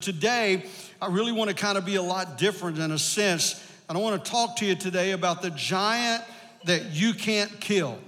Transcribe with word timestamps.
Today, 0.00 0.62
I 1.02 1.08
really 1.08 1.32
want 1.32 1.50
to 1.50 1.56
kind 1.56 1.76
of 1.76 1.84
be 1.84 1.96
a 1.96 2.02
lot 2.02 2.38
different 2.38 2.78
in 2.78 2.92
a 2.92 2.98
sense. 2.98 3.60
And 3.88 3.98
I 3.98 4.00
want 4.00 4.24
to 4.24 4.30
talk 4.30 4.54
to 4.58 4.64
you 4.64 4.76
today 4.76 5.10
about 5.10 5.42
the 5.42 5.50
giant 5.50 6.22
that 6.66 6.92
you 6.92 7.12
can't 7.12 7.50
kill. 7.58 7.98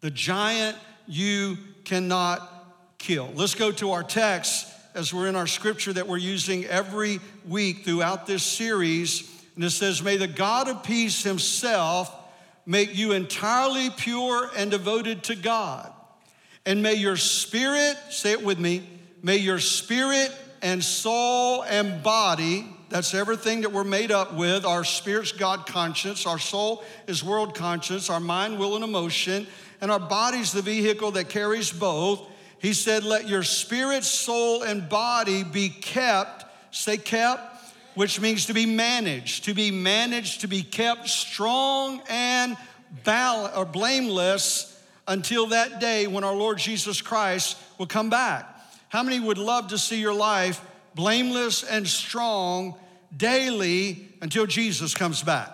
The 0.00 0.10
giant 0.10 0.76
you 1.06 1.56
cannot 1.84 2.48
kill. 2.98 3.30
Let's 3.36 3.54
go 3.54 3.70
to 3.70 3.92
our 3.92 4.02
text 4.02 4.66
as 4.96 5.14
we're 5.14 5.28
in 5.28 5.36
our 5.36 5.46
scripture 5.46 5.92
that 5.92 6.08
we're 6.08 6.16
using 6.16 6.64
every 6.64 7.20
week 7.46 7.84
throughout 7.84 8.26
this 8.26 8.42
series. 8.42 9.30
And 9.54 9.62
it 9.62 9.70
says, 9.70 10.02
May 10.02 10.16
the 10.16 10.26
God 10.26 10.66
of 10.68 10.82
peace 10.82 11.22
himself 11.22 12.12
make 12.66 12.96
you 12.96 13.12
entirely 13.12 13.88
pure 13.90 14.50
and 14.56 14.68
devoted 14.68 15.22
to 15.24 15.36
God. 15.36 15.92
And 16.66 16.82
may 16.82 16.94
your 16.94 17.16
spirit, 17.16 17.96
say 18.10 18.32
it 18.32 18.42
with 18.42 18.58
me, 18.58 18.82
may 19.22 19.36
your 19.36 19.60
spirit 19.60 20.32
and 20.62 20.82
soul 20.82 21.64
and 21.64 22.02
body, 22.02 22.66
that's 22.88 23.14
everything 23.14 23.62
that 23.62 23.72
we're 23.72 23.84
made 23.84 24.12
up 24.12 24.34
with. 24.34 24.64
Our 24.64 24.84
spirit's 24.84 25.32
God 25.32 25.66
conscience, 25.66 26.24
our 26.26 26.38
soul 26.38 26.84
is 27.06 27.24
world 27.24 27.54
conscience, 27.54 28.08
our 28.08 28.20
mind, 28.20 28.58
will, 28.58 28.76
and 28.76 28.84
emotion, 28.84 29.46
and 29.80 29.90
our 29.90 29.98
body's 29.98 30.52
the 30.52 30.62
vehicle 30.62 31.10
that 31.12 31.28
carries 31.28 31.72
both. 31.72 32.22
He 32.58 32.72
said, 32.74 33.02
Let 33.02 33.28
your 33.28 33.42
spirit, 33.42 34.04
soul, 34.04 34.62
and 34.62 34.88
body 34.88 35.42
be 35.42 35.68
kept, 35.68 36.44
say 36.74 36.96
kept, 36.96 37.40
which 37.94 38.20
means 38.20 38.46
to 38.46 38.54
be 38.54 38.66
managed, 38.66 39.44
to 39.44 39.54
be 39.54 39.70
managed, 39.70 40.42
to 40.42 40.46
be 40.46 40.62
kept 40.62 41.08
strong 41.08 42.00
and 42.08 42.56
bal- 43.04 43.50
or 43.56 43.64
blameless 43.64 44.80
until 45.08 45.48
that 45.48 45.80
day 45.80 46.06
when 46.06 46.22
our 46.24 46.34
Lord 46.34 46.58
Jesus 46.58 47.02
Christ 47.02 47.58
will 47.78 47.86
come 47.86 48.08
back. 48.10 48.51
How 48.92 49.02
many 49.02 49.18
would 49.18 49.38
love 49.38 49.68
to 49.68 49.78
see 49.78 49.98
your 49.98 50.12
life 50.12 50.62
blameless 50.94 51.62
and 51.62 51.88
strong 51.88 52.74
daily 53.16 54.06
until 54.20 54.44
Jesus 54.44 54.94
comes 54.94 55.22
back? 55.22 55.48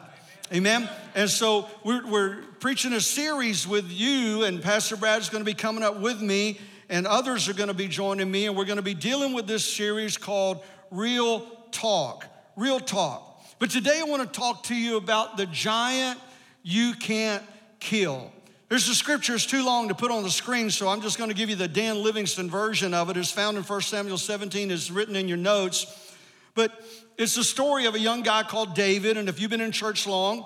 Amen. 0.53 0.91
And 1.15 1.31
so 1.31 1.69
we're, 1.85 2.05
we're 2.05 2.43
preaching 2.59 2.93
a 2.95 3.01
series 3.01 3.65
with 3.65 3.93
you, 3.93 4.43
and 4.43 4.61
Pastor 4.61 4.97
Brad's 4.97 5.29
going 5.29 5.41
to 5.41 5.49
be 5.49 5.55
coming 5.55 5.85
up 5.85 6.01
with 6.01 6.21
me, 6.21 6.59
and 6.89 7.07
others 7.07 7.49
are 7.49 7.55
going 7.55 7.69
to 7.69 7.75
be 7.75 7.87
joining 7.87 8.29
me, 8.29 8.47
and 8.47 8.57
we're 8.57 8.65
going 8.65 8.75
to 8.79 8.83
be 8.83 8.93
dealing 8.93 9.35
with 9.35 9.47
this 9.47 9.65
series 9.65 10.17
called 10.17 10.65
Real 10.91 11.47
Talk. 11.71 12.27
Real 12.57 12.81
Talk. 12.81 13.41
But 13.61 13.71
today 13.71 14.01
I 14.01 14.03
want 14.03 14.21
to 14.21 14.41
talk 14.41 14.65
to 14.65 14.75
you 14.75 14.97
about 14.97 15.37
the 15.37 15.47
giant 15.47 16.19
you 16.65 16.93
can't 16.95 17.45
kill. 17.79 18.33
There's 18.69 18.87
the 18.87 18.95
scripture, 18.95 19.35
it's 19.35 19.47
too 19.47 19.65
long 19.65 19.89
to 19.89 19.95
put 19.95 20.11
on 20.11 20.23
the 20.23 20.31
screen, 20.31 20.69
so 20.69 20.89
I'm 20.89 21.01
just 21.01 21.17
going 21.17 21.31
to 21.31 21.37
give 21.37 21.49
you 21.49 21.57
the 21.57 21.69
Dan 21.69 22.03
Livingston 22.03 22.51
version 22.51 22.93
of 22.93 23.09
it. 23.09 23.17
It's 23.17 23.31
found 23.31 23.57
in 23.57 23.63
1 23.63 23.81
Samuel 23.81 24.19
17, 24.19 24.71
it's 24.71 24.91
written 24.91 25.17
in 25.17 25.27
your 25.27 25.39
notes. 25.39 26.15
But 26.55 26.73
it's 27.17 27.35
the 27.35 27.45
story 27.45 27.87
of 27.87 27.95
a 27.95 27.99
young 27.99 28.23
guy 28.23 28.43
called 28.43 28.75
David, 28.75 29.17
and 29.17 29.27
if 29.27 29.41
you've 29.41 29.51
been 29.51 29.63
in 29.63 29.73
church 29.73 30.07
long, 30.07 30.45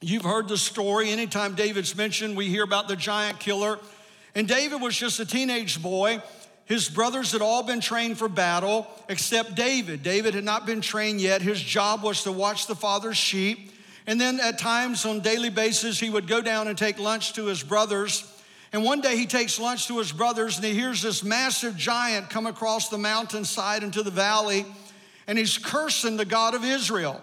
you've 0.00 0.24
heard 0.24 0.48
the 0.48 0.56
story. 0.56 1.10
Anytime 1.10 1.54
David's 1.54 1.94
mentioned, 1.94 2.38
we 2.38 2.48
hear 2.48 2.64
about 2.64 2.88
the 2.88 2.96
giant 2.96 3.38
killer. 3.38 3.78
And 4.34 4.48
David 4.48 4.80
was 4.80 4.96
just 4.96 5.20
a 5.20 5.26
teenage 5.26 5.82
boy. 5.82 6.22
His 6.64 6.88
brothers 6.88 7.32
had 7.32 7.42
all 7.42 7.62
been 7.62 7.80
trained 7.80 8.18
for 8.18 8.28
battle 8.28 8.86
except 9.10 9.56
David. 9.56 10.02
David 10.02 10.32
had 10.32 10.44
not 10.44 10.64
been 10.64 10.80
trained 10.80 11.20
yet. 11.20 11.42
His 11.42 11.60
job 11.60 12.02
was 12.02 12.22
to 12.22 12.32
watch 12.32 12.66
the 12.66 12.74
father's 12.74 13.18
sheep. 13.18 13.72
And 14.06 14.20
then 14.20 14.40
at 14.40 14.58
times 14.58 15.04
on 15.04 15.20
daily 15.20 15.50
basis, 15.50 16.00
he 16.00 16.10
would 16.10 16.26
go 16.26 16.40
down 16.40 16.68
and 16.68 16.76
take 16.76 16.98
lunch 16.98 17.34
to 17.34 17.46
his 17.46 17.62
brothers. 17.62 18.28
And 18.72 18.84
one 18.84 19.00
day 19.00 19.16
he 19.16 19.26
takes 19.26 19.60
lunch 19.60 19.86
to 19.88 19.98
his 19.98 20.12
brothers 20.12 20.56
and 20.56 20.64
he 20.64 20.74
hears 20.74 21.02
this 21.02 21.22
massive 21.22 21.76
giant 21.76 22.30
come 22.30 22.46
across 22.46 22.88
the 22.88 22.98
mountainside 22.98 23.82
into 23.82 24.02
the 24.02 24.10
valley 24.10 24.64
and 25.26 25.38
he's 25.38 25.58
cursing 25.58 26.16
the 26.16 26.24
God 26.24 26.54
of 26.54 26.64
Israel. 26.64 27.20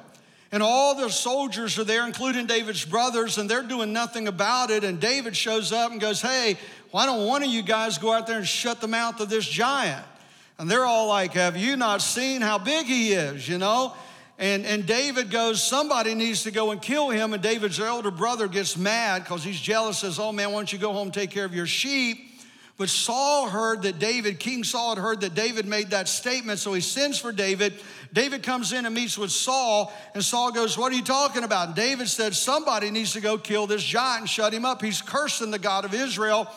And 0.52 0.64
all 0.64 0.96
the 0.96 1.10
soldiers 1.10 1.78
are 1.78 1.84
there, 1.84 2.08
including 2.08 2.48
David's 2.48 2.84
brothers, 2.84 3.38
and 3.38 3.48
they're 3.48 3.62
doing 3.62 3.94
nothing 3.94 4.28
about 4.28 4.72
it. 4.72 4.84
And 4.84 5.00
David 5.00 5.36
shows 5.36 5.72
up 5.72 5.92
and 5.92 6.02
goes, 6.02 6.22
Hey, 6.22 6.58
why 6.90 7.06
don't 7.06 7.28
one 7.28 7.44
of 7.44 7.50
you 7.50 7.62
guys 7.62 8.00
go 8.00 8.12
out 8.12 8.26
there 8.26 8.38
and 8.38 8.48
shut 8.48 8.82
the 8.82 8.88
mouth 8.88 9.20
of 9.20 9.30
this 9.30 9.48
giant? 9.48 10.04
And 10.58 10.70
they're 10.70 10.86
all 10.86 11.08
like, 11.08 11.34
Have 11.34 11.56
you 11.56 11.76
not 11.76 12.02
seen 12.02 12.42
how 12.42 12.58
big 12.58 12.88
he 12.88 13.14
is? 13.14 13.48
You 13.48 13.60
know? 13.60 13.94
And, 14.40 14.66
and 14.66 14.86
David 14.86 15.30
goes, 15.30 15.62
Somebody 15.62 16.16
needs 16.16 16.44
to 16.44 16.52
go 16.52 16.72
and 16.72 16.82
kill 16.82 17.10
him. 17.10 17.34
And 17.34 17.44
David's 17.44 17.80
elder 17.80 18.10
brother 18.10 18.48
gets 18.48 18.78
mad 18.78 19.24
because 19.24 19.44
he's 19.44 19.60
jealous, 19.60 20.00
says, 20.00 20.18
Oh 20.18 20.32
man, 20.32 20.52
why 20.52 20.60
don't 20.60 20.72
you 20.72 20.80
go 20.80 20.94
home 20.94 21.08
and 21.08 21.14
take 21.14 21.30
care 21.30 21.46
of 21.46 21.54
your 21.54 21.68
sheep? 21.68 22.26
But 22.78 22.88
Saul 22.88 23.50
heard 23.50 23.82
that 23.82 24.00
David, 24.00 24.40
King 24.40 24.64
Saul 24.64 24.96
had 24.96 25.02
heard 25.02 25.20
that 25.22 25.36
David 25.36 25.66
made 25.66 25.90
that 25.90 26.08
statement, 26.08 26.60
so 26.60 26.72
he 26.72 26.80
sends 26.80 27.20
for 27.20 27.34
David. 27.34 27.74
David 28.14 28.42
comes 28.42 28.72
in 28.72 28.86
and 28.86 28.96
meets 28.96 29.18
with 29.18 29.32
Saul, 29.32 29.92
and 30.14 30.24
Saul 30.24 30.54
goes, 30.54 30.78
What 30.78 30.94
are 30.94 30.96
you 30.96 31.04
talking 31.04 31.44
about? 31.44 31.68
And 31.68 31.76
David 31.76 32.08
said, 32.08 32.34
Somebody 32.34 32.90
needs 32.90 33.12
to 33.14 33.22
go 33.22 33.38
kill 33.38 33.68
this 33.68 33.84
giant 33.84 34.22
and 34.22 34.30
shut 34.30 34.54
him 34.54 34.64
up. 34.64 34.82
He's 34.82 35.02
cursing 35.02 35.52
the 35.52 35.60
God 35.60 35.84
of 35.84 35.94
Israel. 35.94 36.48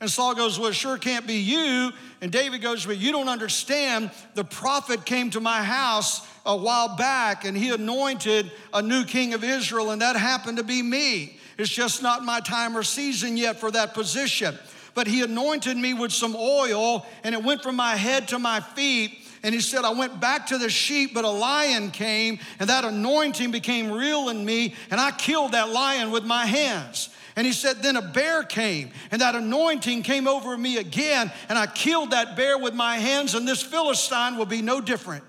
And 0.00 0.10
Saul 0.10 0.34
goes, 0.34 0.58
Well, 0.58 0.70
it 0.70 0.74
sure 0.74 0.96
can't 0.96 1.26
be 1.26 1.36
you. 1.36 1.92
And 2.20 2.32
David 2.32 2.62
goes, 2.62 2.86
But 2.86 2.96
you 2.96 3.12
don't 3.12 3.28
understand. 3.28 4.10
The 4.34 4.44
prophet 4.44 5.04
came 5.04 5.30
to 5.30 5.40
my 5.40 5.62
house 5.62 6.26
a 6.46 6.56
while 6.56 6.96
back 6.96 7.44
and 7.44 7.56
he 7.56 7.70
anointed 7.70 8.50
a 8.72 8.80
new 8.80 9.04
king 9.04 9.34
of 9.34 9.44
Israel, 9.44 9.90
and 9.90 10.00
that 10.00 10.16
happened 10.16 10.56
to 10.56 10.64
be 10.64 10.82
me. 10.82 11.38
It's 11.58 11.70
just 11.70 12.02
not 12.02 12.24
my 12.24 12.40
time 12.40 12.76
or 12.76 12.82
season 12.82 13.36
yet 13.36 13.60
for 13.60 13.70
that 13.70 13.92
position. 13.92 14.58
But 14.94 15.06
he 15.06 15.22
anointed 15.22 15.76
me 15.76 15.94
with 15.94 16.10
some 16.10 16.34
oil, 16.34 17.06
and 17.22 17.34
it 17.34 17.44
went 17.44 17.62
from 17.62 17.76
my 17.76 17.96
head 17.96 18.28
to 18.28 18.38
my 18.38 18.60
feet. 18.60 19.18
And 19.42 19.54
he 19.54 19.60
said, 19.60 19.84
I 19.84 19.90
went 19.90 20.20
back 20.20 20.48
to 20.48 20.58
the 20.58 20.68
sheep, 20.68 21.14
but 21.14 21.24
a 21.24 21.30
lion 21.30 21.90
came, 21.90 22.38
and 22.58 22.68
that 22.68 22.84
anointing 22.84 23.50
became 23.50 23.92
real 23.92 24.28
in 24.30 24.44
me, 24.44 24.74
and 24.90 25.00
I 25.00 25.12
killed 25.12 25.52
that 25.52 25.70
lion 25.70 26.10
with 26.10 26.24
my 26.24 26.44
hands. 26.44 27.10
And 27.40 27.46
he 27.46 27.54
said, 27.54 27.82
Then 27.82 27.96
a 27.96 28.02
bear 28.02 28.42
came, 28.42 28.90
and 29.10 29.22
that 29.22 29.34
anointing 29.34 30.02
came 30.02 30.28
over 30.28 30.58
me 30.58 30.76
again, 30.76 31.32
and 31.48 31.58
I 31.58 31.66
killed 31.66 32.10
that 32.10 32.36
bear 32.36 32.58
with 32.58 32.74
my 32.74 32.98
hands, 32.98 33.34
and 33.34 33.48
this 33.48 33.62
Philistine 33.62 34.36
will 34.36 34.44
be 34.44 34.60
no 34.60 34.82
different. 34.82 35.24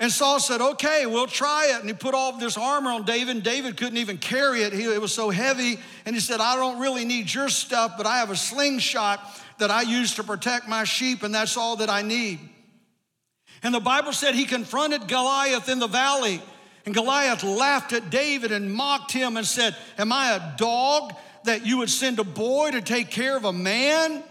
And 0.00 0.10
Saul 0.10 0.40
said, 0.40 0.60
Okay, 0.60 1.06
we'll 1.06 1.28
try 1.28 1.70
it. 1.72 1.78
And 1.78 1.88
he 1.88 1.94
put 1.94 2.14
all 2.14 2.36
this 2.36 2.58
armor 2.58 2.90
on 2.90 3.04
David, 3.04 3.36
and 3.36 3.44
David 3.44 3.76
couldn't 3.76 3.98
even 3.98 4.18
carry 4.18 4.62
it. 4.62 4.72
He, 4.72 4.82
it 4.82 5.00
was 5.00 5.14
so 5.14 5.30
heavy. 5.30 5.78
And 6.04 6.16
he 6.16 6.20
said, 6.20 6.40
I 6.40 6.56
don't 6.56 6.80
really 6.80 7.04
need 7.04 7.32
your 7.32 7.48
stuff, 7.48 7.92
but 7.96 8.04
I 8.04 8.18
have 8.18 8.30
a 8.30 8.36
slingshot 8.36 9.20
that 9.60 9.70
I 9.70 9.82
use 9.82 10.16
to 10.16 10.24
protect 10.24 10.66
my 10.66 10.82
sheep, 10.82 11.22
and 11.22 11.32
that's 11.32 11.56
all 11.56 11.76
that 11.76 11.88
I 11.88 12.02
need. 12.02 12.40
And 13.62 13.72
the 13.72 13.78
Bible 13.78 14.12
said 14.12 14.34
he 14.34 14.46
confronted 14.46 15.06
Goliath 15.06 15.68
in 15.68 15.78
the 15.78 15.86
valley. 15.86 16.42
And 16.90 16.94
Goliath 16.96 17.44
laughed 17.44 17.92
at 17.92 18.10
David 18.10 18.50
and 18.50 18.74
mocked 18.74 19.12
him 19.12 19.36
and 19.36 19.46
said, 19.46 19.76
Am 19.96 20.10
I 20.10 20.32
a 20.32 20.58
dog 20.58 21.14
that 21.44 21.64
you 21.64 21.78
would 21.78 21.88
send 21.88 22.18
a 22.18 22.24
boy 22.24 22.72
to 22.72 22.82
take 22.82 23.10
care 23.12 23.36
of 23.36 23.44
a 23.44 23.52
man? 23.52 24.24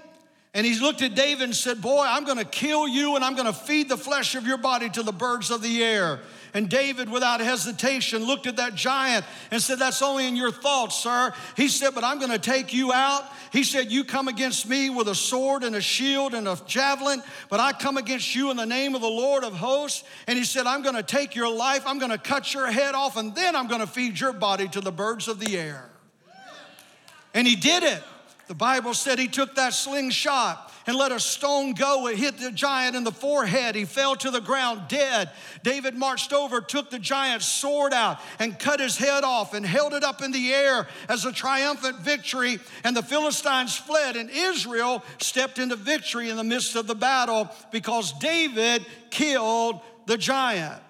And 0.53 0.65
he 0.65 0.77
looked 0.77 1.01
at 1.01 1.15
David 1.15 1.43
and 1.43 1.55
said, 1.55 1.81
Boy, 1.81 2.03
I'm 2.05 2.25
gonna 2.25 2.43
kill 2.43 2.85
you 2.85 3.15
and 3.15 3.23
I'm 3.23 3.37
gonna 3.37 3.53
feed 3.53 3.87
the 3.87 3.95
flesh 3.95 4.35
of 4.35 4.45
your 4.45 4.57
body 4.57 4.89
to 4.89 5.03
the 5.03 5.13
birds 5.13 5.51
of 5.51 5.61
the 5.61 5.81
air. 5.81 6.19
And 6.53 6.69
David, 6.69 7.09
without 7.09 7.41
hesitation, 7.41 8.25
looked 8.25 8.47
at 8.47 8.57
that 8.57 8.75
giant 8.75 9.25
and 9.51 9.61
said, 9.61 9.79
That's 9.79 10.01
only 10.01 10.27
in 10.27 10.35
your 10.35 10.51
thoughts, 10.51 10.95
sir. 10.95 11.33
He 11.55 11.67
said, 11.67 11.91
But 11.93 12.03
I'm 12.03 12.19
gonna 12.19 12.39
take 12.39 12.73
you 12.73 12.91
out. 12.91 13.23
He 13.51 13.63
said, 13.63 13.91
You 13.91 14.03
come 14.03 14.27
against 14.27 14.67
me 14.67 14.89
with 14.89 15.07
a 15.07 15.15
sword 15.15 15.63
and 15.63 15.75
a 15.75 15.81
shield 15.81 16.33
and 16.33 16.47
a 16.47 16.59
javelin, 16.65 17.21
but 17.49 17.59
I 17.59 17.73
come 17.73 17.97
against 17.97 18.33
you 18.35 18.51
in 18.51 18.57
the 18.57 18.65
name 18.65 18.95
of 18.95 19.01
the 19.01 19.07
Lord 19.07 19.43
of 19.43 19.53
hosts. 19.53 20.03
And 20.27 20.37
he 20.37 20.43
said, 20.43 20.65
I'm 20.65 20.81
gonna 20.81 21.03
take 21.03 21.35
your 21.35 21.53
life, 21.53 21.83
I'm 21.85 21.99
gonna 21.99 22.17
cut 22.17 22.53
your 22.53 22.71
head 22.71 22.95
off, 22.95 23.17
and 23.17 23.35
then 23.35 23.55
I'm 23.55 23.67
gonna 23.67 23.87
feed 23.87 24.19
your 24.19 24.33
body 24.33 24.67
to 24.69 24.81
the 24.81 24.91
birds 24.91 25.27
of 25.27 25.39
the 25.39 25.57
air. 25.57 25.89
And 27.33 27.47
he 27.47 27.55
did 27.55 27.83
it. 27.83 28.01
The 28.47 28.55
Bible 28.55 28.95
said 28.95 29.19
he 29.19 29.27
took 29.27 29.55
that 29.55 29.73
slingshot 29.73 30.68
and 30.89 30.97
let 30.97 31.11
a 31.11 31.19
stone 31.19 31.73
go. 31.73 32.07
It 32.07 32.17
hit 32.17 32.39
the 32.39 32.49
giant 32.49 32.95
in 32.95 33.03
the 33.03 33.11
forehead. 33.11 33.75
He 33.75 33.85
fell 33.85 34.15
to 34.15 34.31
the 34.31 34.41
ground 34.41 34.87
dead. 34.87 35.29
David 35.61 35.93
marched 35.93 36.33
over, 36.33 36.61
took 36.61 36.89
the 36.89 36.97
giant's 36.97 37.45
sword 37.45 37.93
out, 37.93 38.17
and 38.39 38.57
cut 38.57 38.79
his 38.79 38.97
head 38.97 39.23
off 39.23 39.53
and 39.53 39.63
held 39.63 39.93
it 39.93 40.03
up 40.03 40.23
in 40.23 40.31
the 40.31 40.51
air 40.51 40.87
as 41.07 41.25
a 41.25 41.31
triumphant 41.31 41.99
victory. 41.99 42.57
And 42.83 42.97
the 42.97 43.03
Philistines 43.03 43.77
fled, 43.77 44.15
and 44.15 44.31
Israel 44.31 45.03
stepped 45.19 45.59
into 45.59 45.75
victory 45.75 46.31
in 46.31 46.37
the 46.37 46.43
midst 46.43 46.75
of 46.75 46.87
the 46.87 46.95
battle 46.95 47.51
because 47.71 48.11
David 48.13 48.83
killed 49.11 49.81
the 50.07 50.17
giant. 50.17 50.81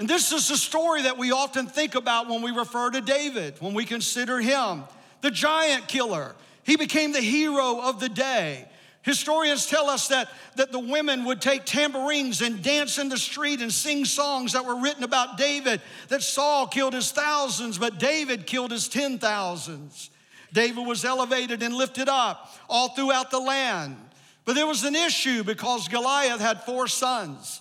And 0.00 0.08
this 0.08 0.32
is 0.32 0.48
the 0.48 0.56
story 0.56 1.02
that 1.02 1.18
we 1.18 1.30
often 1.30 1.68
think 1.68 1.94
about 1.94 2.28
when 2.28 2.42
we 2.42 2.50
refer 2.50 2.90
to 2.90 3.00
David, 3.00 3.54
when 3.60 3.74
we 3.74 3.84
consider 3.84 4.40
him 4.40 4.82
the 5.20 5.30
giant 5.30 5.86
killer. 5.86 6.34
He 6.64 6.74
became 6.74 7.12
the 7.12 7.20
hero 7.20 7.80
of 7.80 8.00
the 8.00 8.08
day. 8.08 8.66
Historians 9.10 9.66
tell 9.66 9.90
us 9.90 10.06
that, 10.06 10.30
that 10.54 10.70
the 10.70 10.78
women 10.78 11.24
would 11.24 11.40
take 11.40 11.64
tambourines 11.64 12.42
and 12.42 12.62
dance 12.62 12.96
in 12.96 13.08
the 13.08 13.18
street 13.18 13.60
and 13.60 13.72
sing 13.72 14.04
songs 14.04 14.52
that 14.52 14.64
were 14.64 14.80
written 14.80 15.02
about 15.02 15.36
David, 15.36 15.80
that 16.10 16.22
Saul 16.22 16.68
killed 16.68 16.94
his 16.94 17.10
thousands, 17.10 17.76
but 17.76 17.98
David 17.98 18.46
killed 18.46 18.70
his 18.70 18.86
ten 18.86 19.18
thousands. 19.18 20.10
David 20.52 20.86
was 20.86 21.04
elevated 21.04 21.60
and 21.60 21.74
lifted 21.74 22.08
up 22.08 22.54
all 22.68 22.90
throughout 22.90 23.32
the 23.32 23.40
land. 23.40 23.96
But 24.44 24.54
there 24.54 24.66
was 24.68 24.84
an 24.84 24.94
issue 24.94 25.42
because 25.42 25.88
Goliath 25.88 26.40
had 26.40 26.62
four 26.62 26.86
sons. 26.86 27.60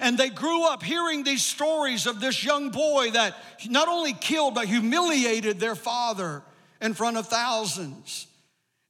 And 0.00 0.18
they 0.18 0.30
grew 0.30 0.66
up 0.66 0.82
hearing 0.82 1.22
these 1.22 1.46
stories 1.46 2.08
of 2.08 2.20
this 2.20 2.42
young 2.42 2.70
boy 2.70 3.12
that 3.12 3.36
not 3.68 3.86
only 3.86 4.14
killed, 4.14 4.56
but 4.56 4.66
humiliated 4.66 5.60
their 5.60 5.76
father 5.76 6.42
in 6.80 6.92
front 6.92 7.18
of 7.18 7.28
thousands. 7.28 8.26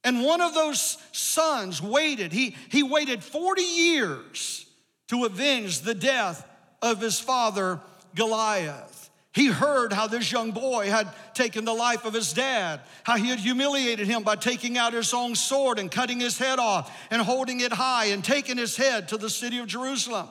And 0.05 0.23
one 0.23 0.39
of 0.39 0.53
those 0.53 0.99
sons 1.11 1.81
waited, 1.81 2.31
he, 2.31 2.55
he 2.69 2.83
waited 2.83 3.23
40 3.23 3.61
years 3.63 4.67
to 5.07 5.25
avenge 5.25 5.81
the 5.81 5.95
death 5.95 6.47
of 6.81 7.01
his 7.01 7.19
father, 7.19 7.79
Goliath. 8.13 9.09
He 9.33 9.47
heard 9.47 9.91
how 9.91 10.07
this 10.07 10.31
young 10.31 10.51
boy 10.51 10.89
had 10.89 11.09
taken 11.33 11.65
the 11.65 11.73
life 11.73 12.05
of 12.05 12.13
his 12.13 12.31
dad, 12.33 12.81
how 13.03 13.17
he 13.17 13.27
had 13.29 13.39
humiliated 13.39 14.07
him 14.07 14.21
by 14.21 14.35
taking 14.35 14.77
out 14.77 14.93
his 14.93 15.13
own 15.13 15.35
sword 15.35 15.79
and 15.79 15.91
cutting 15.91 16.19
his 16.19 16.37
head 16.37 16.59
off 16.59 16.95
and 17.09 17.21
holding 17.21 17.59
it 17.59 17.73
high 17.73 18.05
and 18.05 18.23
taking 18.23 18.57
his 18.57 18.77
head 18.77 19.09
to 19.09 19.17
the 19.17 19.29
city 19.29 19.57
of 19.57 19.67
Jerusalem. 19.67 20.29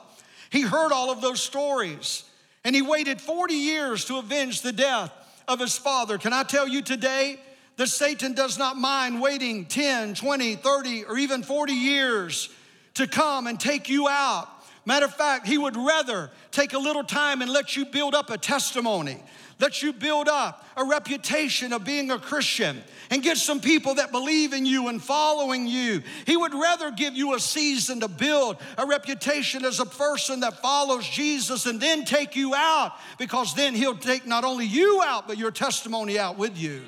He 0.49 0.61
heard 0.61 0.93
all 0.93 1.11
of 1.11 1.21
those 1.21 1.41
stories 1.41 2.23
and 2.63 2.73
he 2.73 2.81
waited 2.81 3.21
40 3.21 3.53
years 3.53 4.05
to 4.05 4.17
avenge 4.17 4.61
the 4.61 4.71
death 4.71 5.11
of 5.47 5.59
his 5.59 5.77
father. 5.77 6.17
Can 6.17 6.33
I 6.33 6.43
tell 6.43 6.67
you 6.67 6.81
today 6.81 7.39
that 7.77 7.87
Satan 7.87 8.33
does 8.33 8.57
not 8.57 8.77
mind 8.77 9.21
waiting 9.21 9.65
10, 9.65 10.15
20, 10.15 10.55
30, 10.55 11.03
or 11.05 11.17
even 11.17 11.43
40 11.43 11.73
years 11.73 12.49
to 12.95 13.07
come 13.07 13.47
and 13.47 13.59
take 13.59 13.89
you 13.89 14.07
out? 14.07 14.47
Matter 14.85 15.05
of 15.05 15.15
fact, 15.15 15.47
he 15.47 15.57
would 15.57 15.75
rather 15.75 16.29
take 16.51 16.73
a 16.73 16.79
little 16.79 17.03
time 17.03 17.41
and 17.41 17.51
let 17.51 17.75
you 17.75 17.85
build 17.85 18.13
up 18.13 18.29
a 18.29 18.37
testimony, 18.37 19.21
let 19.59 19.81
you 19.81 19.91
build 19.91 20.29
up 20.29 20.63
a 20.77 20.83
reputation 20.85 21.73
of 21.73 21.83
being 21.83 22.11
a 22.11 22.19
Christian 22.19 22.83
and 23.09 23.23
get 23.23 23.37
some 23.37 23.59
people 23.59 23.95
that 23.95 24.11
believe 24.11 24.53
in 24.53 24.63
you 24.63 24.87
and 24.87 25.01
following 25.01 25.65
you. 25.65 26.03
He 26.27 26.37
would 26.37 26.53
rather 26.53 26.91
give 26.91 27.15
you 27.15 27.33
a 27.33 27.39
season 27.39 27.99
to 28.01 28.07
build 28.07 28.57
a 28.77 28.85
reputation 28.85 29.65
as 29.65 29.79
a 29.79 29.85
person 29.85 30.41
that 30.41 30.61
follows 30.61 31.07
Jesus 31.07 31.65
and 31.65 31.81
then 31.81 32.05
take 32.05 32.35
you 32.35 32.53
out 32.53 32.93
because 33.17 33.55
then 33.55 33.73
he'll 33.73 33.97
take 33.97 34.27
not 34.27 34.43
only 34.43 34.65
you 34.65 35.01
out, 35.03 35.27
but 35.27 35.39
your 35.39 35.51
testimony 35.51 36.19
out 36.19 36.37
with 36.37 36.57
you. 36.57 36.81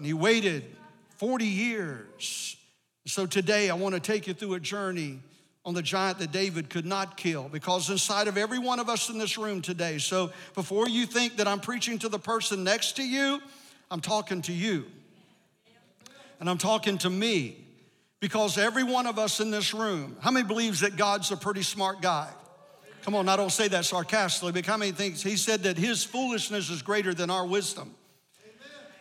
And 0.00 0.06
he 0.06 0.14
waited 0.14 0.64
40 1.18 1.44
years. 1.44 2.56
So 3.04 3.26
today 3.26 3.68
I 3.68 3.74
want 3.74 3.94
to 3.94 4.00
take 4.00 4.26
you 4.26 4.32
through 4.32 4.54
a 4.54 4.60
journey 4.60 5.20
on 5.62 5.74
the 5.74 5.82
giant 5.82 6.20
that 6.20 6.32
David 6.32 6.70
could 6.70 6.86
not 6.86 7.18
kill 7.18 7.50
because 7.50 7.90
inside 7.90 8.26
of 8.26 8.38
every 8.38 8.58
one 8.58 8.80
of 8.80 8.88
us 8.88 9.10
in 9.10 9.18
this 9.18 9.36
room 9.36 9.60
today. 9.60 9.98
So 9.98 10.30
before 10.54 10.88
you 10.88 11.04
think 11.04 11.36
that 11.36 11.46
I'm 11.46 11.60
preaching 11.60 11.98
to 11.98 12.08
the 12.08 12.18
person 12.18 12.64
next 12.64 12.92
to 12.96 13.02
you, 13.02 13.42
I'm 13.90 14.00
talking 14.00 14.40
to 14.40 14.54
you. 14.54 14.86
And 16.40 16.48
I'm 16.48 16.56
talking 16.56 16.96
to 16.96 17.10
me 17.10 17.62
because 18.20 18.56
every 18.56 18.84
one 18.84 19.06
of 19.06 19.18
us 19.18 19.38
in 19.38 19.50
this 19.50 19.74
room, 19.74 20.16
how 20.20 20.30
many 20.30 20.48
believes 20.48 20.80
that 20.80 20.96
God's 20.96 21.30
a 21.30 21.36
pretty 21.36 21.62
smart 21.62 22.00
guy? 22.00 22.30
Come 23.02 23.14
on, 23.14 23.28
I 23.28 23.36
don't 23.36 23.52
say 23.52 23.68
that 23.68 23.84
sarcastically, 23.84 24.52
but 24.52 24.64
how 24.64 24.78
many 24.78 24.92
thinks 24.92 25.22
he 25.22 25.36
said 25.36 25.64
that 25.64 25.76
his 25.76 26.02
foolishness 26.04 26.70
is 26.70 26.80
greater 26.80 27.12
than 27.12 27.28
our 27.28 27.46
wisdom? 27.46 27.94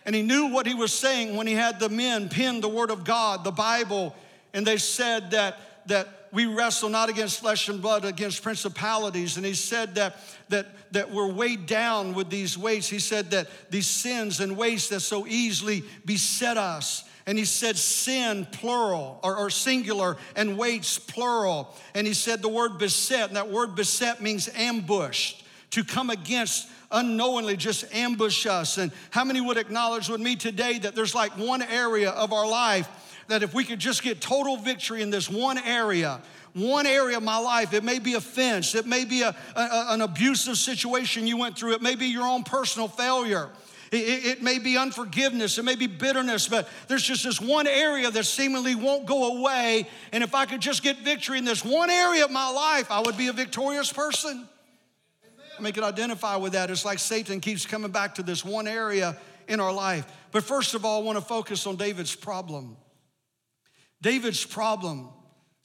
And 0.06 0.16
he 0.16 0.22
knew 0.22 0.48
what 0.48 0.66
he 0.66 0.74
was 0.74 0.94
saying 0.94 1.36
when 1.36 1.48
he 1.48 1.54
had 1.54 1.80
the 1.80 1.90
men 1.90 2.30
pin 2.30 2.62
the 2.62 2.70
word 2.70 2.92
of 2.92 3.04
God, 3.04 3.44
the 3.44 3.52
Bible, 3.52 4.16
and 4.54 4.66
they 4.66 4.78
said 4.78 5.32
that 5.32 5.60
that 5.90 6.08
we 6.32 6.46
wrestle 6.46 6.90
not 6.90 7.10
against 7.10 7.40
flesh 7.40 7.70
and 7.70 7.82
blood, 7.82 8.06
against 8.06 8.44
principalities. 8.44 9.38
And 9.38 9.46
he 9.46 9.54
said 9.54 9.96
that, 9.96 10.18
that, 10.50 10.68
that 10.94 11.12
we're 11.12 11.32
weighed 11.32 11.66
down 11.66 12.14
with 12.14 12.30
these 12.30 12.58
weights. 12.58 12.88
He 12.88 13.00
said 13.00 13.32
that 13.32 13.48
these 13.70 13.88
sins 13.88 14.40
and 14.40 14.56
weights 14.56 14.90
that 14.90 15.02
so 15.02 15.28
easily 15.28 15.84
beset 16.06 16.58
us. 16.58 17.04
And 17.26 17.38
he 17.38 17.46
said 17.46 17.78
sin, 17.78 18.48
plural, 18.52 19.20
or, 19.24 19.38
or, 19.38 19.50
singular, 19.50 20.18
and 20.36 20.58
weights, 20.58 20.98
plural. 20.98 21.76
And 21.94 22.08
he 22.08 22.14
said 22.14 22.42
the 22.42 22.50
word 22.50 22.80
beset, 22.80 23.28
and 23.28 23.36
that 23.36 23.50
word 23.50 23.76
beset 23.76 24.22
means 24.22 24.50
ambushed, 24.56 25.46
to 25.72 25.84
come 25.84 26.10
against 26.10 26.68
unknowingly 26.92 27.56
just 27.56 27.94
ambush 27.94 28.46
us. 28.46 28.78
And 28.78 28.92
how 29.12 29.24
many 29.24 29.42
would 29.42 29.58
acknowledge 29.58 30.10
with 30.10 30.22
me 30.22 30.36
today 30.36 30.80
that 30.80 30.96
there's 30.96 31.16
like 31.16 31.38
one 31.38 31.62
area 31.62 32.10
of 32.10 32.34
our 32.34 32.48
life 32.48 32.90
that 33.28 33.44
if 33.44 33.54
we 33.54 33.64
could 33.64 33.80
just 33.80 34.04
get 34.04 34.20
total 34.20 34.58
victory 34.58 35.02
in 35.02 35.10
this 35.10 35.30
one 35.30 35.58
area, 35.60 36.20
one 36.54 36.86
area 36.88 37.18
of 37.18 37.24
my 37.24 37.38
life, 37.38 37.74
it 37.74 37.84
may 37.84 38.00
be 38.00 38.16
offense, 38.16 38.76
it 38.76 38.86
may 38.86 39.06
be 39.06 39.22
a, 39.22 39.36
a, 39.56 39.86
an 39.90 40.02
abusive 40.02 40.58
situation 40.58 41.28
you 41.28 41.38
went 41.38 41.58
through, 41.58 41.74
it 41.74 41.82
may 41.82 41.96
be 41.96 42.08
your 42.08 42.28
own 42.28 42.44
personal 42.44 42.88
failure. 42.88 43.50
It, 43.92 44.26
it, 44.26 44.44
may 44.44 44.60
be 44.60 44.78
unforgiveness, 44.78 45.58
it 45.58 45.66
may 45.66 45.76
be 45.76 45.88
bitterness, 45.88 46.48
but 46.48 46.70
there's 46.88 47.02
just 47.02 47.24
this 47.24 47.42
one 47.42 47.66
area 47.66 48.12
that 48.12 48.24
seemingly 48.26 48.76
won't 48.76 49.08
go 49.08 49.40
away. 49.40 49.88
And 50.12 50.24
if 50.24 50.36
I 50.36 50.46
could 50.46 50.62
just 50.62 50.84
get 50.84 51.00
victory 51.00 51.40
in 51.40 51.46
this 51.46 51.66
one 51.66 51.90
area 51.90 52.26
of 52.26 52.32
my 52.32 52.50
life, 52.50 52.92
I 52.92 53.02
would 53.02 53.18
be 53.18 53.28
a 53.28 53.34
victorious 53.34 53.92
person. 53.92 54.48
I 55.60 55.62
mean, 55.64 55.74
could 55.74 55.84
identify 55.84 56.36
with 56.38 56.54
that. 56.54 56.72
It's 56.72 56.86
like 56.86 57.00
Satan 57.00 57.42
keeps 57.42 57.66
coming 57.66 57.92
back 57.92 58.16
to 58.16 58.24
this 58.24 58.46
one 58.46 58.68
area 58.68 59.18
in 59.48 59.60
our 59.60 59.74
life. 59.74 60.06
But 60.32 60.44
first 60.44 60.74
of 60.74 60.86
all, 60.86 61.02
I 61.02 61.04
want 61.04 61.18
to 61.18 61.24
focus 61.24 61.68
on 61.68 61.76
David's 61.76 62.16
problem. 62.16 62.78
David's 64.02 64.46
problem. 64.46 65.10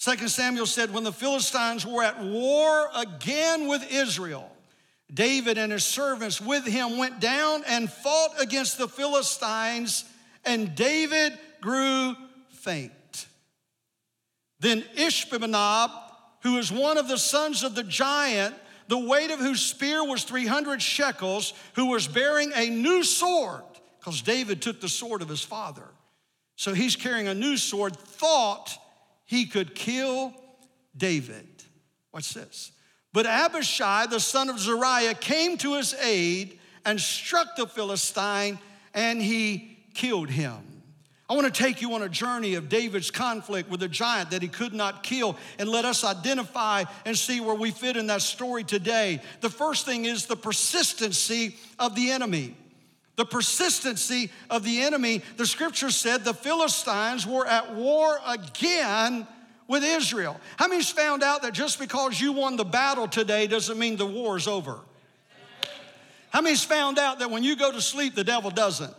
2 0.01 0.29
Samuel 0.29 0.67
said, 0.67 0.93
when 0.93 1.05
the 1.05 1.13
Philistines 1.13 1.87
were 1.87 2.03
at 2.03 2.23
war 2.23 2.89
again 2.97 3.69
with 3.69 3.91
Israel, 3.93 4.51
David 5.13 5.59
and 5.59 5.71
his 5.71 5.85
servants 5.85 6.41
with 6.41 6.67
him 6.67 6.99
went 6.99 7.21
down 7.21 7.63
and 7.69 7.91
fought 7.91 8.41
against 8.41 8.79
the 8.79 8.89
Philistines, 8.89 10.05
and 10.45 10.75
David 10.75 11.39
grew 11.61 12.17
faint. 12.51 12.93
Then 14.61 14.85
Ishbosheth, 14.97 15.91
who 16.43 16.55
was 16.55 16.73
one 16.73 16.99
of 16.99 17.07
the 17.07 17.19
sons 17.19 17.63
of 17.63 17.75
the 17.75 17.85
giant, 17.85 18.55
the 18.89 18.99
weight 18.99 19.31
of 19.31 19.39
whose 19.39 19.61
spear 19.61 20.05
was 20.05 20.25
300 20.25 20.81
shekels, 20.81 21.53
who 21.75 21.87
was 21.87 22.07
bearing 22.07 22.53
a 22.55 22.69
new 22.69 23.03
sword, 23.03 23.63
because 23.99 24.23
David 24.23 24.61
took 24.61 24.81
the 24.81 24.89
sword 24.89 25.23
of 25.23 25.29
his 25.29 25.43
father. 25.43 25.87
So 26.57 26.73
he's 26.75 26.97
carrying 26.97 27.29
a 27.29 27.35
new 27.35 27.57
sword, 27.57 27.97
thought 27.97 28.77
he 29.25 29.47
could 29.47 29.75
kill 29.75 30.35
David. 30.97 31.49
Watch 32.13 32.35
this. 32.35 32.73
But 33.13 33.27
Abishai, 33.27 34.07
the 34.07 34.21
son 34.21 34.49
of 34.51 34.59
Zeruiah, 34.59 35.15
came 35.15 35.57
to 35.59 35.75
his 35.75 35.95
aid 35.95 36.59
and 36.85 37.01
struck 37.01 37.57
the 37.57 37.67
Philistine 37.67 38.59
and 38.93 39.21
he 39.21 39.79
killed 39.95 40.31
him. 40.31 40.74
I 41.29 41.35
want 41.35 41.53
to 41.53 41.63
take 41.63 41.81
you 41.81 41.95
on 41.95 42.03
a 42.03 42.09
journey 42.09 42.55
of 42.55 42.69
David's 42.69 43.11
conflict 43.11 43.71
with 43.71 43.83
a 43.83 43.89
giant 43.89 44.31
that 44.33 44.43
he 44.43 44.49
could 44.49 44.75
not 44.75 45.03
kill 45.03 45.37
and 45.59 45.69
let 45.69 45.87
us 45.87 46.05
identify 46.05 46.85
and 47.07 47.17
see 47.17 47.41
where 47.41 47.55
we 47.55 47.71
fit 47.71 47.97
in 47.97 48.09
that 48.09 48.21
story 48.21 48.63
today. 48.63 49.23
The 49.41 49.49
first 49.49 49.87
thing 49.87 50.05
is 50.05 50.27
the 50.27 50.37
persistency 50.37 51.57
of 51.79 51.95
the 51.95 52.11
enemy 52.11 52.55
the 53.17 53.25
persistency 53.25 54.31
of 54.51 54.65
the 54.65 54.81
enemy, 54.81 55.23
the 55.37 55.47
scripture 55.47 55.91
said 55.91 56.25
the 56.25 56.35
Philistines 56.35 57.27
were 57.27 57.47
at 57.47 57.75
war 57.75 58.19
again 58.27 59.27
with 59.69 59.85
Israel. 59.85 60.41
How 60.57 60.67
many's 60.69 60.91
found 60.91 61.23
out 61.23 61.43
that 61.43 61.53
just 61.53 61.79
because 61.79 62.21
you 62.21 62.33
won 62.33 62.57
the 62.57 62.65
battle 62.65 63.07
today 63.07 63.47
doesn't 63.47 63.79
mean 63.79 63.97
the 63.97 64.07
war 64.07 64.37
is 64.37 64.49
over? 64.49 64.81
How 66.31 66.41
many's 66.41 66.65
found 66.65 66.99
out 66.99 67.21
that 67.21 67.31
when 67.31 67.45
you 67.45 67.55
go 67.55 67.71
to 67.71 67.81
sleep, 67.81 68.17
the 68.17 68.25
devil 68.25 68.51
doesn't? 68.51 68.93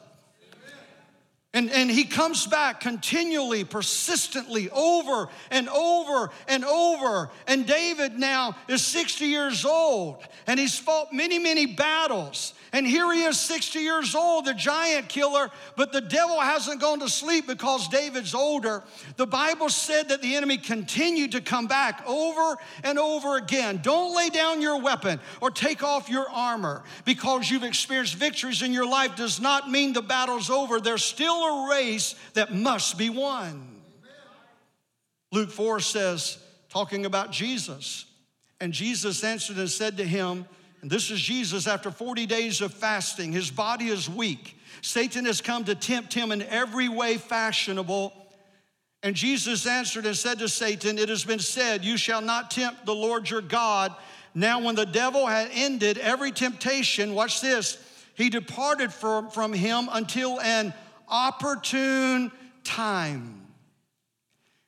And, 1.55 1.71
and 1.71 1.89
he 1.89 2.03
comes 2.03 2.45
back 2.45 2.81
continually, 2.81 3.63
persistently, 3.63 4.69
over 4.71 5.29
and 5.49 5.69
over 5.69 6.29
and 6.49 6.65
over. 6.65 7.29
And 7.47 7.65
David 7.65 8.19
now 8.19 8.57
is 8.67 8.81
60 8.85 9.25
years 9.25 9.63
old, 9.63 10.17
and 10.47 10.59
he's 10.59 10.77
fought 10.77 11.13
many, 11.13 11.39
many 11.39 11.65
battles. 11.65 12.53
And 12.75 12.85
here 12.85 13.09
he 13.13 13.23
is, 13.23 13.39
60 13.39 13.79
years 13.79 14.15
old, 14.15 14.43
the 14.43 14.53
giant 14.53 15.07
killer, 15.07 15.49
but 15.77 15.93
the 15.93 16.01
devil 16.01 16.41
hasn't 16.41 16.81
gone 16.81 16.99
to 16.99 17.07
sleep 17.07 17.47
because 17.47 17.87
David's 17.87 18.35
older. 18.35 18.83
The 19.15 19.25
Bible 19.25 19.69
said 19.69 20.09
that 20.09 20.21
the 20.21 20.35
enemy 20.35 20.57
continued 20.57 21.31
to 21.31 21.39
come 21.39 21.67
back 21.67 22.03
over 22.05 22.57
and 22.83 22.99
over 22.99 23.37
again. 23.37 23.79
Don't 23.81 24.13
lay 24.13 24.27
down 24.29 24.61
your 24.61 24.81
weapon 24.81 25.21
or 25.39 25.51
take 25.51 25.83
off 25.83 26.09
your 26.09 26.29
armor 26.29 26.83
because 27.05 27.49
you've 27.49 27.63
experienced 27.63 28.15
victories 28.15 28.61
in 28.61 28.73
your 28.73 28.85
life 28.85 29.15
does 29.15 29.39
not 29.39 29.71
mean 29.71 29.93
the 29.93 30.01
battle's 30.01 30.49
over. 30.49 30.81
There's 30.81 31.01
still 31.01 31.45
a 31.45 31.69
race 31.69 32.13
that 32.33 32.53
must 32.53 32.97
be 32.97 33.09
won. 33.09 33.69
Luke 35.31 35.49
4 35.49 35.79
says, 35.79 36.39
talking 36.67 37.05
about 37.05 37.31
Jesus, 37.31 38.03
and 38.59 38.73
Jesus 38.73 39.23
answered 39.23 39.55
and 39.55 39.69
said 39.69 39.95
to 39.95 40.03
him, 40.03 40.45
this 40.89 41.09
is 41.09 41.19
Jesus 41.19 41.67
after 41.67 41.91
40 41.91 42.25
days 42.25 42.61
of 42.61 42.73
fasting. 42.73 43.31
His 43.31 43.49
body 43.49 43.87
is 43.87 44.09
weak. 44.09 44.57
Satan 44.81 45.25
has 45.25 45.41
come 45.41 45.63
to 45.65 45.75
tempt 45.75 46.13
him 46.13 46.31
in 46.31 46.41
every 46.43 46.89
way 46.89 47.17
fashionable. 47.17 48.13
And 49.01 49.15
Jesus 49.15 49.65
answered 49.65 50.05
and 50.05 50.15
said 50.15 50.39
to 50.39 50.49
Satan, 50.49 50.97
It 50.97 51.09
has 51.09 51.23
been 51.23 51.39
said, 51.39 51.85
You 51.85 51.97
shall 51.97 52.21
not 52.21 52.51
tempt 52.51 52.85
the 52.85 52.95
Lord 52.95 53.29
your 53.29 53.41
God. 53.41 53.95
Now, 54.33 54.59
when 54.59 54.75
the 54.75 54.85
devil 54.85 55.27
had 55.27 55.49
ended 55.53 55.97
every 55.97 56.31
temptation, 56.31 57.13
watch 57.13 57.39
this, 57.39 57.77
he 58.15 58.29
departed 58.29 58.91
from, 58.91 59.29
from 59.29 59.53
him 59.53 59.89
until 59.91 60.39
an 60.41 60.73
opportune 61.07 62.31
time. 62.63 63.44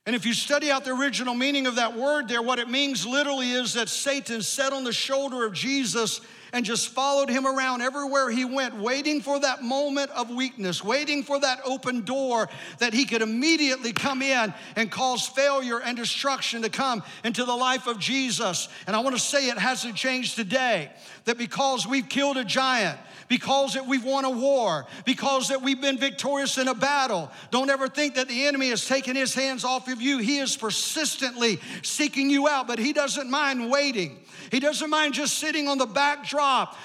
And 0.08 0.16
if 0.16 0.26
you 0.26 0.34
study 0.34 0.72
out 0.72 0.86
the 0.86 0.96
original 0.96 1.36
meaning 1.36 1.68
of 1.68 1.76
that 1.76 1.94
word 1.94 2.30
there, 2.30 2.42
what 2.42 2.60
it 2.60 2.70
means 2.70 3.06
literally 3.06 3.52
is 3.52 3.74
that 3.74 3.90
Satan 3.90 4.42
sat 4.42 4.72
on 4.72 4.86
the 4.86 4.94
shoulder 4.94 5.46
of 5.46 5.52
Jesus 5.52 6.22
and 6.54 6.66
just 6.66 6.89
followed 6.89 7.30
him 7.30 7.46
around 7.46 7.82
everywhere 7.82 8.30
he 8.30 8.46
went, 8.46 8.75
waiting 8.75 9.22
for 9.22 9.39
that 9.39 9.63
moment 9.63 10.10
of 10.12 10.30
weakness, 10.30 10.84
waiting 10.84 11.24
for 11.24 11.39
that 11.39 11.60
open 11.66 12.01
door 12.01 12.50
that 12.80 12.94
he 12.94 13.06
could 13.06 13.22
immediately 13.22 13.94
come 13.94 14.22
in 14.22 14.54
and 14.75 14.92
cause 14.92 15.27
failure 15.27 15.80
and 15.80 15.98
destruction 15.98 16.62
to 16.62 16.70
come 16.70 17.04
into 17.24 17.44
the 17.46 17.56
life 17.56 17.88
of 17.88 18.00
Jesus. 18.00 18.70
And 18.88 18.96
I 18.96 19.00
want 19.00 19.16
to 19.16 19.22
say 19.22 19.50
it 19.50 19.58
hasn't 19.58 19.96
changed 19.96 20.36
today, 20.36 20.92
that 21.25 21.38
because 21.38 21.86
we've 21.86 22.08
killed 22.08 22.38
a 22.38 22.46
giant, 22.46 22.98
because 23.27 23.74
that 23.74 23.86
we've 23.86 24.06
won 24.06 24.24
a 24.24 24.30
war, 24.30 24.86
because 25.06 25.50
that 25.50 25.62
we've 25.62 25.82
been 25.82 25.98
victorious 25.98 26.58
in 26.58 26.70
a 26.70 26.74
battle. 26.74 27.30
Don't 27.51 27.70
ever 27.70 27.89
think 27.89 28.16
that 28.16 28.30
the 28.30 28.46
enemy 28.46 28.70
has 28.70 28.88
taken 28.88 29.16
his 29.16 29.34
hands 29.34 29.66
off 29.66 29.89
of 29.89 30.01
you. 30.01 30.20
He 30.20 30.38
is 30.38 30.56
persistently 30.56 31.60
seeking 31.82 32.30
you 32.30 32.48
out, 32.48 32.68
but 32.68 32.80
he 32.80 32.94
doesn't 32.94 33.30
mind 33.30 33.70
waiting. 33.70 34.20
He 34.50 34.62
doesn't 34.62 34.89
mind 34.89 35.13
just 35.13 35.39
sitting 35.39 35.68
on 35.68 35.77
the 35.77 35.86
backdrop 35.86 36.37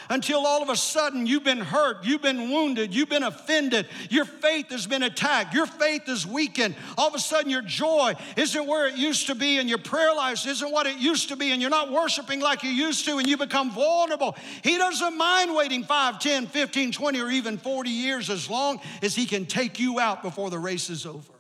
until 0.09 0.47
all 0.47 0.63
of 0.63 0.69
a 0.69 0.77
sudden 0.77 1.27
you've 1.27 1.45
been 1.45 1.61
hurt, 1.61 2.05
you've 2.05 2.23
been 2.23 2.51
wounded, 2.51 2.95
you've 2.95 3.09
been 3.09 3.23
offended, 3.23 3.87
your 4.11 4.25
faith 4.25 4.71
has 4.71 4.87
been 4.87 5.03
attacked, 5.03 5.55
your 5.55 5.67
faith 5.67 6.09
is 6.09 6.27
weakened. 6.27 6.75
All 6.97 7.09
of 7.09 7.15
a 7.15 7.19
sudden 7.19 7.51
your 7.51 7.63
joy 7.63 8.15
isn't 8.37 8.67
where 8.67 8.87
it 8.87 8.97
used 8.97 9.27
to 9.29 9.35
be, 9.35 9.59
and 9.59 9.69
your 9.69 9.79
prayer 9.79 10.15
life 10.15 10.47
isn't 10.47 10.71
what 10.71 10.87
it 10.87 10.99
used 10.99 11.29
to 11.29 11.37
be, 11.37 11.53
and 11.53 11.61
you're 11.61 11.71
not 11.71 11.93
worshiping 11.93 12.41
like 12.41 12.63
you 12.63 12.71
used 12.71 13.05
to, 13.07 13.19
and 13.19 13.29
you 13.29 13.37
become 13.37 13.71
vulnerable. 13.71 14.37
He 14.63 14.79
doesn't 14.79 15.17
mind 15.17 15.55
waiting 15.55 15.85
5, 15.85 16.19
10, 16.19 16.47
15, 16.47 16.93
20, 16.93 17.21
or 17.21 17.31
even 17.31 17.59
40 17.59 17.91
years 17.91 18.31
as 18.31 18.49
long 18.49 18.81
as 19.03 19.15
He 19.15 19.27
can 19.27 19.47
take 19.47 19.79
you 19.79 20.01
out 20.01 20.23
before 20.23 20.51
the 20.51 20.59
race 20.59 20.91
is 20.91 21.07
over. 21.07 21.33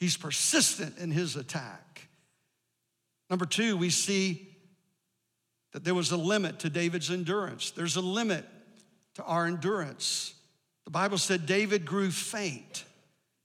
He's 0.00 0.16
persistent 0.16 0.96
in 0.96 1.10
his 1.10 1.36
attack. 1.36 2.08
Number 3.28 3.44
two, 3.44 3.76
we 3.76 3.90
see 3.90 4.49
that 5.72 5.84
there 5.84 5.94
was 5.94 6.10
a 6.10 6.16
limit 6.16 6.60
to 6.60 6.70
David's 6.70 7.10
endurance. 7.10 7.70
There's 7.70 7.96
a 7.96 8.00
limit 8.00 8.44
to 9.14 9.24
our 9.24 9.46
endurance. 9.46 10.34
The 10.84 10.90
Bible 10.90 11.18
said 11.18 11.46
David 11.46 11.84
grew 11.84 12.10
faint, 12.10 12.84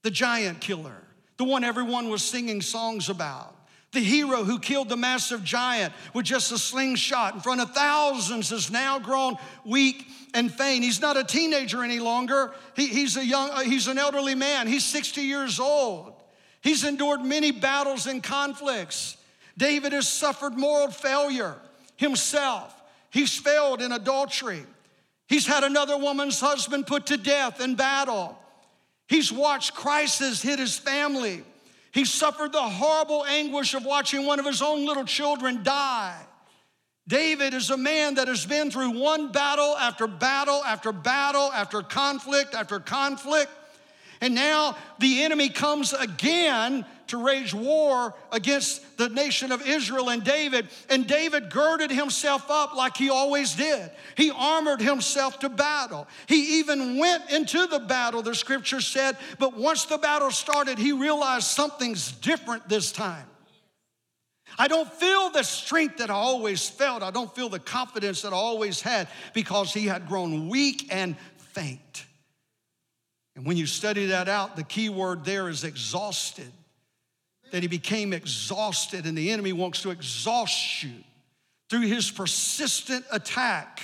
the 0.03 0.11
giant 0.11 0.61
killer, 0.61 1.03
the 1.37 1.43
one 1.43 1.63
everyone 1.63 2.09
was 2.09 2.23
singing 2.23 2.61
songs 2.61 3.09
about. 3.09 3.53
The 3.91 3.99
hero 4.01 4.43
who 4.43 4.59
killed 4.59 4.89
the 4.89 4.97
massive 4.97 5.41
giant 5.43 5.93
with 6.13 6.25
just 6.25 6.51
a 6.51 6.57
slingshot 6.57 7.35
in 7.35 7.39
front 7.39 7.61
of 7.61 7.71
thousands 7.73 8.49
has 8.49 8.69
now 8.69 8.99
grown 8.99 9.37
weak 9.63 10.05
and 10.33 10.51
faint. 10.51 10.83
He's 10.83 10.99
not 10.99 11.15
a 11.15 11.23
teenager 11.23 11.81
any 11.81 11.99
longer. 11.99 12.53
He, 12.75 12.87
he's, 12.87 13.15
a 13.15 13.25
young, 13.25 13.51
uh, 13.51 13.59
he's 13.59 13.87
an 13.87 13.97
elderly 13.97 14.35
man. 14.35 14.67
He's 14.67 14.83
60 14.83 15.21
years 15.21 15.61
old. 15.61 16.13
He's 16.59 16.83
endured 16.83 17.21
many 17.21 17.51
battles 17.51 18.05
and 18.05 18.21
conflicts. 18.21 19.15
David 19.57 19.93
has 19.93 20.09
suffered 20.09 20.57
moral 20.57 20.89
failure 20.89 21.55
himself. 21.95 22.73
He's 23.09 23.37
failed 23.37 23.81
in 23.81 23.91
adultery. 23.91 24.65
He's 25.27 25.47
had 25.47 25.63
another 25.63 25.97
woman's 25.97 26.39
husband 26.39 26.87
put 26.87 27.07
to 27.07 27.17
death 27.17 27.61
in 27.61 27.75
battle. 27.75 28.37
He's 29.07 29.31
watched 29.31 29.73
crisis 29.73 30.41
hit 30.41 30.59
his 30.59 30.77
family. 30.77 31.43
He 31.91 32.05
suffered 32.05 32.51
the 32.51 32.61
horrible 32.61 33.23
anguish 33.25 33.73
of 33.73 33.85
watching 33.85 34.25
one 34.25 34.39
of 34.39 34.45
his 34.45 34.61
own 34.61 34.85
little 34.85 35.05
children 35.05 35.63
die. 35.63 36.19
David 37.07 37.53
is 37.53 37.69
a 37.69 37.77
man 37.77 38.15
that 38.15 38.27
has 38.27 38.45
been 38.45 38.71
through 38.71 38.99
one 38.99 39.31
battle 39.31 39.77
after 39.77 40.07
battle 40.07 40.63
after 40.65 40.91
battle 40.91 41.51
after 41.53 41.81
conflict 41.81 42.55
after 42.55 42.79
conflict. 42.79 43.51
And 44.21 44.33
now 44.33 44.75
the 44.99 45.23
enemy 45.23 45.49
comes 45.49 45.93
again 45.93 46.83
to 47.07 47.23
wage 47.23 47.53
war 47.53 48.13
against 48.31 48.97
the 48.97 49.09
nation 49.09 49.51
of 49.51 49.65
Israel 49.67 50.09
and 50.09 50.23
David. 50.23 50.67
And 50.89 51.07
David 51.07 51.49
girded 51.49 51.91
himself 51.91 52.49
up 52.49 52.75
like 52.75 52.97
he 52.97 53.09
always 53.09 53.55
did. 53.55 53.91
He 54.15 54.31
armored 54.31 54.81
himself 54.81 55.39
to 55.39 55.49
battle. 55.49 56.07
He 56.27 56.59
even 56.59 56.97
went 56.97 57.29
into 57.31 57.67
the 57.67 57.79
battle, 57.79 58.21
the 58.21 58.35
scripture 58.35 58.81
said. 58.81 59.17
But 59.39 59.57
once 59.57 59.85
the 59.85 59.97
battle 59.97 60.31
started, 60.31 60.77
he 60.77 60.91
realized 60.91 61.47
something's 61.47 62.11
different 62.11 62.67
this 62.69 62.91
time. 62.91 63.27
I 64.57 64.67
don't 64.67 64.91
feel 64.91 65.29
the 65.31 65.43
strength 65.43 65.97
that 65.97 66.09
I 66.09 66.13
always 66.13 66.69
felt. 66.69 67.03
I 67.03 67.11
don't 67.11 67.33
feel 67.35 67.49
the 67.49 67.59
confidence 67.59 68.21
that 68.21 68.31
I 68.31 68.37
always 68.37 68.79
had 68.81 69.07
because 69.33 69.73
he 69.73 69.85
had 69.85 70.07
grown 70.07 70.47
weak 70.47 70.87
and 70.91 71.17
faint. 71.37 72.05
And 73.35 73.45
when 73.45 73.57
you 73.57 73.65
study 73.65 74.07
that 74.07 74.29
out, 74.29 74.55
the 74.55 74.63
key 74.63 74.89
word 74.89 75.25
there 75.25 75.49
is 75.49 75.63
exhausted 75.63 76.51
that 77.55 77.61
he 77.61 77.69
became 77.69 78.11
exhausted, 78.11 79.05
and 79.05 79.17
the 79.17 79.31
enemy 79.31 79.53
wants 79.53 79.81
to 79.83 79.89
exhaust 79.89 80.83
you 80.83 80.91
through 81.69 81.87
his 81.87 82.11
persistent 82.11 83.05
attack, 83.13 83.81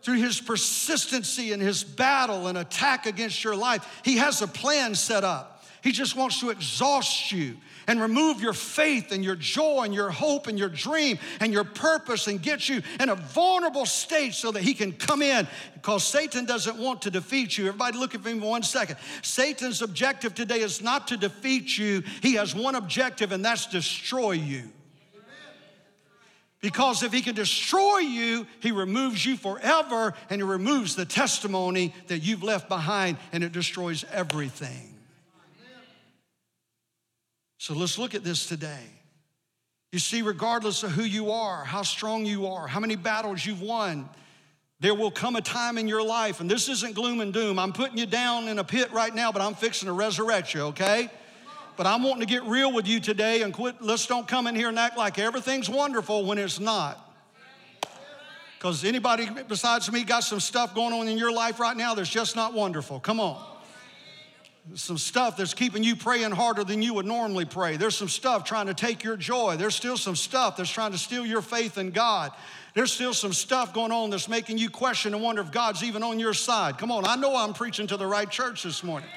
through 0.00 0.18
his 0.18 0.40
persistency 0.40 1.50
in 1.50 1.58
his 1.58 1.82
battle 1.82 2.46
and 2.46 2.56
attack 2.56 3.06
against 3.06 3.42
your 3.42 3.56
life. 3.56 4.00
He 4.04 4.18
has 4.18 4.42
a 4.42 4.46
plan 4.46 4.94
set 4.94 5.24
up. 5.24 5.51
He 5.82 5.90
just 5.90 6.14
wants 6.14 6.38
to 6.40 6.50
exhaust 6.50 7.32
you 7.32 7.56
and 7.88 8.00
remove 8.00 8.40
your 8.40 8.52
faith 8.52 9.10
and 9.10 9.24
your 9.24 9.34
joy 9.34 9.82
and 9.82 9.92
your 9.92 10.10
hope 10.10 10.46
and 10.46 10.56
your 10.56 10.68
dream 10.68 11.18
and 11.40 11.52
your 11.52 11.64
purpose 11.64 12.28
and 12.28 12.40
get 12.40 12.68
you 12.68 12.82
in 13.00 13.08
a 13.08 13.16
vulnerable 13.16 13.84
state 13.84 14.34
so 14.34 14.52
that 14.52 14.62
he 14.62 14.74
can 14.74 14.92
come 14.92 15.22
in 15.22 15.46
because 15.74 16.04
Satan 16.04 16.44
doesn't 16.44 16.76
want 16.76 17.02
to 17.02 17.10
defeat 17.10 17.58
you. 17.58 17.66
Everybody, 17.66 17.98
look 17.98 18.14
at 18.14 18.24
me 18.24 18.34
one 18.34 18.62
second. 18.62 18.96
Satan's 19.22 19.82
objective 19.82 20.36
today 20.36 20.60
is 20.60 20.80
not 20.80 21.08
to 21.08 21.16
defeat 21.16 21.76
you, 21.76 22.04
he 22.22 22.34
has 22.34 22.54
one 22.54 22.76
objective, 22.76 23.32
and 23.32 23.44
that's 23.44 23.66
destroy 23.66 24.32
you. 24.32 24.70
Because 26.60 27.02
if 27.02 27.12
he 27.12 27.22
can 27.22 27.34
destroy 27.34 27.98
you, 27.98 28.46
he 28.60 28.70
removes 28.70 29.26
you 29.26 29.36
forever 29.36 30.14
and 30.30 30.40
he 30.40 30.46
removes 30.46 30.94
the 30.94 31.04
testimony 31.04 31.92
that 32.06 32.20
you've 32.20 32.44
left 32.44 32.68
behind 32.68 33.16
and 33.32 33.42
it 33.42 33.50
destroys 33.50 34.04
everything. 34.12 34.91
So 37.62 37.74
let's 37.74 37.96
look 37.96 38.16
at 38.16 38.24
this 38.24 38.46
today. 38.46 38.82
You 39.92 40.00
see, 40.00 40.22
regardless 40.22 40.82
of 40.82 40.90
who 40.90 41.04
you 41.04 41.30
are, 41.30 41.62
how 41.62 41.82
strong 41.82 42.26
you 42.26 42.48
are, 42.48 42.66
how 42.66 42.80
many 42.80 42.96
battles 42.96 43.46
you've 43.46 43.62
won, 43.62 44.08
there 44.80 44.96
will 44.96 45.12
come 45.12 45.36
a 45.36 45.40
time 45.40 45.78
in 45.78 45.86
your 45.86 46.04
life, 46.04 46.40
and 46.40 46.50
this 46.50 46.68
isn't 46.68 46.96
gloom 46.96 47.20
and 47.20 47.32
doom. 47.32 47.60
I'm 47.60 47.72
putting 47.72 47.96
you 47.96 48.06
down 48.06 48.48
in 48.48 48.58
a 48.58 48.64
pit 48.64 48.90
right 48.90 49.14
now, 49.14 49.30
but 49.30 49.42
I'm 49.42 49.54
fixing 49.54 49.86
to 49.86 49.92
resurrect 49.92 50.54
you, 50.54 50.62
okay? 50.62 51.08
But 51.76 51.86
I'm 51.86 52.02
wanting 52.02 52.26
to 52.26 52.26
get 52.26 52.42
real 52.46 52.72
with 52.72 52.88
you 52.88 52.98
today 52.98 53.42
and 53.42 53.54
quit. 53.54 53.80
Let's 53.80 54.08
don't 54.08 54.26
come 54.26 54.48
in 54.48 54.56
here 54.56 54.68
and 54.68 54.76
act 54.76 54.98
like 54.98 55.20
everything's 55.20 55.70
wonderful 55.70 56.24
when 56.24 56.38
it's 56.38 56.58
not. 56.58 56.98
Because 58.58 58.82
anybody 58.82 59.28
besides 59.46 59.90
me 59.92 60.02
got 60.02 60.24
some 60.24 60.40
stuff 60.40 60.74
going 60.74 60.92
on 60.92 61.06
in 61.06 61.16
your 61.16 61.30
life 61.30 61.60
right 61.60 61.76
now 61.76 61.94
that's 61.94 62.10
just 62.10 62.34
not 62.34 62.54
wonderful. 62.54 62.98
Come 62.98 63.20
on 63.20 63.51
some 64.74 64.96
stuff 64.96 65.36
that's 65.36 65.54
keeping 65.54 65.82
you 65.82 65.96
praying 65.96 66.30
harder 66.30 66.62
than 66.62 66.82
you 66.82 66.94
would 66.94 67.06
normally 67.06 67.44
pray. 67.44 67.76
There's 67.76 67.96
some 67.96 68.08
stuff 68.08 68.44
trying 68.44 68.66
to 68.66 68.74
take 68.74 69.02
your 69.02 69.16
joy. 69.16 69.56
There's 69.56 69.74
still 69.74 69.96
some 69.96 70.14
stuff 70.14 70.56
that's 70.56 70.70
trying 70.70 70.92
to 70.92 70.98
steal 70.98 71.26
your 71.26 71.42
faith 71.42 71.78
in 71.78 71.90
God. 71.90 72.32
There's 72.74 72.92
still 72.92 73.12
some 73.12 73.32
stuff 73.32 73.74
going 73.74 73.92
on 73.92 74.10
that's 74.10 74.28
making 74.28 74.58
you 74.58 74.70
question 74.70 75.14
and 75.14 75.22
wonder 75.22 75.42
if 75.42 75.50
God's 75.50 75.82
even 75.82 76.02
on 76.02 76.18
your 76.18 76.32
side. 76.32 76.78
Come 76.78 76.92
on, 76.92 77.04
I 77.04 77.16
know 77.16 77.34
I'm 77.36 77.52
preaching 77.52 77.86
to 77.88 77.96
the 77.96 78.06
right 78.06 78.30
church 78.30 78.62
this 78.62 78.84
morning. 78.84 79.08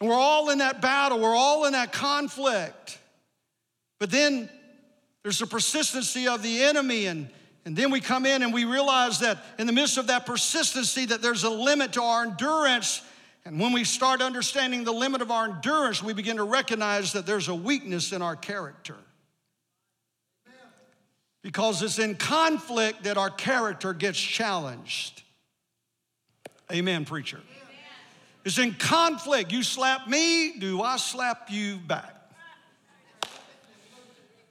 And 0.00 0.08
we're 0.08 0.16
all 0.16 0.50
in 0.50 0.58
that 0.58 0.80
battle, 0.80 1.18
we're 1.18 1.36
all 1.36 1.64
in 1.66 1.72
that 1.72 1.92
conflict. 1.92 2.98
But 3.98 4.10
then 4.10 4.48
there's 5.22 5.38
the 5.38 5.46
persistency 5.46 6.28
of 6.28 6.42
the 6.42 6.62
enemy 6.62 7.06
and 7.06 7.28
and 7.64 7.74
then 7.74 7.90
we 7.90 8.00
come 8.00 8.26
in 8.26 8.44
and 8.44 8.54
we 8.54 8.64
realize 8.64 9.18
that 9.18 9.38
in 9.58 9.66
the 9.66 9.72
midst 9.72 9.98
of 9.98 10.06
that 10.06 10.24
persistency 10.24 11.04
that 11.06 11.20
there's 11.20 11.42
a 11.42 11.50
limit 11.50 11.94
to 11.94 12.02
our 12.02 12.22
endurance 12.24 13.02
and 13.46 13.60
when 13.60 13.72
we 13.72 13.84
start 13.84 14.20
understanding 14.20 14.82
the 14.82 14.92
limit 14.92 15.22
of 15.22 15.30
our 15.30 15.44
endurance, 15.44 16.02
we 16.02 16.12
begin 16.12 16.38
to 16.38 16.42
recognize 16.42 17.12
that 17.12 17.26
there's 17.26 17.46
a 17.46 17.54
weakness 17.54 18.10
in 18.10 18.20
our 18.20 18.34
character. 18.34 18.96
Because 21.42 21.80
it's 21.80 22.00
in 22.00 22.16
conflict 22.16 23.04
that 23.04 23.16
our 23.16 23.30
character 23.30 23.92
gets 23.92 24.18
challenged. 24.18 25.22
Amen, 26.72 27.04
preacher. 27.04 27.40
It's 28.44 28.58
in 28.58 28.74
conflict. 28.74 29.52
You 29.52 29.62
slap 29.62 30.08
me, 30.08 30.58
do 30.58 30.82
I 30.82 30.96
slap 30.96 31.48
you 31.48 31.76
back? 31.76 32.16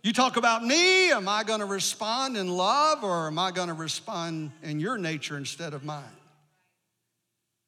You 0.03 0.13
talk 0.13 0.37
about 0.37 0.63
me, 0.63 1.11
am 1.11 1.27
I 1.27 1.43
gonna 1.43 1.65
respond 1.65 2.37
in 2.37 2.47
love 2.47 3.03
or 3.03 3.27
am 3.27 3.39
I 3.39 3.51
gonna 3.51 3.73
respond 3.73 4.53
in 4.63 4.79
your 4.79 4.97
nature 4.97 5.35
instead 5.35 5.73
of 5.73 5.83
mine? 5.83 6.03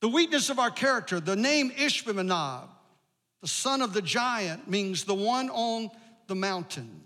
The 0.08 0.14
weakness 0.14 0.50
of 0.50 0.58
our 0.58 0.72
character, 0.72 1.20
the 1.20 1.36
name 1.36 1.70
Ishbi-benob, 1.70 2.70
the 3.42 3.48
son 3.50 3.82
of 3.82 3.92
the 3.92 4.02
giant, 4.02 4.70
means 4.70 5.04
the 5.04 5.14
one 5.14 5.50
on 5.50 5.90
the 6.28 6.34
mountain. 6.34 7.02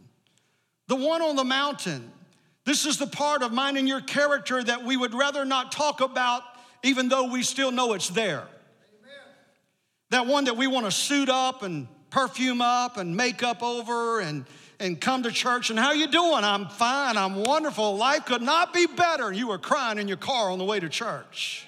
The 0.87 0.97
one 0.97 1.23
on 1.23 1.35
the 1.35 1.43
mountain. 1.43 2.11
This 2.63 2.85
is 2.85 2.99
the 2.99 3.07
part 3.07 3.41
of 3.41 3.51
mine 3.51 3.75
and 3.75 3.87
your 3.87 4.01
character 4.01 4.63
that 4.63 4.85
we 4.85 4.97
would 4.97 5.15
rather 5.15 5.45
not 5.45 5.71
talk 5.71 5.99
about, 5.99 6.43
even 6.83 7.09
though 7.09 7.31
we 7.31 7.41
still 7.41 7.71
know 7.71 7.93
it's 7.93 8.09
there. 8.09 8.43
That 10.11 10.27
one 10.27 10.43
that 10.43 10.55
we 10.55 10.67
want 10.67 10.85
to 10.85 10.91
suit 10.91 11.27
up 11.27 11.63
and 11.63 11.87
perfume 12.11 12.61
up 12.61 12.97
and 12.97 13.17
make 13.17 13.41
up 13.41 13.63
over 13.63 14.19
and, 14.19 14.45
and 14.79 15.01
come 15.01 15.23
to 15.23 15.31
church 15.31 15.71
and 15.71 15.79
how 15.79 15.91
you 15.91 16.05
doing? 16.05 16.43
I'm 16.43 16.67
fine, 16.67 17.17
I'm 17.17 17.37
wonderful. 17.37 17.97
Life 17.97 18.25
could 18.25 18.43
not 18.43 18.75
be 18.75 18.85
better. 18.85 19.33
You 19.33 19.47
were 19.47 19.57
crying 19.57 19.97
in 19.97 20.07
your 20.07 20.17
car 20.17 20.51
on 20.51 20.59
the 20.59 20.65
way 20.65 20.79
to 20.79 20.87
church. 20.87 21.65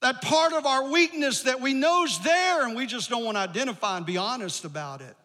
That 0.00 0.22
part 0.22 0.52
of 0.52 0.64
our 0.64 0.90
weakness 0.90 1.42
that 1.42 1.60
we 1.60 1.74
know's 1.74 2.20
there 2.20 2.66
and 2.66 2.76
we 2.76 2.86
just 2.86 3.10
don't 3.10 3.24
want 3.24 3.36
to 3.36 3.40
identify 3.40 3.96
and 3.96 4.06
be 4.06 4.16
honest 4.16 4.64
about 4.64 5.00
it. 5.00 5.16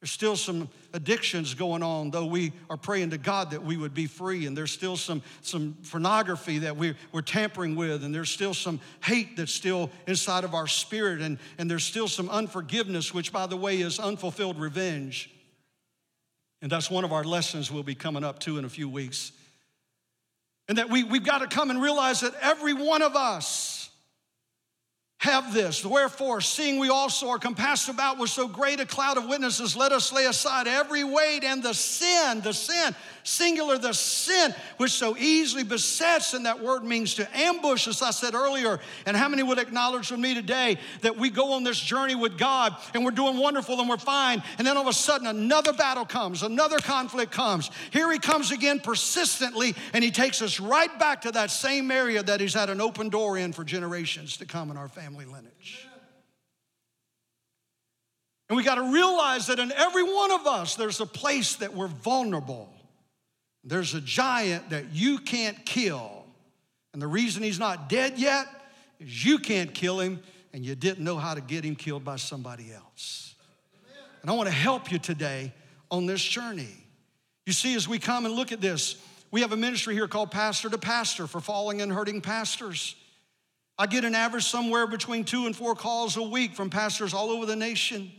There's 0.00 0.12
still 0.12 0.36
some 0.36 0.68
addictions 0.92 1.54
going 1.54 1.82
on, 1.82 2.10
though 2.10 2.26
we 2.26 2.52
are 2.68 2.76
praying 2.76 3.10
to 3.10 3.18
God 3.18 3.52
that 3.52 3.64
we 3.64 3.78
would 3.78 3.94
be 3.94 4.06
free. 4.06 4.44
And 4.44 4.54
there's 4.54 4.70
still 4.70 4.98
some, 4.98 5.22
some 5.40 5.78
pornography 5.90 6.58
that 6.58 6.76
we, 6.76 6.94
we're 7.10 7.22
tampering 7.22 7.74
with. 7.74 8.04
And 8.04 8.14
there's 8.14 8.28
still 8.28 8.52
some 8.52 8.80
hate 9.02 9.38
that's 9.38 9.54
still 9.54 9.90
inside 10.06 10.44
of 10.44 10.54
our 10.54 10.66
spirit. 10.66 11.22
And, 11.22 11.38
and 11.56 11.70
there's 11.70 11.84
still 11.84 12.06
some 12.06 12.28
unforgiveness, 12.28 13.14
which, 13.14 13.32
by 13.32 13.46
the 13.46 13.56
way, 13.56 13.80
is 13.80 13.98
unfulfilled 13.98 14.60
revenge. 14.60 15.30
And 16.60 16.70
that's 16.70 16.90
one 16.90 17.04
of 17.04 17.12
our 17.14 17.24
lessons 17.24 17.72
we'll 17.72 17.82
be 17.82 17.94
coming 17.94 18.24
up 18.24 18.40
to 18.40 18.58
in 18.58 18.66
a 18.66 18.68
few 18.68 18.90
weeks. 18.90 19.32
And 20.68 20.76
that 20.76 20.90
we, 20.90 21.02
we've 21.02 21.24
got 21.24 21.38
to 21.38 21.46
come 21.46 21.70
and 21.70 21.80
realize 21.80 22.20
that 22.20 22.34
every 22.42 22.74
one 22.74 23.00
of 23.00 23.16
us, 23.16 23.83
have 25.18 25.54
this. 25.54 25.84
Wherefore, 25.84 26.40
seeing 26.40 26.78
we 26.78 26.90
also 26.90 27.28
are 27.28 27.38
compassed 27.38 27.88
about 27.88 28.18
with 28.18 28.30
so 28.30 28.46
great 28.46 28.80
a 28.80 28.86
cloud 28.86 29.16
of 29.16 29.26
witnesses, 29.26 29.76
let 29.76 29.92
us 29.92 30.12
lay 30.12 30.26
aside 30.26 30.66
every 30.66 31.04
weight 31.04 31.44
and 31.44 31.62
the 31.62 31.72
sin, 31.72 32.40
the 32.42 32.52
sin, 32.52 32.94
singular, 33.24 33.78
the 33.78 33.92
sin 33.92 34.54
which 34.76 34.92
so 34.92 35.16
easily 35.16 35.64
besets, 35.64 36.34
and 36.34 36.46
that 36.46 36.62
word 36.62 36.84
means 36.84 37.14
to 37.14 37.36
ambush, 37.36 37.88
as 37.88 38.00
I 38.02 38.12
said 38.12 38.34
earlier. 38.34 38.78
And 39.06 39.16
how 39.16 39.28
many 39.28 39.42
would 39.42 39.58
acknowledge 39.58 40.10
with 40.10 40.20
me 40.20 40.34
today 40.34 40.78
that 41.00 41.16
we 41.16 41.30
go 41.30 41.54
on 41.54 41.64
this 41.64 41.80
journey 41.80 42.14
with 42.14 42.38
God 42.38 42.76
and 42.94 43.04
we're 43.04 43.10
doing 43.10 43.38
wonderful 43.38 43.80
and 43.80 43.88
we're 43.88 43.96
fine, 43.96 44.42
and 44.58 44.66
then 44.66 44.76
all 44.76 44.82
of 44.84 44.88
a 44.88 44.92
sudden 44.92 45.26
another 45.26 45.72
battle 45.72 46.04
comes, 46.04 46.42
another 46.42 46.78
conflict 46.78 47.32
comes. 47.32 47.70
Here 47.90 48.10
he 48.12 48.18
comes 48.18 48.52
again 48.52 48.78
persistently, 48.78 49.74
and 49.92 50.04
he 50.04 50.10
takes 50.10 50.42
us 50.42 50.60
right 50.60 50.96
back 50.98 51.22
to 51.22 51.32
that 51.32 51.50
same 51.50 51.90
area 51.90 52.22
that 52.22 52.40
he's 52.40 52.54
had 52.54 52.70
an 52.70 52.80
open 52.80 53.08
door 53.08 53.38
in 53.38 53.52
for 53.52 53.64
generations 53.64 54.36
to 54.36 54.46
come 54.46 54.70
in 54.70 54.76
our 54.76 54.88
family 54.88 55.24
lineage. 55.24 55.88
And 58.50 58.58
we 58.58 58.62
got 58.62 58.74
to 58.74 58.92
realize 58.92 59.46
that 59.46 59.58
in 59.58 59.72
every 59.72 60.02
one 60.02 60.30
of 60.30 60.46
us, 60.46 60.74
there's 60.74 61.00
a 61.00 61.06
place 61.06 61.56
that 61.56 61.72
we're 61.72 61.88
vulnerable. 61.88 62.73
There's 63.64 63.94
a 63.94 64.00
giant 64.00 64.70
that 64.70 64.92
you 64.92 65.18
can't 65.18 65.64
kill. 65.64 66.24
And 66.92 67.00
the 67.00 67.06
reason 67.06 67.42
he's 67.42 67.58
not 67.58 67.88
dead 67.88 68.18
yet 68.18 68.46
is 69.00 69.24
you 69.24 69.38
can't 69.38 69.72
kill 69.72 70.00
him 70.00 70.20
and 70.52 70.64
you 70.64 70.74
didn't 70.74 71.02
know 71.02 71.16
how 71.16 71.34
to 71.34 71.40
get 71.40 71.64
him 71.64 71.74
killed 71.74 72.04
by 72.04 72.16
somebody 72.16 72.72
else. 72.72 73.34
And 74.22 74.30
I 74.30 74.34
want 74.34 74.48
to 74.48 74.54
help 74.54 74.92
you 74.92 74.98
today 74.98 75.52
on 75.90 76.06
this 76.06 76.22
journey. 76.22 76.74
You 77.46 77.52
see, 77.52 77.74
as 77.74 77.88
we 77.88 77.98
come 77.98 78.24
and 78.24 78.34
look 78.34 78.52
at 78.52 78.60
this, 78.60 78.96
we 79.30 79.40
have 79.40 79.52
a 79.52 79.56
ministry 79.56 79.94
here 79.94 80.06
called 80.06 80.30
Pastor 80.30 80.70
to 80.70 80.78
Pastor 80.78 81.26
for 81.26 81.40
falling 81.40 81.82
and 81.82 81.92
hurting 81.92 82.20
pastors. 82.20 82.94
I 83.76 83.86
get 83.86 84.04
an 84.04 84.14
average 84.14 84.44
somewhere 84.44 84.86
between 84.86 85.24
two 85.24 85.46
and 85.46 85.56
four 85.56 85.74
calls 85.74 86.16
a 86.16 86.22
week 86.22 86.54
from 86.54 86.70
pastors 86.70 87.12
all 87.12 87.30
over 87.30 87.44
the 87.44 87.56
nation. 87.56 88.12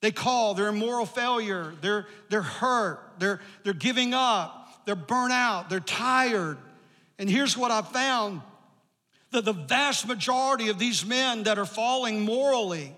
They 0.00 0.10
call, 0.10 0.54
they're 0.54 0.70
in 0.70 0.78
moral 0.78 1.06
failure, 1.06 1.74
they're, 1.82 2.06
they're 2.30 2.40
hurt, 2.40 3.00
they're, 3.18 3.40
they're 3.64 3.74
giving 3.74 4.14
up, 4.14 4.57
they're 4.88 4.96
burnt 4.96 5.34
out, 5.34 5.68
they're 5.68 5.80
tired. 5.80 6.56
And 7.18 7.28
here's 7.28 7.58
what 7.58 7.70
I 7.70 7.82
found 7.82 8.40
that 9.32 9.44
the 9.44 9.52
vast 9.52 10.08
majority 10.08 10.70
of 10.70 10.78
these 10.78 11.04
men 11.04 11.42
that 11.42 11.58
are 11.58 11.66
falling 11.66 12.20
morally, 12.20 12.96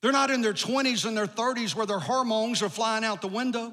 they're 0.00 0.10
not 0.10 0.32
in 0.32 0.42
their 0.42 0.52
20s 0.52 1.06
and 1.06 1.16
their 1.16 1.28
30s 1.28 1.76
where 1.76 1.86
their 1.86 2.00
hormones 2.00 2.60
are 2.60 2.68
flying 2.68 3.04
out 3.04 3.20
the 3.20 3.28
window. 3.28 3.72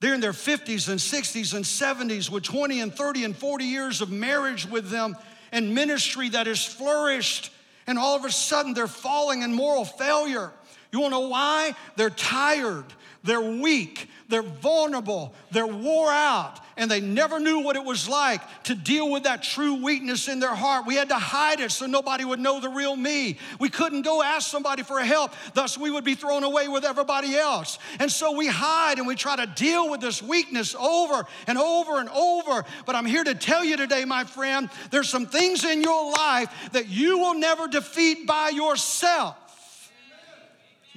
They're 0.00 0.12
in 0.12 0.20
their 0.20 0.32
50s 0.32 0.90
and 0.90 1.00
60s 1.00 1.54
and 1.54 1.64
70s 1.64 2.28
with 2.28 2.42
20 2.42 2.82
and 2.82 2.94
30 2.94 3.24
and 3.24 3.34
40 3.34 3.64
years 3.64 4.02
of 4.02 4.10
marriage 4.10 4.66
with 4.66 4.90
them 4.90 5.16
and 5.50 5.74
ministry 5.74 6.28
that 6.28 6.46
has 6.46 6.62
flourished, 6.62 7.50
and 7.86 7.98
all 7.98 8.14
of 8.14 8.26
a 8.26 8.30
sudden 8.30 8.74
they're 8.74 8.86
falling 8.88 9.40
in 9.40 9.54
moral 9.54 9.86
failure. 9.86 10.52
You 10.92 11.00
wanna 11.00 11.12
know 11.12 11.28
why? 11.28 11.74
They're 11.96 12.10
tired, 12.10 12.84
they're 13.28 13.42
weak, 13.42 14.08
they're 14.30 14.40
vulnerable, 14.40 15.34
they're 15.50 15.66
wore 15.66 16.10
out, 16.10 16.58
and 16.78 16.90
they 16.90 17.00
never 17.00 17.38
knew 17.38 17.58
what 17.60 17.76
it 17.76 17.84
was 17.84 18.08
like 18.08 18.40
to 18.62 18.74
deal 18.74 19.10
with 19.10 19.24
that 19.24 19.42
true 19.42 19.74
weakness 19.84 20.28
in 20.28 20.40
their 20.40 20.54
heart. 20.54 20.86
We 20.86 20.94
had 20.94 21.10
to 21.10 21.16
hide 21.16 21.60
it 21.60 21.70
so 21.70 21.84
nobody 21.84 22.24
would 22.24 22.40
know 22.40 22.58
the 22.58 22.70
real 22.70 22.96
me. 22.96 23.36
We 23.60 23.68
couldn't 23.68 24.00
go 24.02 24.22
ask 24.22 24.48
somebody 24.48 24.82
for 24.82 24.98
help, 25.00 25.34
thus, 25.52 25.76
we 25.76 25.90
would 25.90 26.04
be 26.04 26.14
thrown 26.14 26.42
away 26.42 26.68
with 26.68 26.86
everybody 26.86 27.36
else. 27.36 27.78
And 28.00 28.10
so 28.10 28.32
we 28.32 28.46
hide 28.46 28.96
and 28.96 29.06
we 29.06 29.14
try 29.14 29.36
to 29.36 29.46
deal 29.46 29.90
with 29.90 30.00
this 30.00 30.22
weakness 30.22 30.74
over 30.74 31.26
and 31.46 31.58
over 31.58 32.00
and 32.00 32.08
over. 32.08 32.64
But 32.86 32.96
I'm 32.96 33.04
here 33.04 33.24
to 33.24 33.34
tell 33.34 33.62
you 33.62 33.76
today, 33.76 34.06
my 34.06 34.24
friend, 34.24 34.70
there's 34.90 35.10
some 35.10 35.26
things 35.26 35.64
in 35.64 35.82
your 35.82 36.12
life 36.12 36.48
that 36.72 36.88
you 36.88 37.18
will 37.18 37.34
never 37.34 37.68
defeat 37.68 38.26
by 38.26 38.48
yourself. 38.48 39.36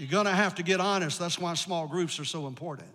You're 0.01 0.09
gonna 0.09 0.33
have 0.33 0.55
to 0.55 0.63
get 0.63 0.79
honest. 0.79 1.19
That's 1.19 1.37
why 1.37 1.53
small 1.53 1.87
groups 1.87 2.19
are 2.19 2.25
so 2.25 2.47
important 2.47 2.89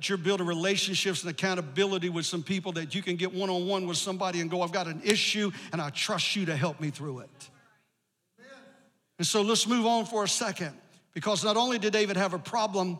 but 0.00 0.08
you're 0.08 0.16
building 0.16 0.46
relationships 0.46 1.22
and 1.22 1.30
accountability 1.30 2.08
with 2.08 2.24
some 2.24 2.42
people 2.42 2.72
that 2.72 2.94
you 2.94 3.02
can 3.02 3.16
get 3.16 3.34
one 3.34 3.50
on 3.50 3.66
one 3.66 3.86
with 3.86 3.98
somebody 3.98 4.40
and 4.40 4.50
go, 4.50 4.62
I've 4.62 4.72
got 4.72 4.86
an 4.86 5.02
issue 5.04 5.50
and 5.72 5.82
I 5.82 5.90
trust 5.90 6.36
you 6.36 6.46
to 6.46 6.56
help 6.56 6.80
me 6.80 6.88
through 6.88 7.18
it. 7.18 7.50
And 9.18 9.26
so 9.26 9.42
let's 9.42 9.66
move 9.66 9.84
on 9.84 10.06
for 10.06 10.24
a 10.24 10.28
second 10.28 10.72
because 11.12 11.44
not 11.44 11.58
only 11.58 11.78
did 11.78 11.92
David 11.92 12.16
have 12.16 12.32
a 12.32 12.38
problem, 12.38 12.98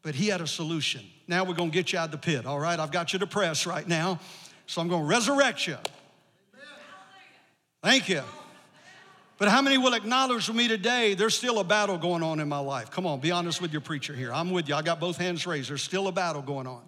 but 0.00 0.14
he 0.14 0.28
had 0.28 0.40
a 0.40 0.46
solution. 0.46 1.02
Now 1.26 1.44
we're 1.44 1.54
gonna 1.54 1.70
get 1.70 1.92
you 1.92 1.98
out 1.98 2.06
of 2.06 2.12
the 2.12 2.18
pit, 2.18 2.46
all 2.46 2.58
right? 2.58 2.80
I've 2.80 2.92
got 2.92 3.12
you 3.12 3.18
depressed 3.18 3.66
right 3.66 3.86
now, 3.86 4.18
so 4.66 4.80
I'm 4.80 4.88
gonna 4.88 5.04
resurrect 5.04 5.66
you. 5.66 5.76
Thank 7.82 8.08
you. 8.08 8.22
But 9.38 9.48
how 9.48 9.62
many 9.62 9.78
will 9.78 9.94
acknowledge 9.94 10.48
with 10.48 10.56
me 10.56 10.66
today 10.66 11.14
there's 11.14 11.36
still 11.36 11.60
a 11.60 11.64
battle 11.64 11.96
going 11.96 12.24
on 12.24 12.40
in 12.40 12.48
my 12.48 12.58
life? 12.58 12.90
Come 12.90 13.06
on, 13.06 13.20
be 13.20 13.30
honest 13.30 13.62
with 13.62 13.72
your 13.72 13.80
preacher 13.80 14.12
here. 14.12 14.32
I'm 14.32 14.50
with 14.50 14.68
you. 14.68 14.74
I 14.74 14.82
got 14.82 14.98
both 14.98 15.16
hands 15.16 15.46
raised. 15.46 15.70
There's 15.70 15.82
still 15.82 16.08
a 16.08 16.12
battle 16.12 16.42
going 16.42 16.66
on. 16.66 16.82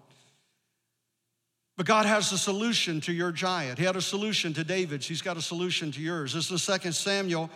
But 1.76 1.86
God 1.86 2.06
has 2.06 2.30
a 2.32 2.38
solution 2.38 3.00
to 3.02 3.12
your 3.12 3.30
giant. 3.30 3.78
He 3.78 3.84
had 3.84 3.96
a 3.96 4.02
solution 4.02 4.52
to 4.54 4.64
David's. 4.64 5.06
He's 5.06 5.22
got 5.22 5.36
a 5.36 5.42
solution 5.42 5.92
to 5.92 6.00
yours. 6.00 6.34
This 6.34 6.44
is 6.44 6.50
the 6.50 6.58
second 6.58 6.92
Samuel. 6.92 7.48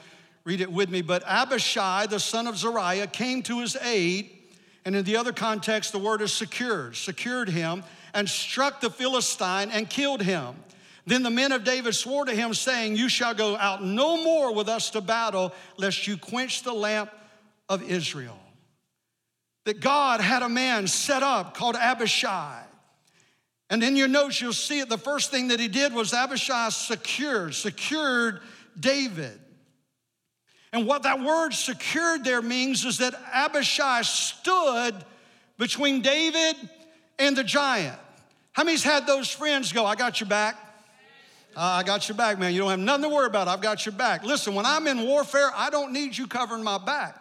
Read 0.44 0.60
it 0.60 0.70
with 0.70 0.88
me. 0.88 1.02
But 1.02 1.24
Abishai, 1.26 2.06
the 2.06 2.20
son 2.20 2.46
of 2.46 2.56
Zeruiah, 2.56 3.08
came 3.08 3.42
to 3.42 3.60
his 3.60 3.76
aid. 3.76 4.30
And 4.84 4.94
in 4.94 5.04
the 5.04 5.16
other 5.16 5.32
context, 5.32 5.92
the 5.92 5.98
word 5.98 6.22
is 6.22 6.32
secured, 6.32 6.94
secured 6.94 7.48
him, 7.48 7.82
and 8.14 8.28
struck 8.28 8.80
the 8.80 8.90
Philistine 8.90 9.70
and 9.70 9.90
killed 9.90 10.22
him. 10.22 10.54
Then 11.06 11.22
the 11.22 11.30
men 11.30 11.52
of 11.52 11.64
David 11.64 11.94
swore 11.94 12.24
to 12.24 12.34
him, 12.34 12.54
saying, 12.54 12.96
You 12.96 13.08
shall 13.08 13.34
go 13.34 13.56
out 13.56 13.84
no 13.84 14.22
more 14.22 14.54
with 14.54 14.68
us 14.68 14.90
to 14.90 15.00
battle, 15.00 15.52
lest 15.76 16.06
you 16.06 16.16
quench 16.16 16.62
the 16.62 16.72
lamp 16.72 17.10
of 17.68 17.82
Israel. 17.82 18.38
That 19.64 19.80
God 19.80 20.20
had 20.20 20.42
a 20.42 20.48
man 20.48 20.86
set 20.86 21.22
up 21.22 21.54
called 21.56 21.76
Abishai. 21.76 22.62
And 23.70 23.82
in 23.82 23.96
your 23.96 24.08
notes, 24.08 24.40
you'll 24.40 24.52
see 24.52 24.80
it. 24.80 24.88
The 24.88 24.98
first 24.98 25.30
thing 25.30 25.48
that 25.48 25.60
he 25.60 25.68
did 25.68 25.92
was 25.92 26.12
Abishai 26.12 26.70
secured, 26.70 27.54
secured 27.54 28.40
David. 28.78 29.40
And 30.72 30.86
what 30.86 31.04
that 31.04 31.20
word 31.20 31.52
secured 31.52 32.24
there 32.24 32.42
means 32.42 32.84
is 32.84 32.98
that 32.98 33.14
Abishai 33.32 34.02
stood 34.02 34.94
between 35.58 36.00
David 36.02 36.56
and 37.18 37.36
the 37.36 37.44
giant. 37.44 37.98
How 38.52 38.64
many's 38.64 38.82
had 38.82 39.06
those 39.06 39.30
friends 39.30 39.72
go, 39.72 39.86
I 39.86 39.94
got 39.94 40.20
your 40.20 40.28
back? 40.28 40.56
Uh, 41.56 41.60
I 41.60 41.82
got 41.84 42.08
your 42.08 42.16
back, 42.16 42.38
man. 42.38 42.52
You 42.52 42.60
don't 42.60 42.70
have 42.70 42.78
nothing 42.80 43.04
to 43.04 43.08
worry 43.08 43.26
about. 43.26 43.46
I've 43.46 43.60
got 43.60 43.86
your 43.86 43.94
back. 43.94 44.24
Listen, 44.24 44.54
when 44.54 44.66
I'm 44.66 44.86
in 44.86 45.02
warfare, 45.02 45.50
I 45.54 45.70
don't 45.70 45.92
need 45.92 46.16
you 46.16 46.26
covering 46.26 46.64
my 46.64 46.78
back. 46.78 47.20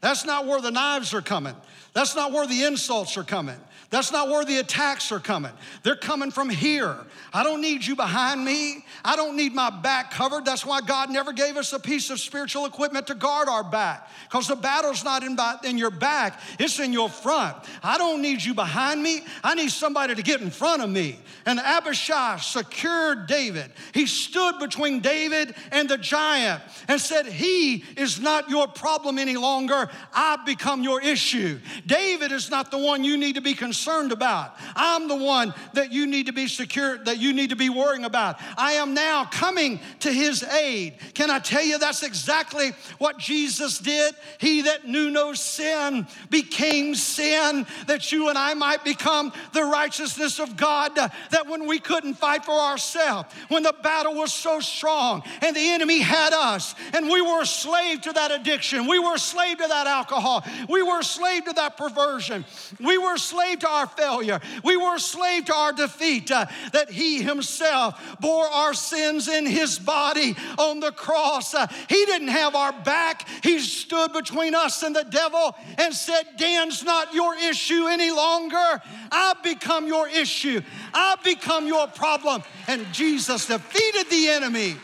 That's 0.00 0.24
not 0.24 0.46
where 0.46 0.60
the 0.60 0.70
knives 0.70 1.14
are 1.14 1.22
coming. 1.22 1.54
That's 1.92 2.14
not 2.14 2.32
where 2.32 2.46
the 2.46 2.64
insults 2.64 3.16
are 3.16 3.24
coming. 3.24 3.56
That's 3.90 4.12
not 4.12 4.28
where 4.28 4.44
the 4.44 4.58
attacks 4.58 5.10
are 5.12 5.18
coming. 5.18 5.52
They're 5.82 5.96
coming 5.96 6.30
from 6.30 6.50
here. 6.50 6.96
I 7.32 7.42
don't 7.42 7.60
need 7.60 7.84
you 7.84 7.96
behind 7.96 8.44
me. 8.44 8.84
I 9.04 9.16
don't 9.16 9.36
need 9.36 9.54
my 9.54 9.70
back 9.70 10.10
covered. 10.10 10.44
That's 10.44 10.66
why 10.66 10.80
God 10.82 11.10
never 11.10 11.32
gave 11.32 11.56
us 11.56 11.72
a 11.72 11.80
piece 11.80 12.10
of 12.10 12.20
spiritual 12.20 12.66
equipment 12.66 13.06
to 13.06 13.14
guard 13.14 13.48
our 13.48 13.64
back. 13.64 14.08
Because 14.24 14.46
the 14.46 14.56
battle's 14.56 15.04
not 15.04 15.22
in, 15.22 15.38
in 15.64 15.78
your 15.78 15.90
back, 15.90 16.40
it's 16.58 16.78
in 16.80 16.92
your 16.92 17.08
front. 17.08 17.56
I 17.82 17.96
don't 17.96 18.20
need 18.20 18.44
you 18.44 18.52
behind 18.52 19.02
me. 19.02 19.22
I 19.42 19.54
need 19.54 19.70
somebody 19.70 20.14
to 20.14 20.22
get 20.22 20.42
in 20.42 20.50
front 20.50 20.82
of 20.82 20.90
me. 20.90 21.18
And 21.46 21.58
Abishai 21.58 22.38
secured 22.38 23.26
David. 23.26 23.70
He 23.94 24.04
stood 24.06 24.58
between 24.58 25.00
David 25.00 25.54
and 25.72 25.88
the 25.88 25.96
giant 25.96 26.62
and 26.88 27.00
said, 27.00 27.26
He 27.26 27.84
is 27.96 28.20
not 28.20 28.50
your 28.50 28.68
problem 28.68 29.18
any 29.18 29.36
longer. 29.36 29.48
longer 29.48 29.90
I've 30.12 30.44
become 30.44 30.82
your 30.82 31.00
issue. 31.00 31.58
David 31.86 32.32
is 32.32 32.50
not 32.50 32.70
the 32.70 32.78
one 32.78 33.02
you 33.04 33.16
need 33.16 33.36
to 33.36 33.40
be 33.40 33.54
concerned 33.54 33.77
about. 33.86 34.54
I'm 34.74 35.08
the 35.08 35.16
one 35.16 35.54
that 35.72 35.92
you 35.92 36.06
need 36.06 36.26
to 36.26 36.32
be 36.32 36.46
secure, 36.46 36.98
that 37.04 37.18
you 37.18 37.32
need 37.32 37.50
to 37.50 37.56
be 37.56 37.68
worrying 37.68 38.04
about. 38.04 38.36
I 38.56 38.72
am 38.72 38.94
now 38.94 39.24
coming 39.24 39.80
to 40.00 40.12
his 40.12 40.42
aid. 40.42 40.94
Can 41.14 41.30
I 41.30 41.38
tell 41.38 41.62
you 41.62 41.78
that's 41.78 42.02
exactly 42.02 42.72
what 42.98 43.18
Jesus 43.18 43.78
did? 43.78 44.14
He 44.38 44.62
that 44.62 44.86
knew 44.86 45.10
no 45.10 45.32
sin 45.34 46.06
became 46.30 46.94
sin 46.94 47.66
that 47.86 48.12
you 48.12 48.28
and 48.28 48.36
I 48.36 48.54
might 48.54 48.84
become 48.84 49.32
the 49.52 49.64
righteousness 49.64 50.38
of 50.38 50.56
God. 50.56 50.94
That 50.94 51.46
when 51.46 51.66
we 51.66 51.78
couldn't 51.78 52.14
fight 52.14 52.44
for 52.44 52.52
ourselves, 52.52 53.32
when 53.48 53.62
the 53.62 53.74
battle 53.82 54.14
was 54.14 54.32
so 54.32 54.60
strong 54.60 55.22
and 55.42 55.54
the 55.54 55.70
enemy 55.70 56.00
had 56.00 56.32
us, 56.32 56.74
and 56.94 57.08
we 57.08 57.20
were 57.20 57.42
a 57.42 57.46
slave 57.46 58.02
to 58.02 58.12
that 58.12 58.30
addiction, 58.30 58.86
we 58.86 58.98
were 58.98 59.14
a 59.14 59.18
slave 59.18 59.58
to 59.58 59.68
that 59.68 59.86
alcohol, 59.86 60.44
we 60.68 60.82
were 60.82 61.00
a 61.00 61.04
slave 61.04 61.44
to 61.44 61.52
that 61.54 61.76
perversion, 61.76 62.44
we 62.80 62.98
were 62.98 63.14
a 63.14 63.18
slave 63.18 63.60
our 63.68 63.86
failure, 63.86 64.40
we 64.64 64.76
were 64.76 64.96
a 64.96 65.00
slave 65.00 65.46
to 65.46 65.54
our 65.54 65.72
defeat, 65.72 66.30
uh, 66.30 66.46
that 66.72 66.90
He 66.90 67.22
Himself 67.22 68.18
bore 68.20 68.46
our 68.46 68.74
sins 68.74 69.28
in 69.28 69.46
His 69.46 69.78
body 69.78 70.36
on 70.58 70.80
the 70.80 70.92
cross. 70.92 71.54
Uh, 71.54 71.66
he 71.88 72.04
didn't 72.06 72.28
have 72.28 72.54
our 72.54 72.72
back, 72.72 73.28
He 73.42 73.58
stood 73.60 74.12
between 74.12 74.54
us 74.54 74.82
and 74.82 74.94
the 74.94 75.04
devil 75.04 75.54
and 75.78 75.94
said, 75.94 76.24
Dan's 76.36 76.84
not 76.84 77.14
your 77.14 77.36
issue 77.36 77.86
any 77.86 78.10
longer. 78.10 78.82
I've 79.10 79.42
become 79.42 79.86
your 79.86 80.08
issue, 80.08 80.60
I've 80.94 81.22
become 81.22 81.66
your 81.66 81.86
problem. 81.88 82.42
And 82.66 82.86
Jesus 82.92 83.46
defeated 83.46 84.10
the 84.10 84.28
enemy 84.28 84.76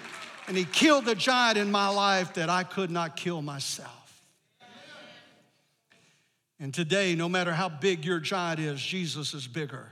and 0.47 0.57
he 0.57 0.65
killed 0.65 1.07
the 1.07 1.15
giant 1.15 1.59
in 1.59 1.71
my 1.71 1.89
life 1.89 2.35
that 2.35 2.51
I 2.51 2.65
could 2.65 2.91
not 2.91 3.17
kill 3.17 3.41
myself. 3.41 4.04
And 6.65 6.73
today, 6.73 7.15
no 7.15 7.29
matter 7.29 7.53
how 7.53 7.69
big 7.69 8.07
your 8.07 8.19
giant 8.19 8.59
is, 8.59 8.81
Jesus 8.81 9.35
is 9.35 9.47
bigger. 9.47 9.87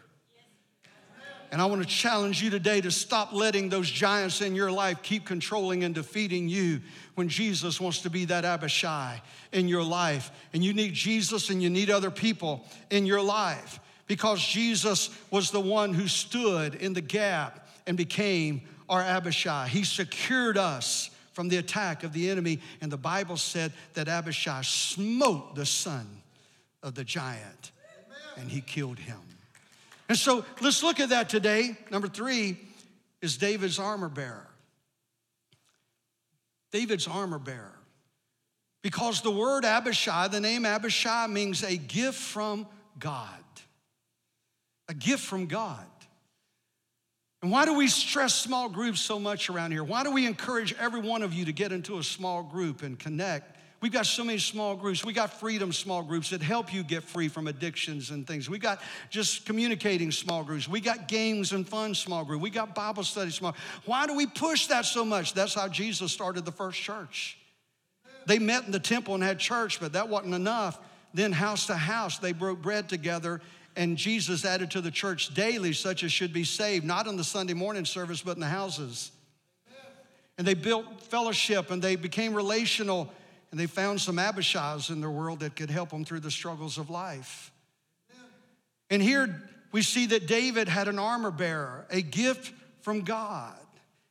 And 1.50 1.60
I 1.60 1.66
want 1.66 1.82
to 1.82 1.86
challenge 1.86 2.42
you 2.42 2.48
today 2.48 2.80
to 2.80 2.90
stop 2.90 3.34
letting 3.34 3.68
those 3.68 3.90
giants 3.90 4.40
in 4.40 4.54
your 4.54 4.72
life 4.72 5.02
keep 5.02 5.26
controlling 5.26 5.84
and 5.84 5.94
defeating 5.94 6.48
you 6.48 6.80
when 7.14 7.28
Jesus 7.28 7.78
wants 7.78 8.00
to 8.00 8.08
be 8.08 8.24
that 8.24 8.46
Abishai 8.46 9.20
in 9.52 9.68
your 9.68 9.82
life. 9.82 10.30
And 10.54 10.64
you 10.64 10.72
need 10.72 10.94
Jesus 10.94 11.50
and 11.50 11.62
you 11.62 11.68
need 11.68 11.90
other 11.90 12.10
people 12.10 12.64
in 12.88 13.04
your 13.04 13.20
life 13.20 13.78
because 14.06 14.42
Jesus 14.42 15.10
was 15.30 15.50
the 15.50 15.60
one 15.60 15.92
who 15.92 16.08
stood 16.08 16.76
in 16.76 16.94
the 16.94 17.02
gap 17.02 17.68
and 17.86 17.98
became 17.98 18.62
our 18.88 19.02
Abishai. 19.02 19.68
He 19.68 19.84
secured 19.84 20.56
us 20.56 21.10
from 21.34 21.50
the 21.50 21.58
attack 21.58 22.02
of 22.02 22.14
the 22.14 22.30
enemy. 22.30 22.60
And 22.80 22.90
the 22.90 22.96
Bible 22.96 23.36
said 23.36 23.74
that 23.92 24.08
Abishai 24.08 24.62
smote 24.62 25.54
the 25.54 25.66
son 25.66 26.21
of 26.82 26.94
the 26.94 27.04
giant 27.04 27.72
and 28.36 28.50
he 28.50 28.60
killed 28.60 28.98
him. 28.98 29.20
And 30.08 30.18
so 30.18 30.44
let's 30.60 30.82
look 30.82 31.00
at 31.00 31.10
that 31.10 31.28
today. 31.28 31.76
Number 31.90 32.08
three 32.08 32.58
is 33.20 33.36
David's 33.36 33.78
armor 33.78 34.08
bearer. 34.08 34.48
David's 36.70 37.06
armor 37.06 37.38
bearer. 37.38 37.78
Because 38.82 39.20
the 39.20 39.30
word 39.30 39.64
Abishai, 39.64 40.28
the 40.28 40.40
name 40.40 40.66
Abishai, 40.66 41.28
means 41.28 41.62
a 41.62 41.76
gift 41.76 42.18
from 42.18 42.66
God. 42.98 43.28
A 44.88 44.94
gift 44.94 45.24
from 45.24 45.46
God. 45.46 45.86
And 47.42 47.50
why 47.50 47.64
do 47.64 47.74
we 47.74 47.88
stress 47.88 48.34
small 48.34 48.68
groups 48.68 49.00
so 49.00 49.18
much 49.18 49.50
around 49.50 49.72
here? 49.72 49.84
Why 49.84 50.04
do 50.04 50.10
we 50.10 50.26
encourage 50.26 50.74
every 50.74 51.00
one 51.00 51.22
of 51.22 51.32
you 51.32 51.44
to 51.44 51.52
get 51.52 51.72
into 51.72 51.98
a 51.98 52.02
small 52.02 52.42
group 52.42 52.82
and 52.82 52.98
connect? 52.98 53.56
We've 53.82 53.92
got 53.92 54.06
so 54.06 54.22
many 54.22 54.38
small 54.38 54.76
groups. 54.76 55.04
We 55.04 55.12
got 55.12 55.32
freedom 55.40 55.72
small 55.72 56.04
groups 56.04 56.30
that 56.30 56.40
help 56.40 56.72
you 56.72 56.84
get 56.84 57.02
free 57.02 57.26
from 57.26 57.48
addictions 57.48 58.10
and 58.10 58.24
things. 58.24 58.48
We 58.48 58.60
got 58.60 58.80
just 59.10 59.44
communicating 59.44 60.12
small 60.12 60.44
groups. 60.44 60.68
We 60.68 60.80
got 60.80 61.08
games 61.08 61.52
and 61.52 61.68
fun 61.68 61.96
small 61.96 62.24
group. 62.24 62.40
We 62.40 62.50
got 62.50 62.76
Bible 62.76 63.02
study 63.02 63.32
small. 63.32 63.56
Why 63.84 64.06
do 64.06 64.14
we 64.14 64.26
push 64.26 64.68
that 64.68 64.84
so 64.84 65.04
much? 65.04 65.34
That's 65.34 65.52
how 65.52 65.66
Jesus 65.66 66.12
started 66.12 66.44
the 66.44 66.52
first 66.52 66.80
church. 66.80 67.36
They 68.26 68.38
met 68.38 68.66
in 68.66 68.70
the 68.70 68.78
temple 68.78 69.14
and 69.16 69.22
had 69.22 69.40
church, 69.40 69.80
but 69.80 69.94
that 69.94 70.08
wasn't 70.08 70.34
enough. 70.34 70.78
Then 71.12 71.32
house 71.32 71.66
to 71.66 71.74
house, 71.74 72.18
they 72.18 72.32
broke 72.32 72.62
bread 72.62 72.88
together 72.88 73.40
and 73.74 73.96
Jesus 73.96 74.44
added 74.44 74.70
to 74.72 74.80
the 74.80 74.90
church 74.90 75.34
daily 75.34 75.72
such 75.72 76.04
as 76.04 76.12
should 76.12 76.32
be 76.32 76.44
saved, 76.44 76.84
not 76.84 77.06
in 77.08 77.16
the 77.16 77.24
Sunday 77.24 77.54
morning 77.54 77.84
service, 77.84 78.22
but 78.22 78.36
in 78.36 78.40
the 78.40 78.46
houses. 78.46 79.10
And 80.38 80.46
they 80.46 80.54
built 80.54 81.02
fellowship 81.02 81.70
and 81.70 81.82
they 81.82 81.96
became 81.96 82.34
relational 82.34 83.12
and 83.52 83.60
they 83.60 83.66
found 83.66 84.00
some 84.00 84.16
Abishais 84.16 84.90
in 84.90 85.00
their 85.00 85.10
world 85.10 85.40
that 85.40 85.54
could 85.54 85.70
help 85.70 85.90
them 85.90 86.04
through 86.04 86.20
the 86.20 86.30
struggles 86.30 86.78
of 86.78 86.90
life. 86.90 87.52
And 88.90 89.00
here 89.00 89.42
we 89.72 89.82
see 89.82 90.06
that 90.06 90.26
David 90.26 90.68
had 90.68 90.88
an 90.88 90.98
armor 90.98 91.30
bearer, 91.30 91.86
a 91.90 92.02
gift 92.02 92.52
from 92.80 93.02
God. 93.02 93.54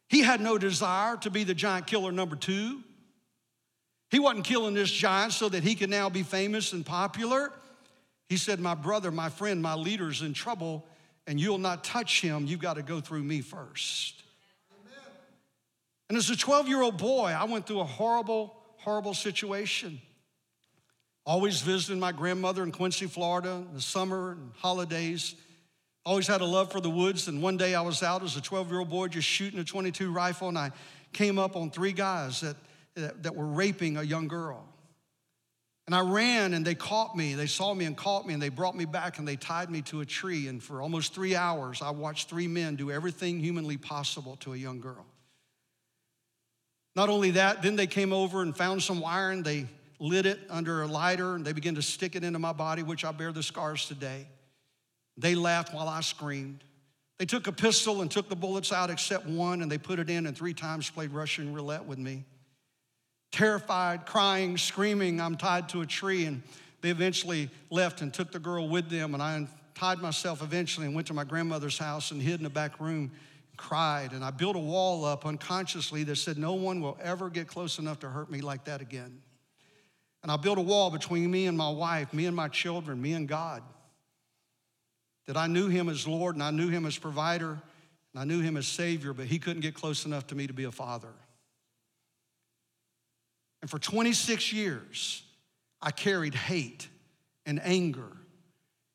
He 0.08 0.22
had 0.22 0.42
no 0.42 0.58
desire 0.58 1.18
to 1.18 1.30
be 1.30 1.44
the 1.44 1.54
giant 1.54 1.88
killer 1.88 2.12
number 2.12 2.36
two. 2.36 2.82
He 4.12 4.20
wasn't 4.20 4.46
killing 4.46 4.76
this 4.76 4.92
giant 4.92 5.34
so 5.34 5.50
that 5.50 5.64
he 5.64 5.74
could 5.74 5.90
now 5.90 6.10
be 6.10 6.22
famous 6.24 6.74
and 6.74 6.86
popular. 6.86 7.52
He 8.30 8.38
said, 8.38 8.60
My 8.60 8.76
brother, 8.76 9.10
my 9.10 9.30
friend, 9.30 9.62
my 9.62 9.74
leader's 9.74 10.22
in 10.22 10.34
trouble, 10.34 10.86
and 11.26 11.40
you'll 11.40 11.58
not 11.58 11.84
touch 11.84 12.22
him. 12.22 12.46
You've 12.46 12.60
got 12.60 12.76
to 12.76 12.84
go 12.84 13.02
through 13.02 13.24
me 13.24 13.42
first. 13.42 14.22
Amen. 14.72 15.04
And 16.10 16.18
as 16.18 16.30
a 16.30 16.36
12 16.36 16.68
year 16.68 16.82
old 16.82 16.98
boy, 16.98 17.36
I 17.38 17.46
went 17.46 17.66
through 17.66 17.80
a 17.80 17.86
horrible, 17.86 18.61
horrible 18.84 19.14
situation. 19.14 20.02
Always 21.26 21.62
visiting 21.62 22.00
my 22.00 22.12
grandmother 22.12 22.64
in 22.64 22.72
Quincy, 22.72 23.06
Florida, 23.06 23.64
in 23.68 23.74
the 23.76 23.82
summer 23.82 24.32
and 24.32 24.52
holidays. 24.58 25.36
Always 26.04 26.26
had 26.26 26.42
a 26.42 26.46
love 26.46 26.72
for 26.72 26.82
the 26.82 26.90
woods. 26.90 27.28
And 27.28 27.44
one 27.44 27.58
day 27.58 27.76
I 27.76 27.82
was 27.82 28.02
out 28.02 28.24
as 28.24 28.36
a 28.36 28.42
12 28.42 28.70
year 28.70 28.80
old 28.80 28.90
boy 28.90 29.08
just 29.08 29.28
shooting 29.28 29.60
a 29.60 29.64
22 29.64 30.12
rifle, 30.12 30.48
and 30.48 30.58
I 30.58 30.72
came 31.14 31.38
up 31.38 31.56
on 31.56 31.70
three 31.70 31.92
guys 31.92 32.42
that, 32.42 32.56
that, 32.96 33.24
that 33.24 33.36
were 33.36 33.46
raping 33.46 33.98
a 33.98 34.04
young 34.04 34.28
girl. 34.28 34.68
And 35.86 35.96
I 35.96 36.02
ran 36.02 36.54
and 36.54 36.66
they 36.66 36.76
caught 36.76 37.18
me. 37.18 37.34
They 37.36 37.48
saw 37.48 37.74
me 37.74 37.86
and 37.86 37.98
caught 37.98 38.26
me 38.26 38.34
and 38.34 38.42
they 38.42 38.50
brought 38.50 38.76
me 38.76 38.86
back 38.86 39.20
and 39.20 39.28
they 39.28 39.36
tied 39.36 39.70
me 39.70 39.82
to 39.84 40.02
a 40.02 40.06
tree. 40.06 40.48
And 40.48 40.64
for 40.64 40.82
almost 40.82 41.14
three 41.14 41.36
hours, 41.36 41.82
I 41.82 41.90
watched 41.90 42.30
three 42.30 42.48
men 42.48 42.76
do 42.76 42.92
everything 42.92 43.40
humanly 43.40 43.78
possible 43.78 44.38
to 44.38 44.54
a 44.54 44.58
young 44.58 44.80
girl. 44.80 45.06
Not 46.96 47.10
only 47.10 47.32
that, 47.32 47.62
then 47.62 47.76
they 47.76 47.88
came 47.88 48.12
over 48.12 48.42
and 48.42 48.56
found 48.56 48.84
some 48.84 49.00
wire 49.00 49.32
and 49.32 49.44
they 49.44 49.68
lit 50.00 50.26
it 50.26 50.40
under 50.50 50.82
a 50.82 50.88
lighter 50.88 51.36
and 51.36 51.46
they 51.46 51.54
began 51.54 51.76
to 51.76 51.82
stick 51.82 52.16
it 52.16 52.24
into 52.24 52.40
my 52.40 52.54
body, 52.54 52.84
which 52.84 53.06
I 53.06 53.12
bear 53.12 53.32
the 53.32 53.44
scars 53.44 53.88
today. 53.88 54.28
They 55.18 55.36
laughed 55.36 55.74
while 55.74 55.88
I 55.88 56.02
screamed. 56.02 56.64
They 57.18 57.26
took 57.26 57.48
a 57.48 57.52
pistol 57.52 58.02
and 58.02 58.10
took 58.10 58.30
the 58.30 58.36
bullets 58.36 58.74
out 58.74 58.90
except 58.90 59.26
one 59.26 59.62
and 59.62 59.72
they 59.72 59.78
put 59.78 60.00
it 60.00 60.10
in 60.10 60.26
and 60.26 60.36
three 60.36 60.54
times 60.54 60.90
played 60.90 61.12
Russian 61.12 61.54
roulette 61.54 61.86
with 61.86 62.00
me 62.00 62.26
terrified, 63.32 64.06
crying, 64.06 64.58
screaming. 64.58 65.20
I'm 65.20 65.36
tied 65.36 65.70
to 65.70 65.82
a 65.82 65.86
tree. 65.86 66.26
And 66.26 66.44
they 66.82 66.90
eventually 66.90 67.50
left 67.70 68.02
and 68.02 68.14
took 68.14 68.32
the 68.32 68.40
girl 68.40 68.68
with 68.68 68.90
them. 68.90 69.14
And 69.14 69.24
I 69.24 69.48
tied 69.74 70.00
myself 70.00 70.42
eventually 70.44 70.86
and 70.86 70.96
went 70.96 71.08
to 71.08 71.14
my 71.14 71.24
grandmother's 71.24 71.78
house 71.78 72.12
and 72.12 72.22
hid 72.22 72.40
in 72.40 72.44
the 72.44 72.50
back 72.50 72.80
room 72.80 73.12
cried. 73.62 74.12
And 74.12 74.24
I 74.24 74.32
built 74.32 74.56
a 74.56 74.60
wall 74.60 75.06
up 75.06 75.26
unconsciously 75.26 76.04
that 76.06 76.16
said, 76.16 76.38
No 76.38 76.54
one 76.54 76.82
will 76.82 76.98
ever 77.02 77.30
get 77.30 77.48
close 77.48 77.78
enough 77.80 78.00
to 78.00 78.10
hurt 78.10 78.30
me 78.30 78.42
like 78.42 78.66
that 78.66 78.82
again. 78.82 79.22
And 80.24 80.32
I 80.32 80.38
built 80.38 80.58
a 80.58 80.62
wall 80.62 80.90
between 80.90 81.30
me 81.32 81.46
and 81.46 81.58
my 81.58 81.70
wife, 81.70 82.12
me 82.14 82.26
and 82.26 82.36
my 82.36 82.48
children, 82.48 83.02
me 83.02 83.14
and 83.14 83.28
God. 83.28 83.64
That 85.28 85.38
I 85.38 85.48
knew 85.48 85.68
him 85.70 85.88
as 85.88 86.08
Lord 86.08 86.36
and 86.36 86.44
I 86.44 86.52
knew 86.52 86.70
him 86.70 86.86
as 86.86 86.98
provider 86.98 87.52
and 88.14 88.22
I 88.22 88.24
knew 88.26 88.42
him 88.42 88.58
as 88.58 88.68
Savior, 88.68 89.14
but 89.14 89.28
he 89.28 89.40
couldn't 89.40 89.62
get 89.62 89.76
close 89.76 90.06
enough 90.06 90.28
to 90.28 90.36
me 90.36 90.48
to 90.48 90.54
be 90.54 90.66
a 90.66 90.72
father. 90.72 91.14
And 93.62 93.70
for 93.70 93.80
26 93.80 94.52
years, 94.52 95.24
I 95.82 95.92
carried 95.92 96.34
hate 96.34 96.88
and 97.46 97.62
anger 97.64 98.12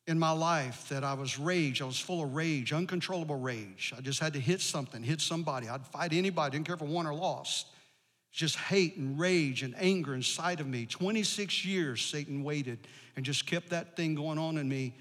in 0.07 0.19
my 0.19 0.31
life 0.31 0.89
that 0.89 1.03
I 1.03 1.15
was 1.15 1.39
rage. 1.39 1.83
I 1.83 1.85
was 1.85 1.99
full 1.99 2.23
of 2.23 2.35
rage, 2.35 2.73
uncontrollable 2.73 3.37
rage. 3.37 3.93
I 3.97 4.01
just 4.01 4.21
had 4.21 4.33
to 4.35 4.41
hit 4.41 4.61
something, 4.61 5.03
hit 5.03 5.21
somebody. 5.21 5.69
I'd 5.69 5.87
fight 5.87 6.13
anybody, 6.13 6.53
didn't 6.53 6.67
care 6.67 6.77
if 6.77 6.83
I 6.83 6.87
won 6.87 7.07
or 7.07 7.15
lost. 7.15 7.67
Just 8.31 8.57
hate 8.57 8.97
and 8.97 9.19
rage 9.19 9.63
and 9.63 9.75
anger 9.79 10.15
inside 10.15 10.61
of 10.61 10.67
me. 10.67 10.87
26 10.87 11.65
years, 11.65 12.03
Satan 12.03 12.45
waited 12.45 12.79
and 13.17 13.25
just 13.25 13.47
kept 13.47 13.71
that 13.71 13.97
thing 13.97 14.15
going 14.15 14.39
on 14.39 14.59
in 14.59 14.69
me. 14.69 14.95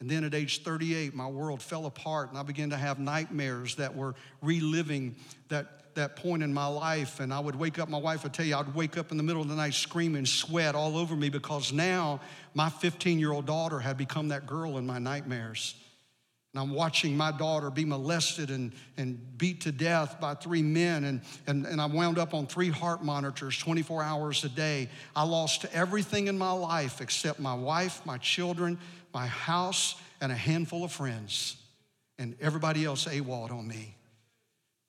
And 0.00 0.10
then 0.10 0.24
at 0.24 0.34
age 0.34 0.64
38, 0.64 1.14
my 1.14 1.28
world 1.28 1.62
fell 1.62 1.86
apart 1.86 2.30
and 2.30 2.38
I 2.38 2.42
began 2.42 2.70
to 2.70 2.76
have 2.76 2.98
nightmares 2.98 3.76
that 3.76 3.94
were 3.94 4.16
reliving 4.42 5.14
that 5.48 5.81
that 5.94 6.16
point 6.16 6.42
in 6.42 6.52
my 6.52 6.66
life, 6.66 7.20
and 7.20 7.32
I 7.32 7.40
would 7.40 7.56
wake 7.56 7.78
up, 7.78 7.88
my 7.88 7.98
wife 7.98 8.22
would 8.22 8.32
tell 8.32 8.46
you, 8.46 8.56
I'd 8.56 8.74
wake 8.74 8.96
up 8.96 9.10
in 9.10 9.16
the 9.16 9.22
middle 9.22 9.42
of 9.42 9.48
the 9.48 9.54
night 9.54 9.74
screaming 9.74 10.26
sweat 10.26 10.74
all 10.74 10.96
over 10.96 11.16
me 11.16 11.28
because 11.28 11.72
now 11.72 12.20
my 12.54 12.68
15 12.68 13.18
year 13.18 13.32
old 13.32 13.46
daughter 13.46 13.78
had 13.78 13.96
become 13.96 14.28
that 14.28 14.46
girl 14.46 14.78
in 14.78 14.86
my 14.86 14.98
nightmares. 14.98 15.74
And 16.52 16.60
I'm 16.60 16.74
watching 16.74 17.16
my 17.16 17.32
daughter 17.32 17.70
be 17.70 17.86
molested 17.86 18.50
and, 18.50 18.72
and 18.98 19.38
beat 19.38 19.62
to 19.62 19.72
death 19.72 20.20
by 20.20 20.34
three 20.34 20.62
men. 20.62 21.04
And, 21.04 21.22
and, 21.46 21.64
and 21.64 21.80
I 21.80 21.86
wound 21.86 22.18
up 22.18 22.34
on 22.34 22.46
three 22.46 22.68
heart 22.68 23.02
monitors 23.02 23.56
24 23.56 24.02
hours 24.02 24.44
a 24.44 24.50
day. 24.50 24.90
I 25.16 25.24
lost 25.24 25.64
everything 25.72 26.26
in 26.26 26.36
my 26.36 26.52
life 26.52 27.00
except 27.00 27.40
my 27.40 27.54
wife, 27.54 28.04
my 28.04 28.18
children, 28.18 28.78
my 29.14 29.26
house, 29.26 29.94
and 30.20 30.30
a 30.30 30.36
handful 30.36 30.84
of 30.84 30.92
friends. 30.92 31.56
And 32.18 32.36
everybody 32.38 32.84
else 32.84 33.06
AWOL 33.06 33.50
on 33.50 33.66
me. 33.66 33.96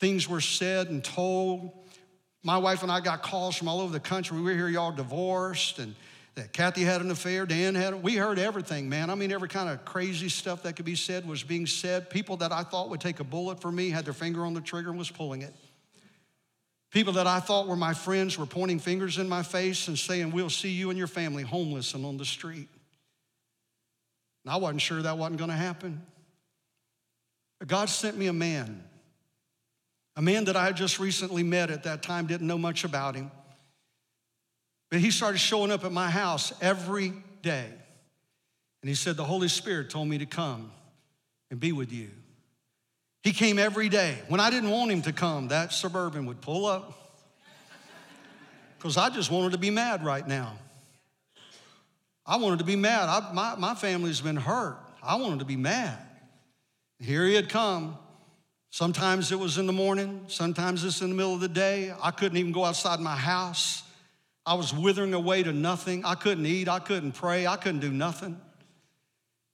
Things 0.04 0.28
were 0.28 0.42
said 0.42 0.90
and 0.90 1.02
told. 1.02 1.72
My 2.44 2.58
wife 2.58 2.84
and 2.84 2.92
I 2.92 3.00
got 3.00 3.24
calls 3.24 3.56
from 3.56 3.70
all 3.70 3.80
over 3.80 3.94
the 3.94 4.02
country. 4.02 4.36
We 4.36 4.44
were 4.44 4.52
here, 4.52 4.68
y'all 4.68 4.92
divorced, 4.92 5.80
and 5.80 5.96
that 6.36 6.52
Kathy 6.52 6.82
had 6.82 7.00
an 7.00 7.10
affair, 7.10 7.46
Dan 7.46 7.74
had, 7.74 8.04
we 8.04 8.18
heard 8.18 8.38
everything, 8.38 8.90
man. 8.90 9.10
I 9.10 9.16
mean, 9.16 9.32
every 9.32 9.48
kind 9.48 9.70
of 9.70 9.86
crazy 9.86 10.28
stuff 10.28 10.64
that 10.64 10.76
could 10.76 10.84
be 10.84 10.96
said 10.96 11.26
was 11.26 11.42
being 11.42 11.66
said. 11.66 12.10
People 12.10 12.36
that 12.36 12.52
I 12.52 12.64
thought 12.64 12.90
would 12.90 13.00
take 13.00 13.22
a 13.22 13.24
bullet 13.24 13.62
for 13.62 13.72
me 13.72 13.92
had 13.92 14.04
their 14.04 14.14
finger 14.14 14.44
on 14.44 14.54
the 14.54 14.60
trigger 14.60 14.90
and 14.90 15.00
was 15.00 15.10
pulling 15.10 15.42
it. 15.42 15.56
People 16.92 17.14
that 17.14 17.26
I 17.26 17.40
thought 17.40 17.70
were 17.70 17.78
my 17.78 17.94
friends 17.94 18.38
were 18.38 18.46
pointing 18.46 18.80
fingers 18.80 19.18
in 19.18 19.30
my 19.30 19.42
face 19.42 19.88
and 19.88 19.98
saying, 19.98 20.32
We'll 20.32 20.50
see 20.50 20.72
you 20.72 20.90
and 20.90 20.98
your 20.98 21.08
family 21.08 21.44
homeless 21.44 21.94
and 21.94 22.06
on 22.06 22.18
the 22.18 22.26
street. 22.26 22.68
And 24.44 24.54
I 24.54 24.58
wasn't 24.58 24.82
sure 24.82 25.02
that 25.02 25.18
wasn't 25.18 25.38
going 25.38 25.50
to 25.50 25.56
happen. 25.56 26.02
God 27.66 27.88
sent 27.88 28.18
me 28.18 28.28
a 28.28 28.34
man, 28.34 28.84
a 30.16 30.22
man 30.22 30.46
that 30.46 30.56
I 30.56 30.66
had 30.66 30.78
just 30.78 31.00
recently 31.00 31.44
met 31.44 31.72
at 31.72 31.84
that 31.84 32.04
time, 32.04 32.28
didn't 32.28 32.48
know 32.48 32.58
much 32.58 32.84
about 32.84 33.16
him. 33.16 33.32
But 34.92 35.00
he 35.00 35.10
started 35.10 35.40
showing 35.40 35.72
up 35.72 35.84
at 35.86 35.92
my 35.92 36.10
house 36.10 36.54
every 36.62 37.14
day. 37.42 37.66
And 38.82 38.90
he 38.90 38.96
said, 38.96 39.18
The 39.18 39.24
Holy 39.24 39.48
Spirit 39.48 39.90
told 39.90 40.08
me 40.08 40.20
to 40.20 40.26
come 40.26 40.72
and 41.50 41.60
be 41.60 41.72
with 41.72 41.92
you. 41.92 42.10
He 43.24 43.32
came 43.32 43.58
every 43.58 43.90
day. 43.90 44.18
When 44.28 44.40
I 44.40 44.50
didn't 44.50 44.70
want 44.70 44.92
him 44.92 45.02
to 45.04 45.14
come, 45.14 45.48
that 45.48 45.72
suburban 45.72 46.26
would 46.26 46.42
pull 46.42 46.66
up. 46.66 47.00
Because 48.78 48.98
I 48.98 49.10
just 49.10 49.32
wanted 49.32 49.54
to 49.54 49.58
be 49.58 49.70
mad 49.70 50.04
right 50.04 50.28
now. 50.28 50.58
I 52.26 52.36
wanted 52.36 52.60
to 52.60 52.66
be 52.66 52.76
mad. 52.76 53.08
I, 53.08 53.32
my, 53.32 53.56
my 53.56 53.76
family's 53.76 54.20
been 54.20 54.36
hurt. 54.36 54.78
I 55.02 55.16
wanted 55.16 55.40
to 55.40 55.46
be 55.46 55.56
mad. 55.56 55.98
Here 57.00 57.26
he 57.26 57.34
had 57.34 57.48
come. 57.48 57.98
Sometimes 58.74 59.32
it 59.32 59.38
was 59.38 59.60
in 59.60 59.68
the 59.68 59.72
morning, 59.72 60.26
sometimes 60.26 60.84
it's 60.84 61.02
in 61.02 61.10
the 61.10 61.16
middle 61.16 61.36
of 61.36 61.42
the 61.42 61.48
day. 61.48 61.94
I 62.02 62.10
couldn't 62.10 62.40
even 62.40 62.52
go 62.52 62.66
outside 62.66 63.00
my 63.00 63.16
house. 63.16 63.84
I 64.48 64.56
was 64.56 64.74
withering 64.74 65.14
away 65.14 65.44
to 65.44 65.54
nothing. 65.54 66.04
I 66.04 66.16
couldn't 66.16 66.48
eat. 66.48 66.68
I 66.68 66.80
couldn't 66.80 67.12
pray. 67.12 67.46
I 67.46 67.56
couldn't 67.56 67.82
do 67.82 67.92
nothing. 67.92 68.42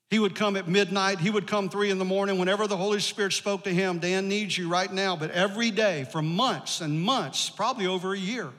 He 0.09 0.19
would 0.19 0.35
come 0.35 0.55
at 0.55 0.69
midnight. 0.69 1.19
He 1.19 1.31
would 1.31 1.47
come 1.47 1.67
three 1.67 1.89
in 1.89 1.99
the 1.99 2.05
morning. 2.05 2.39
Whenever 2.39 2.65
the 2.65 2.77
Holy 2.77 3.01
Spirit 3.01 3.33
spoke 3.33 3.65
to 3.65 3.73
him, 3.73 3.99
Dan 3.99 4.29
needs 4.29 4.57
you 4.57 4.69
right 4.69 4.89
now. 4.89 5.17
But 5.17 5.31
every 5.31 5.69
day 5.69 6.07
for 6.13 6.21
months 6.21 6.79
and 6.79 7.01
months, 7.01 7.49
probably 7.49 7.87
over 7.87 8.13
a 8.13 8.17
year, 8.17 8.49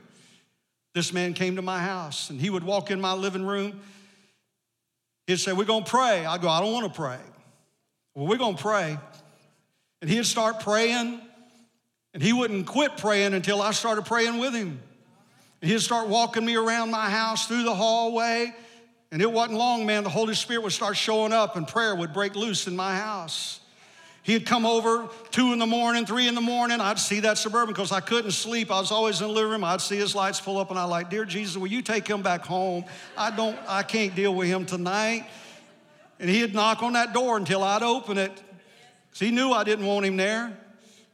this 0.94 1.10
man 1.10 1.32
came 1.32 1.56
to 1.56 1.62
my 1.62 1.80
house 1.80 2.28
and 2.28 2.38
he 2.38 2.50
would 2.50 2.64
walk 2.64 2.90
in 2.90 3.00
my 3.00 3.14
living 3.14 3.46
room. 3.46 3.80
He'd 5.26 5.38
say, 5.38 5.54
We're 5.54 5.64
going 5.64 5.84
to 5.84 5.90
pray. 5.90 6.26
I'd 6.26 6.42
go, 6.42 6.50
I 6.50 6.60
don't 6.60 6.74
want 6.74 6.92
to 6.92 7.00
pray. 7.00 7.18
Well, 8.14 8.26
we're 8.26 8.36
going 8.36 8.56
to 8.56 8.62
pray. 8.62 8.98
And 10.00 10.08
he'd 10.08 10.26
start 10.26 10.60
praying, 10.60 11.20
and 12.14 12.22
he 12.22 12.32
wouldn't 12.32 12.66
quit 12.66 12.96
praying 12.96 13.34
until 13.34 13.60
I 13.60 13.72
started 13.72 14.04
praying 14.06 14.38
with 14.38 14.54
him. 14.54 14.80
And 15.60 15.70
He'd 15.70 15.80
start 15.80 16.08
walking 16.08 16.44
me 16.44 16.56
around 16.56 16.90
my 16.90 17.10
house 17.10 17.46
through 17.46 17.64
the 17.64 17.74
hallway. 17.74 18.54
And 19.12 19.20
it 19.20 19.30
wasn't 19.30 19.58
long, 19.58 19.86
man, 19.86 20.04
the 20.04 20.10
Holy 20.10 20.34
Spirit 20.34 20.62
would 20.62 20.72
start 20.72 20.96
showing 20.96 21.32
up 21.32 21.56
and 21.56 21.66
prayer 21.66 21.94
would 21.94 22.12
break 22.12 22.36
loose 22.36 22.66
in 22.66 22.76
my 22.76 22.96
house. 22.96 23.60
He'd 24.22 24.46
come 24.46 24.66
over 24.66 25.08
two 25.30 25.52
in 25.52 25.58
the 25.58 25.66
morning, 25.66 26.06
three 26.06 26.28
in 26.28 26.34
the 26.34 26.40
morning. 26.40 26.80
I'd 26.80 26.98
see 26.98 27.20
that 27.20 27.38
suburban 27.38 27.72
because 27.74 27.90
I 27.90 28.00
couldn't 28.00 28.32
sleep. 28.32 28.70
I 28.70 28.78
was 28.78 28.92
always 28.92 29.20
in 29.20 29.26
the 29.26 29.32
living 29.32 29.50
room. 29.50 29.64
I'd 29.64 29.80
see 29.80 29.96
his 29.96 30.14
lights 30.14 30.40
pull 30.40 30.58
up, 30.58 30.70
and 30.70 30.78
I'd 30.78 30.84
like, 30.84 31.10
dear 31.10 31.24
Jesus, 31.24 31.56
will 31.56 31.68
you 31.68 31.82
take 31.82 32.06
him 32.06 32.22
back 32.22 32.44
home? 32.44 32.84
I 33.16 33.30
don't, 33.30 33.58
I 33.66 33.82
can't 33.82 34.14
deal 34.14 34.34
with 34.34 34.46
him 34.46 34.66
tonight. 34.66 35.26
And 36.20 36.28
he'd 36.28 36.54
knock 36.54 36.82
on 36.82 36.92
that 36.92 37.14
door 37.14 37.38
until 37.38 37.64
I'd 37.64 37.82
open 37.82 38.18
it. 38.18 38.42
Because 39.10 39.20
he 39.20 39.30
knew 39.30 39.52
I 39.52 39.64
didn't 39.64 39.86
want 39.86 40.06
him 40.06 40.16
there. 40.16 40.56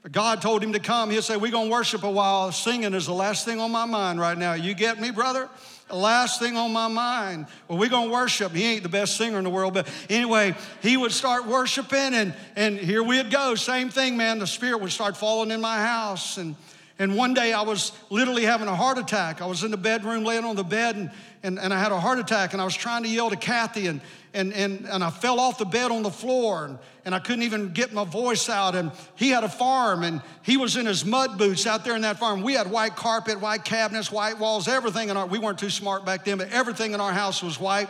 But 0.02 0.12
God 0.12 0.40
told 0.40 0.62
him 0.62 0.72
to 0.72 0.78
come. 0.78 1.10
He'll 1.10 1.22
say, 1.22 1.36
We're 1.36 1.50
going 1.50 1.66
to 1.66 1.72
worship 1.72 2.04
a 2.04 2.10
while. 2.10 2.52
Singing 2.52 2.94
is 2.94 3.06
the 3.06 3.12
last 3.12 3.44
thing 3.44 3.58
on 3.58 3.72
my 3.72 3.86
mind 3.86 4.20
right 4.20 4.38
now. 4.38 4.54
You 4.54 4.74
get 4.74 5.00
me, 5.00 5.10
brother? 5.10 5.48
The 5.88 5.96
last 5.96 6.40
thing 6.40 6.56
on 6.56 6.72
my 6.72 6.88
mind. 6.88 7.46
Well, 7.68 7.78
we're 7.78 7.88
going 7.88 8.08
to 8.08 8.12
worship. 8.12 8.52
He 8.52 8.64
ain't 8.64 8.82
the 8.82 8.88
best 8.88 9.16
singer 9.16 9.38
in 9.38 9.44
the 9.44 9.50
world, 9.50 9.74
but 9.74 9.88
anyway, 10.10 10.54
he 10.82 10.96
would 10.96 11.12
start 11.12 11.46
worshiping, 11.46 12.14
and, 12.14 12.34
and 12.56 12.76
here 12.76 13.04
we'd 13.04 13.30
go. 13.30 13.54
Same 13.54 13.88
thing, 13.88 14.16
man. 14.16 14.40
The 14.40 14.48
Spirit 14.48 14.80
would 14.80 14.90
start 14.90 15.16
falling 15.16 15.52
in 15.52 15.60
my 15.60 15.78
house. 15.78 16.38
And, 16.38 16.56
and 16.98 17.16
one 17.16 17.34
day 17.34 17.52
I 17.52 17.62
was 17.62 17.92
literally 18.10 18.44
having 18.44 18.68
a 18.68 18.74
heart 18.74 18.98
attack. 18.98 19.42
I 19.42 19.46
was 19.46 19.64
in 19.64 19.70
the 19.70 19.76
bedroom 19.76 20.24
laying 20.24 20.44
on 20.44 20.56
the 20.56 20.64
bed, 20.64 20.96
and, 20.96 21.10
and, 21.42 21.58
and 21.58 21.72
I 21.74 21.78
had 21.78 21.92
a 21.92 22.00
heart 22.00 22.18
attack, 22.18 22.52
and 22.52 22.62
I 22.62 22.64
was 22.64 22.74
trying 22.74 23.02
to 23.02 23.08
yell 23.08 23.28
to 23.28 23.36
Kathy, 23.36 23.86
and, 23.86 24.00
and, 24.36 24.52
and, 24.52 24.86
and 24.86 25.02
I 25.02 25.10
fell 25.10 25.40
off 25.40 25.56
the 25.58 25.64
bed 25.64 25.90
on 25.90 26.02
the 26.02 26.10
floor 26.10 26.66
and, 26.66 26.78
and 27.06 27.14
I 27.14 27.18
couldn't 27.20 27.42
even 27.42 27.72
get 27.72 27.94
my 27.94 28.04
voice 28.04 28.50
out. 28.50 28.74
And 28.74 28.92
he 29.14 29.30
had 29.30 29.44
a 29.44 29.48
farm 29.48 30.04
and 30.04 30.20
he 30.42 30.58
was 30.58 30.76
in 30.76 30.84
his 30.84 31.06
mud 31.06 31.38
boots 31.38 31.66
out 31.66 31.84
there 31.84 31.96
in 31.96 32.02
that 32.02 32.18
farm. 32.18 32.42
We 32.42 32.52
had 32.52 32.70
white 32.70 32.96
carpet, 32.96 33.40
white 33.40 33.64
cabinets, 33.64 34.12
white 34.12 34.38
walls, 34.38 34.68
everything 34.68 35.08
in 35.08 35.16
our, 35.16 35.26
we 35.26 35.38
weren't 35.38 35.58
too 35.58 35.70
smart 35.70 36.04
back 36.04 36.26
then, 36.26 36.36
but 36.36 36.50
everything 36.50 36.92
in 36.92 37.00
our 37.00 37.12
house 37.12 37.42
was 37.42 37.58
white. 37.58 37.88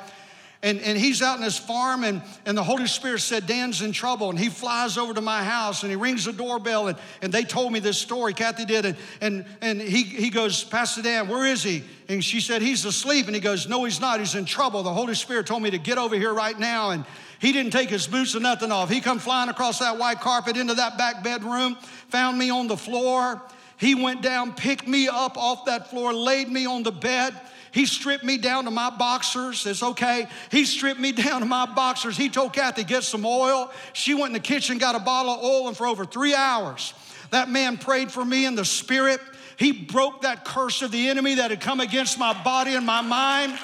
And, 0.62 0.80
and 0.80 0.96
he's 0.96 1.20
out 1.20 1.36
in 1.36 1.42
his 1.44 1.58
farm, 1.58 2.02
and, 2.02 2.22
and 2.46 2.56
the 2.56 2.62
Holy 2.62 2.86
Spirit 2.86 3.20
said, 3.20 3.46
Dan's 3.46 3.82
in 3.82 3.92
trouble. 3.92 4.30
And 4.30 4.38
he 4.38 4.48
flies 4.48 4.96
over 4.96 5.12
to 5.12 5.20
my 5.20 5.44
house 5.44 5.82
and 5.82 5.90
he 5.90 5.96
rings 5.96 6.24
the 6.24 6.32
doorbell. 6.32 6.88
And, 6.88 6.98
and 7.20 7.32
they 7.32 7.44
told 7.44 7.72
me 7.72 7.78
this 7.78 7.98
story, 7.98 8.32
Kathy 8.32 8.64
did. 8.64 8.86
And, 8.86 8.96
and, 9.20 9.44
and 9.60 9.80
he, 9.80 10.02
he 10.02 10.30
goes, 10.30 10.64
Pastor 10.64 11.02
Dan, 11.02 11.28
where 11.28 11.46
is 11.46 11.62
he? 11.62 11.84
And 12.08 12.24
she 12.24 12.40
said, 12.40 12.62
He's 12.62 12.84
asleep. 12.84 13.26
And 13.26 13.34
he 13.34 13.40
goes, 13.40 13.68
No, 13.68 13.84
he's 13.84 14.00
not. 14.00 14.18
He's 14.18 14.34
in 14.34 14.46
trouble. 14.46 14.82
The 14.82 14.92
Holy 14.92 15.14
Spirit 15.14 15.46
told 15.46 15.62
me 15.62 15.70
to 15.70 15.78
get 15.78 15.98
over 15.98 16.16
here 16.16 16.32
right 16.32 16.58
now. 16.58 16.90
And 16.90 17.04
he 17.38 17.52
didn't 17.52 17.72
take 17.72 17.90
his 17.90 18.06
boots 18.06 18.34
or 18.34 18.40
nothing 18.40 18.72
off. 18.72 18.88
He 18.88 19.00
come 19.00 19.18
flying 19.18 19.50
across 19.50 19.80
that 19.80 19.98
white 19.98 20.20
carpet 20.20 20.56
into 20.56 20.74
that 20.74 20.96
back 20.96 21.22
bedroom, 21.22 21.76
found 22.08 22.38
me 22.38 22.50
on 22.50 22.66
the 22.66 22.76
floor. 22.76 23.42
He 23.76 23.94
went 23.94 24.22
down, 24.22 24.54
picked 24.54 24.88
me 24.88 25.06
up 25.06 25.36
off 25.36 25.66
that 25.66 25.90
floor, 25.90 26.14
laid 26.14 26.48
me 26.48 26.64
on 26.66 26.82
the 26.82 26.92
bed. 26.92 27.34
He 27.76 27.84
stripped 27.84 28.24
me 28.24 28.38
down 28.38 28.64
to 28.64 28.70
my 28.70 28.88
boxers. 28.88 29.66
It's 29.66 29.82
okay. 29.82 30.28
He 30.50 30.64
stripped 30.64 30.98
me 30.98 31.12
down 31.26 31.40
to 31.40 31.46
my 31.46 31.66
boxers. 31.66 32.16
He 32.16 32.30
told 32.30 32.54
Kathy, 32.54 32.84
get 32.84 33.04
some 33.04 33.26
oil. 33.26 33.70
She 33.92 34.14
went 34.14 34.28
in 34.28 34.32
the 34.32 34.40
kitchen, 34.40 34.78
got 34.78 34.94
a 34.94 34.98
bottle 34.98 35.32
of 35.32 35.44
oil, 35.44 35.68
and 35.68 35.76
for 35.76 35.86
over 35.86 36.06
three 36.06 36.34
hours, 36.34 36.94
that 37.32 37.50
man 37.50 37.76
prayed 37.76 38.10
for 38.10 38.24
me 38.24 38.46
in 38.46 38.54
the 38.54 38.64
spirit. 38.64 39.20
He 39.58 39.72
broke 39.72 40.22
that 40.22 40.46
curse 40.46 40.80
of 40.80 40.90
the 40.90 41.06
enemy 41.10 41.34
that 41.34 41.50
had 41.50 41.60
come 41.60 41.80
against 41.80 42.18
my 42.18 42.32
body 42.42 42.74
and 42.74 42.86
my 42.86 43.02
mind. 43.02 43.58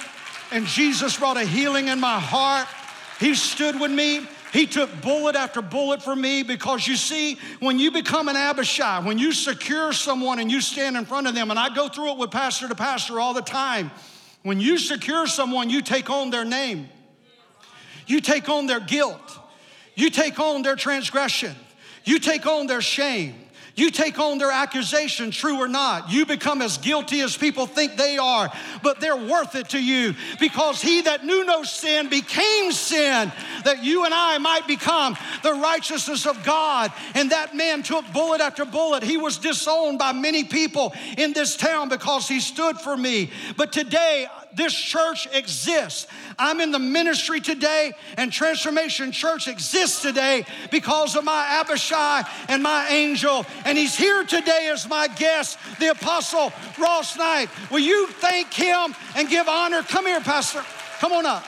And 0.50 0.66
Jesus 0.66 1.16
brought 1.16 1.38
a 1.38 1.44
healing 1.46 1.88
in 1.88 1.98
my 1.98 2.20
heart. 2.20 2.68
He 3.18 3.34
stood 3.34 3.80
with 3.80 3.90
me. 3.90 4.26
He 4.52 4.66
took 4.66 5.00
bullet 5.00 5.34
after 5.34 5.62
bullet 5.62 6.02
for 6.02 6.14
me 6.14 6.42
because 6.42 6.86
you 6.86 6.94
see, 6.94 7.38
when 7.60 7.78
you 7.78 7.90
become 7.90 8.28
an 8.28 8.36
Abishai, 8.36 9.00
when 9.00 9.18
you 9.18 9.32
secure 9.32 9.94
someone 9.94 10.38
and 10.38 10.50
you 10.50 10.60
stand 10.60 10.94
in 10.94 11.06
front 11.06 11.26
of 11.26 11.34
them, 11.34 11.50
and 11.50 11.58
I 11.58 11.74
go 11.74 11.88
through 11.88 12.12
it 12.12 12.18
with 12.18 12.30
pastor 12.30 12.68
to 12.68 12.74
pastor 12.74 13.18
all 13.18 13.32
the 13.32 13.40
time, 13.40 13.90
when 14.42 14.60
you 14.60 14.76
secure 14.76 15.26
someone, 15.26 15.70
you 15.70 15.80
take 15.80 16.10
on 16.10 16.28
their 16.28 16.44
name, 16.44 16.90
you 18.06 18.20
take 18.20 18.50
on 18.50 18.66
their 18.66 18.80
guilt, 18.80 19.38
you 19.94 20.10
take 20.10 20.38
on 20.38 20.60
their 20.60 20.76
transgression, 20.76 21.56
you 22.04 22.18
take 22.18 22.44
on 22.44 22.66
their 22.66 22.82
shame. 22.82 23.34
You 23.74 23.90
take 23.90 24.18
on 24.18 24.38
their 24.38 24.50
accusation, 24.50 25.30
true 25.30 25.56
or 25.58 25.68
not. 25.68 26.10
You 26.10 26.26
become 26.26 26.60
as 26.60 26.76
guilty 26.78 27.20
as 27.20 27.36
people 27.36 27.66
think 27.66 27.96
they 27.96 28.18
are, 28.18 28.52
but 28.82 29.00
they're 29.00 29.16
worth 29.16 29.54
it 29.54 29.70
to 29.70 29.82
you 29.82 30.14
because 30.38 30.82
he 30.82 31.02
that 31.02 31.24
knew 31.24 31.44
no 31.44 31.62
sin 31.62 32.08
became 32.08 32.72
sin 32.72 33.32
that 33.64 33.82
you 33.82 34.04
and 34.04 34.12
I 34.12 34.38
might 34.38 34.66
become 34.66 35.16
the 35.42 35.54
righteousness 35.54 36.26
of 36.26 36.42
God. 36.44 36.92
And 37.14 37.30
that 37.30 37.54
man 37.54 37.82
took 37.82 38.04
bullet 38.12 38.40
after 38.40 38.64
bullet. 38.64 39.02
He 39.02 39.16
was 39.16 39.38
disowned 39.38 39.98
by 39.98 40.12
many 40.12 40.44
people 40.44 40.92
in 41.16 41.32
this 41.32 41.56
town 41.56 41.88
because 41.88 42.28
he 42.28 42.40
stood 42.40 42.78
for 42.78 42.96
me. 42.96 43.30
But 43.56 43.72
today, 43.72 44.26
this 44.54 44.74
church 44.74 45.28
exists. 45.32 46.06
I'm 46.38 46.60
in 46.60 46.70
the 46.70 46.78
ministry 46.78 47.40
today, 47.40 47.92
and 48.16 48.32
Transformation 48.32 49.12
Church 49.12 49.48
exists 49.48 50.02
today 50.02 50.44
because 50.70 51.16
of 51.16 51.24
my 51.24 51.46
Abishai 51.60 52.22
and 52.48 52.62
my 52.62 52.88
angel. 52.88 53.46
And 53.64 53.76
he's 53.76 53.96
here 53.96 54.24
today 54.24 54.68
as 54.72 54.88
my 54.88 55.08
guest, 55.08 55.58
the 55.78 55.90
Apostle 55.90 56.52
Ross 56.78 57.16
Knight. 57.16 57.48
Will 57.70 57.80
you 57.80 58.08
thank 58.08 58.52
him 58.52 58.94
and 59.16 59.28
give 59.28 59.48
honor? 59.48 59.82
Come 59.82 60.06
here, 60.06 60.20
Pastor. 60.20 60.64
Come 60.98 61.12
on 61.12 61.26
up. 61.26 61.44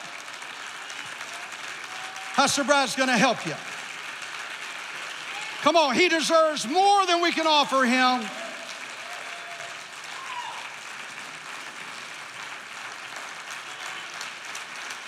Pastor 2.34 2.64
Brad's 2.64 2.96
gonna 2.96 3.16
help 3.16 3.46
you. 3.46 3.54
Come 5.62 5.76
on, 5.76 5.94
he 5.94 6.08
deserves 6.08 6.68
more 6.68 7.06
than 7.06 7.22
we 7.22 7.32
can 7.32 7.46
offer 7.46 7.84
him. 7.84 8.28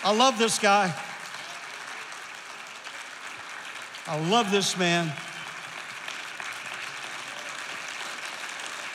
I 0.05 0.15
love 0.15 0.39
this 0.39 0.59
guy. 0.59 0.95
I 4.09 4.19
love 4.29 4.51
this 4.51 4.77
man. 4.79 5.13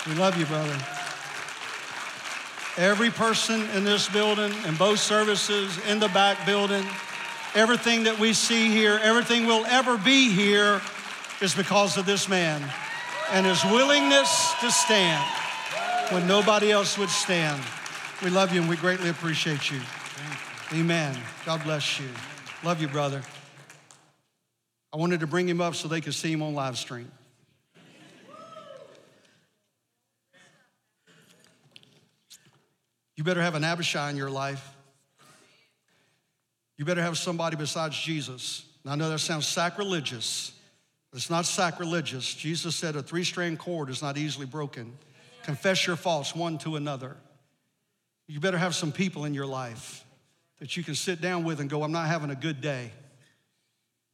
We 0.08 0.16
love 0.16 0.38
you, 0.38 0.46
brother. 0.46 0.78
Every 2.78 3.10
person 3.10 3.62
in 3.72 3.84
this 3.84 4.08
building, 4.08 4.54
in 4.66 4.76
both 4.76 5.00
services, 5.00 5.78
in 5.90 6.00
the 6.00 6.08
back 6.10 6.46
building, 6.46 6.86
everything 7.54 8.04
that 8.04 8.18
we 8.18 8.34
see 8.34 8.70
here, 8.70 9.00
everything 9.04 9.46
will 9.46 9.66
ever 9.66 9.98
be 9.98 10.32
here 10.32 10.82
is 11.42 11.54
because 11.54 11.98
of 11.98 12.06
this 12.06 12.30
man 12.30 12.64
and 13.32 13.46
his 13.46 13.64
willingness 13.66 14.54
to 14.62 14.72
stand 14.72 15.24
when 16.10 16.28
nobody 16.28 16.72
else 16.72 16.98
would 16.98 17.10
stand. 17.10 17.62
We 18.24 18.30
love 18.30 18.54
you 18.54 18.62
and 18.62 18.70
we 18.70 18.78
greatly 18.78 19.10
appreciate 19.10 19.70
you. 19.70 19.82
Amen. 20.74 21.18
God 21.46 21.62
bless 21.66 22.00
you. 22.00 22.08
Love 22.64 22.82
you, 22.82 22.88
brother. 22.88 23.22
I 24.94 24.98
wanted 24.98 25.20
to 25.20 25.28
bring 25.28 25.50
him 25.50 25.60
up 25.60 25.76
so 25.76 25.90
they 25.90 26.00
could 26.00 26.14
see 26.14 26.32
him 26.32 26.42
on 26.42 26.54
live 26.56 26.78
stream. 26.78 27.12
You 33.18 33.26
better 33.26 33.42
have 33.42 33.56
an 33.56 33.66
Abishai 33.66 34.12
in 34.12 34.16
your 34.16 34.30
life. 34.30 34.66
You 36.78 36.86
better 36.86 37.02
have 37.02 37.18
somebody 37.18 37.58
besides 37.58 38.00
Jesus. 38.00 38.66
Now, 38.86 38.94
I 38.94 38.96
know 38.96 39.10
that 39.10 39.20
sounds 39.20 39.48
sacrilegious, 39.48 40.54
but 41.12 41.18
it's 41.18 41.30
not 41.30 41.46
sacrilegious. 41.46 42.34
Jesus 42.34 42.78
said 42.78 42.96
a 42.96 43.04
three 43.04 43.26
strand 43.26 43.60
cord 43.60 43.90
is 43.90 44.02
not 44.02 44.18
easily 44.18 44.46
broken. 44.46 44.98
Confess 45.44 45.86
your 45.86 45.98
faults 45.98 46.34
one 46.34 46.58
to 46.60 46.78
another. 46.78 47.18
You 48.28 48.40
better 48.40 48.58
have 48.58 48.74
some 48.74 48.94
people 48.94 49.26
in 49.26 49.34
your 49.34 49.46
life 49.46 50.06
that 50.62 50.78
you 50.78 50.84
can 50.84 50.94
sit 50.94 51.20
down 51.20 51.44
with 51.44 51.60
and 51.60 51.68
go, 51.68 51.82
I'm 51.82 51.92
not 51.92 52.06
having 52.06 52.30
a 52.30 52.36
good 52.36 52.62
day. 52.62 52.92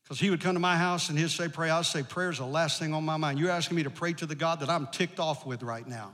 Because 0.02 0.18
he 0.18 0.30
would 0.30 0.40
come 0.40 0.54
to 0.54 0.62
my 0.62 0.78
house 0.78 1.10
and 1.10 1.20
he'd 1.20 1.30
say, 1.30 1.50
Pray. 1.50 1.70
I'd 1.70 1.86
say, 1.86 2.04
Prayer's 2.04 2.38
the 2.38 2.46
last 2.46 2.80
thing 2.80 2.94
on 2.94 3.04
my 3.04 3.18
mind. 3.18 3.38
You're 3.38 3.52
asking 3.52 3.76
me 3.76 3.84
to 3.84 3.90
pray 3.90 4.14
to 4.14 4.26
the 4.26 4.34
God 4.34 4.62
that 4.62 4.70
I'm 4.70 4.88
ticked 4.88 5.20
off 5.20 5.46
with 5.46 5.62
right 5.62 5.86
now. 5.86 6.14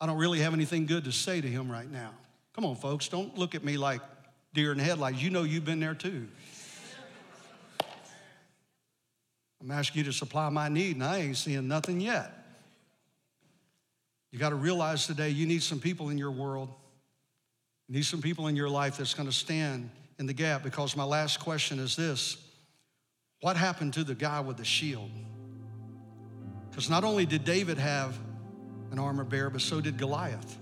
I 0.00 0.06
don't 0.06 0.18
really 0.18 0.40
have 0.40 0.52
anything 0.52 0.86
good 0.86 1.04
to 1.04 1.12
say 1.12 1.40
to 1.40 1.46
him 1.46 1.70
right 1.70 1.88
now. 1.88 2.10
Come 2.54 2.64
on, 2.64 2.74
folks, 2.74 3.06
don't 3.06 3.38
look 3.38 3.54
at 3.54 3.62
me 3.62 3.76
like 3.76 4.00
deer 4.52 4.72
in 4.72 4.78
the 4.78 4.84
headlights. 4.84 5.22
You 5.22 5.30
know 5.30 5.44
you've 5.44 5.64
been 5.64 5.78
there 5.78 5.94
too. 5.94 6.26
I'm 9.60 9.70
asking 9.70 10.00
you 10.00 10.04
to 10.06 10.12
supply 10.12 10.48
my 10.48 10.68
need, 10.68 10.96
and 10.96 11.04
I 11.04 11.18
ain't 11.18 11.36
seeing 11.36 11.68
nothing 11.68 12.00
yet. 12.00 12.32
You 14.32 14.40
got 14.40 14.48
to 14.48 14.56
realize 14.56 15.06
today 15.06 15.28
you 15.28 15.46
need 15.46 15.62
some 15.62 15.78
people 15.78 16.10
in 16.10 16.18
your 16.18 16.32
world, 16.32 16.70
need 17.88 18.04
some 18.04 18.22
people 18.22 18.46
in 18.46 18.56
your 18.56 18.68
life 18.68 18.96
that's 18.96 19.14
going 19.14 19.28
to 19.28 19.34
stand 19.34 19.90
in 20.18 20.26
the 20.26 20.32
gap 20.32 20.62
because 20.62 20.96
my 20.96 21.04
last 21.04 21.40
question 21.40 21.78
is 21.78 21.96
this 21.96 22.36
What 23.40 23.56
happened 23.56 23.94
to 23.94 24.04
the 24.04 24.14
guy 24.14 24.40
with 24.40 24.56
the 24.56 24.64
shield? 24.64 25.10
Because 26.70 26.88
not 26.88 27.04
only 27.04 27.26
did 27.26 27.44
David 27.44 27.78
have 27.78 28.18
an 28.90 28.98
armor 28.98 29.24
bearer, 29.24 29.50
but 29.50 29.60
so 29.60 29.80
did 29.80 29.98
Goliath. 29.98 30.58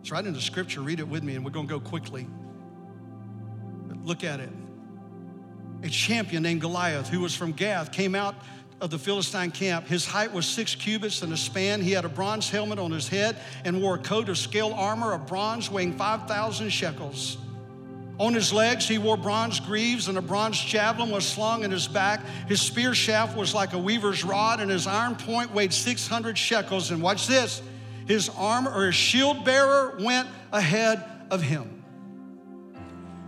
It's 0.00 0.10
right 0.10 0.24
in 0.24 0.32
the 0.32 0.40
scripture. 0.40 0.80
Read 0.80 1.00
it 1.00 1.08
with 1.08 1.22
me, 1.22 1.36
and 1.36 1.44
we're 1.44 1.50
going 1.50 1.66
to 1.66 1.78
go 1.78 1.80
quickly. 1.80 2.28
But 3.88 4.04
look 4.04 4.24
at 4.24 4.40
it. 4.40 4.50
A 5.84 5.88
champion 5.88 6.42
named 6.42 6.60
Goliath, 6.60 7.08
who 7.08 7.20
was 7.20 7.34
from 7.34 7.52
Gath, 7.52 7.92
came 7.92 8.14
out 8.14 8.34
of 8.82 8.90
the 8.90 8.98
Philistine 8.98 9.52
camp. 9.52 9.86
His 9.86 10.04
height 10.04 10.32
was 10.32 10.44
six 10.44 10.74
cubits 10.74 11.22
and 11.22 11.32
a 11.32 11.36
span. 11.36 11.80
He 11.80 11.92
had 11.92 12.04
a 12.04 12.08
bronze 12.08 12.50
helmet 12.50 12.80
on 12.80 12.90
his 12.90 13.06
head 13.06 13.36
and 13.64 13.80
wore 13.80 13.94
a 13.94 13.98
coat 13.98 14.28
of 14.28 14.36
scale 14.36 14.74
armor 14.74 15.12
of 15.12 15.24
bronze 15.28 15.70
weighing 15.70 15.96
5,000 15.96 16.68
shekels. 16.68 17.38
On 18.18 18.34
his 18.34 18.52
legs, 18.52 18.88
he 18.88 18.98
wore 18.98 19.16
bronze 19.16 19.60
greaves, 19.60 20.08
and 20.08 20.18
a 20.18 20.22
bronze 20.22 20.60
javelin 20.60 21.10
was 21.10 21.24
slung 21.24 21.62
in 21.62 21.70
his 21.70 21.86
back. 21.86 22.24
His 22.48 22.60
spear 22.60 22.92
shaft 22.92 23.36
was 23.36 23.54
like 23.54 23.72
a 23.72 23.78
weaver's 23.78 24.24
rod, 24.24 24.60
and 24.60 24.70
his 24.70 24.88
iron 24.88 25.14
point 25.14 25.54
weighed 25.54 25.72
600 25.72 26.36
shekels. 26.36 26.90
And 26.90 27.00
watch 27.00 27.28
this 27.28 27.62
his 28.06 28.28
armor 28.30 28.72
or 28.74 28.86
his 28.86 28.96
shield 28.96 29.44
bearer 29.44 29.96
went 30.00 30.28
ahead 30.50 31.02
of 31.30 31.40
him. 31.40 31.84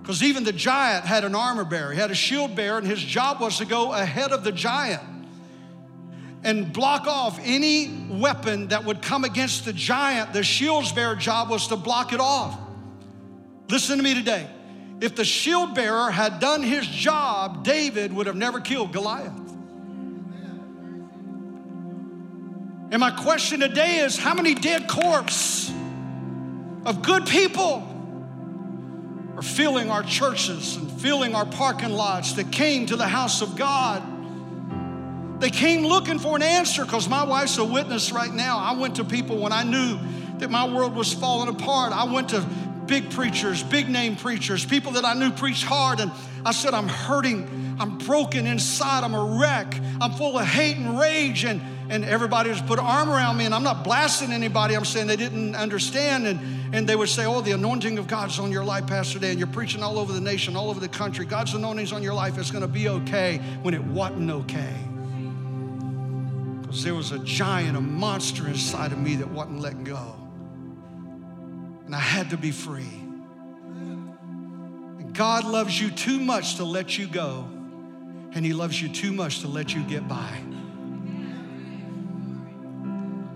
Because 0.03 0.21
even 0.23 0.43
the 0.43 0.53
giant 0.53 1.05
had 1.05 1.25
an 1.25 1.37
armor 1.37 1.65
bearer, 1.65 1.93
he 1.93 2.01
had 2.01 2.11
a 2.11 2.15
shield 2.15 2.57
bearer, 2.57 2.77
and 2.77 2.87
his 2.87 3.03
job 3.03 3.41
was 3.41 3.59
to 3.59 3.65
go 3.65 3.93
ahead 3.93 4.33
of 4.33 4.43
the 4.43 4.53
giant 4.53 5.14
and 6.45 6.71
block 6.73 7.07
off 7.07 7.41
any 7.43 7.91
weapon 8.11 8.69
that 8.69 8.85
would 8.85 9.01
come 9.01 9.25
against 9.25 9.65
the 9.65 9.73
giant. 9.73 10.35
The 10.35 10.45
shield's 10.45 10.93
bearer 10.93 11.17
job 11.17 11.49
was 11.49 11.69
to 11.69 11.77
block 11.77 12.13
it 12.13 12.21
off. 12.21 12.57
Listen 13.71 13.97
to 13.97 14.05
me 14.05 14.15
today. 14.15 14.47
If 15.01 15.17
the 15.17 15.25
shield 15.25 15.75
bearer 15.75 16.11
had 16.11 16.41
done 16.41 16.63
his 16.63 16.87
job, 16.87 17.65
David 17.65 18.13
would 18.13 18.27
have 18.27 18.37
never 18.37 18.61
killed 18.61 18.93
Goliath. 18.93 19.33
And 22.91 23.01
my 23.01 23.11
question 23.11 23.61
today 23.61 23.97
is 23.97 24.17
how 24.17 24.35
many 24.35 24.55
dead 24.55 24.87
corpses 24.87 25.75
of 26.85 27.03
good 27.03 27.27
people 27.27 27.91
are 29.37 29.43
filling 29.43 29.91
our 29.91 30.03
churches 30.03 30.77
and 30.77 30.93
filling 31.01 31.35
our 31.35 31.47
parking 31.47 31.91
lots 31.91 32.35
that 32.35 32.53
came 32.53 32.87
to 32.87 32.97
the 32.97 33.09
house 33.09 33.41
of 33.41 33.57
God? 33.57 34.14
They 35.45 35.51
came 35.51 35.85
looking 35.85 36.19
for 36.19 36.37
an 36.37 36.43
answer 36.43 36.87
because 36.87 37.07
my 37.07 37.23
wife's 37.23 37.59
a 37.59 37.65
witness 37.67 38.13
right 38.13 38.33
now. 38.33 38.57
I 38.57 38.73
went 38.79 38.97
to 38.97 39.05
people 39.05 39.37
when 39.37 39.53
I 39.53 39.63
knew 39.63 39.99
that 40.39 40.51
my 40.51 40.67
world 40.67 40.97
was 40.97 41.13
falling 41.13 41.55
apart. 41.55 41.93
I 41.93 42.11
went 42.11 42.31
to 42.31 42.41
big 42.87 43.11
preachers, 43.11 43.63
big 43.63 43.91
name 43.91 44.17
preachers, 44.17 44.65
people 44.65 44.93
that 44.93 45.05
I 45.05 45.13
knew 45.13 45.31
preached 45.31 45.65
hard. 45.65 46.01
And 46.01 46.11
I 46.47 46.53
said, 46.53 46.73
I'm 46.73 46.89
hurting, 46.89 47.77
I'm 47.79 47.99
broken 47.99 48.47
inside, 48.47 49.05
I'm 49.05 49.13
a 49.13 49.39
wreck, 49.39 49.79
I'm 50.01 50.13
full 50.13 50.39
of 50.39 50.47
hate 50.47 50.79
and 50.79 50.99
rage. 50.99 51.45
And, 51.45 51.61
and 51.91 52.07
everybody 52.07 52.49
just 52.49 52.67
put 52.67 52.79
an 52.79 52.87
arm 52.87 53.11
around 53.11 53.37
me. 53.37 53.45
And 53.45 53.55
I'm 53.55 53.65
not 53.65 53.85
blasting 53.85 54.33
anybody, 54.33 54.75
I'm 54.75 54.87
saying 54.87 55.09
they 55.09 55.17
didn't 55.17 55.57
understand. 55.57 56.27
And, 56.27 56.75
and 56.75 56.89
they 56.89 56.97
would 56.97 57.11
say, 57.11 57.27
Oh, 57.27 57.43
the 57.43 57.53
anointing 57.53 57.99
of 57.99 58.07
God's 58.07 58.39
on 58.39 58.51
your 58.51 58.65
life, 58.65 58.87
Pastor 58.87 59.19
Dan. 59.19 59.37
You're 59.37 59.47
preaching 59.49 59.83
all 59.83 59.99
over 59.99 60.11
the 60.11 60.23
nation, 60.23 60.57
all 60.57 60.71
over 60.71 60.81
the 60.81 60.89
country. 60.89 61.27
God's 61.27 61.53
anointing's 61.53 61.93
on 61.93 62.03
your 62.03 62.15
life. 62.15 62.39
It's 62.39 62.51
going 62.51 62.63
to 62.63 62.67
be 62.67 62.89
okay 62.89 63.43
when 63.61 63.75
it 63.75 63.85
wasn't 63.85 64.31
okay. 64.31 64.75
Because 66.75 66.83
there 66.83 66.97
was 66.97 67.13
a 67.13 67.21
giant, 67.21 67.77
a 67.77 67.81
monster 67.81 68.49
inside 68.49 68.91
of 68.91 68.99
me 68.99 69.15
that 69.15 69.31
wasn't 69.31 69.61
letting 69.61 69.85
go 69.85 70.17
and 71.87 71.95
I 71.95 72.01
had 72.01 72.31
to 72.31 72.37
be 72.37 72.51
free. 72.51 73.01
And 74.99 75.15
God 75.15 75.45
loves 75.45 75.81
you 75.81 75.93
too 75.93 76.19
much 76.19 76.57
to 76.57 76.65
let 76.65 76.99
you 76.99 77.07
go, 77.07 77.49
and 78.33 78.45
He 78.45 78.53
loves 78.53 78.83
you 78.83 78.89
too 78.89 79.13
much 79.13 79.43
to 79.43 79.47
let 79.47 79.73
you 79.73 79.85
get 79.85 80.09
by. 80.09 80.41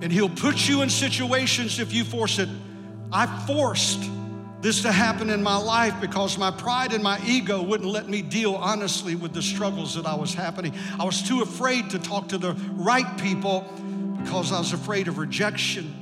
And 0.01 0.11
He'll 0.11 0.29
put 0.29 0.69
you 0.69 0.83
in 0.83 0.91
situations 0.91 1.79
if 1.79 1.93
you 1.93 2.03
force 2.03 2.41
it. 2.41 2.49
I 3.13 3.27
forced 3.47 4.03
this 4.61 4.83
to 4.83 4.91
happen 4.91 5.31
in 5.31 5.43
my 5.43 5.57
life 5.57 5.95
because 6.01 6.37
my 6.37 6.51
pride 6.51 6.93
and 6.93 7.03
my 7.03 7.21
ego 7.25 7.63
wouldn't 7.63 7.89
let 7.89 8.09
me 8.09 8.23
deal 8.23 8.55
honestly 8.55 9.15
with 9.15 9.33
the 9.33 9.43
struggles 9.43 9.95
that 9.95 10.07
I 10.07 10.15
was 10.15 10.35
happening. 10.35 10.75
I 10.99 11.05
was 11.05 11.23
too 11.23 11.43
afraid 11.43 11.91
to 11.91 11.99
talk 11.99 12.29
to 12.29 12.39
the 12.39 12.55
right 12.73 13.19
people 13.19 13.65
because 14.23 14.53
I 14.53 14.59
was 14.59 14.73
afraid 14.73 15.07
of 15.07 15.19
rejection. 15.19 15.95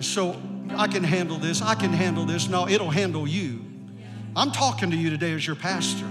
So 0.00 0.40
I 0.70 0.88
can 0.88 1.04
handle 1.04 1.38
this, 1.38 1.62
I 1.62 1.74
can 1.74 1.92
handle 1.92 2.24
this. 2.24 2.48
No, 2.48 2.68
it'll 2.68 2.90
handle 2.90 3.28
you. 3.28 3.64
I'm 4.34 4.50
talking 4.50 4.90
to 4.90 4.96
you 4.96 5.10
today 5.10 5.32
as 5.32 5.46
your 5.46 5.56
pastor. 5.56 6.06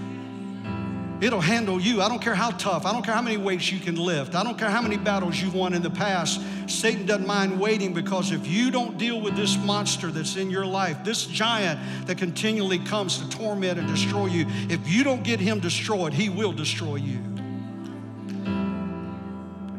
It'll 1.22 1.40
handle 1.40 1.80
you. 1.80 2.02
I 2.02 2.10
don't 2.10 2.22
care 2.22 2.34
how 2.34 2.50
tough. 2.50 2.84
I 2.84 2.92
don't 2.92 3.04
care 3.04 3.14
how 3.14 3.22
many 3.22 3.38
weights 3.38 3.72
you 3.72 3.80
can 3.80 3.96
lift. 3.96 4.34
I 4.34 4.44
don't 4.44 4.58
care 4.58 4.72
how 4.72 4.82
many 4.82 4.98
battles 4.98 5.40
you've 5.40 5.54
won 5.54 5.76
in 5.76 5.84
the 5.84 5.90
past. 5.90 6.42
Satan 6.68 7.06
doesn't 7.06 7.28
mind 7.28 7.60
waiting 7.60 7.94
because 7.94 8.32
if 8.32 8.48
you 8.48 8.72
don't 8.72 8.98
deal 8.98 9.22
with 9.22 9.36
this 9.36 9.56
monster 9.58 10.10
that's 10.10 10.36
in 10.36 10.50
your 10.50 10.66
life, 10.66 11.04
this 11.04 11.28
giant 11.28 11.80
that 12.08 12.18
continually 12.18 12.80
comes 12.80 13.20
to 13.20 13.30
torment 13.30 13.78
and 13.78 13.88
destroy 13.88 14.26
you, 14.26 14.48
if 14.68 14.90
you 14.90 15.04
don't 15.04 15.24
get 15.24 15.40
him 15.40 15.60
destroyed, 15.60 16.12
he 16.12 16.30
will 16.30 16.54
destroy 16.54 16.96
you. 16.96 17.20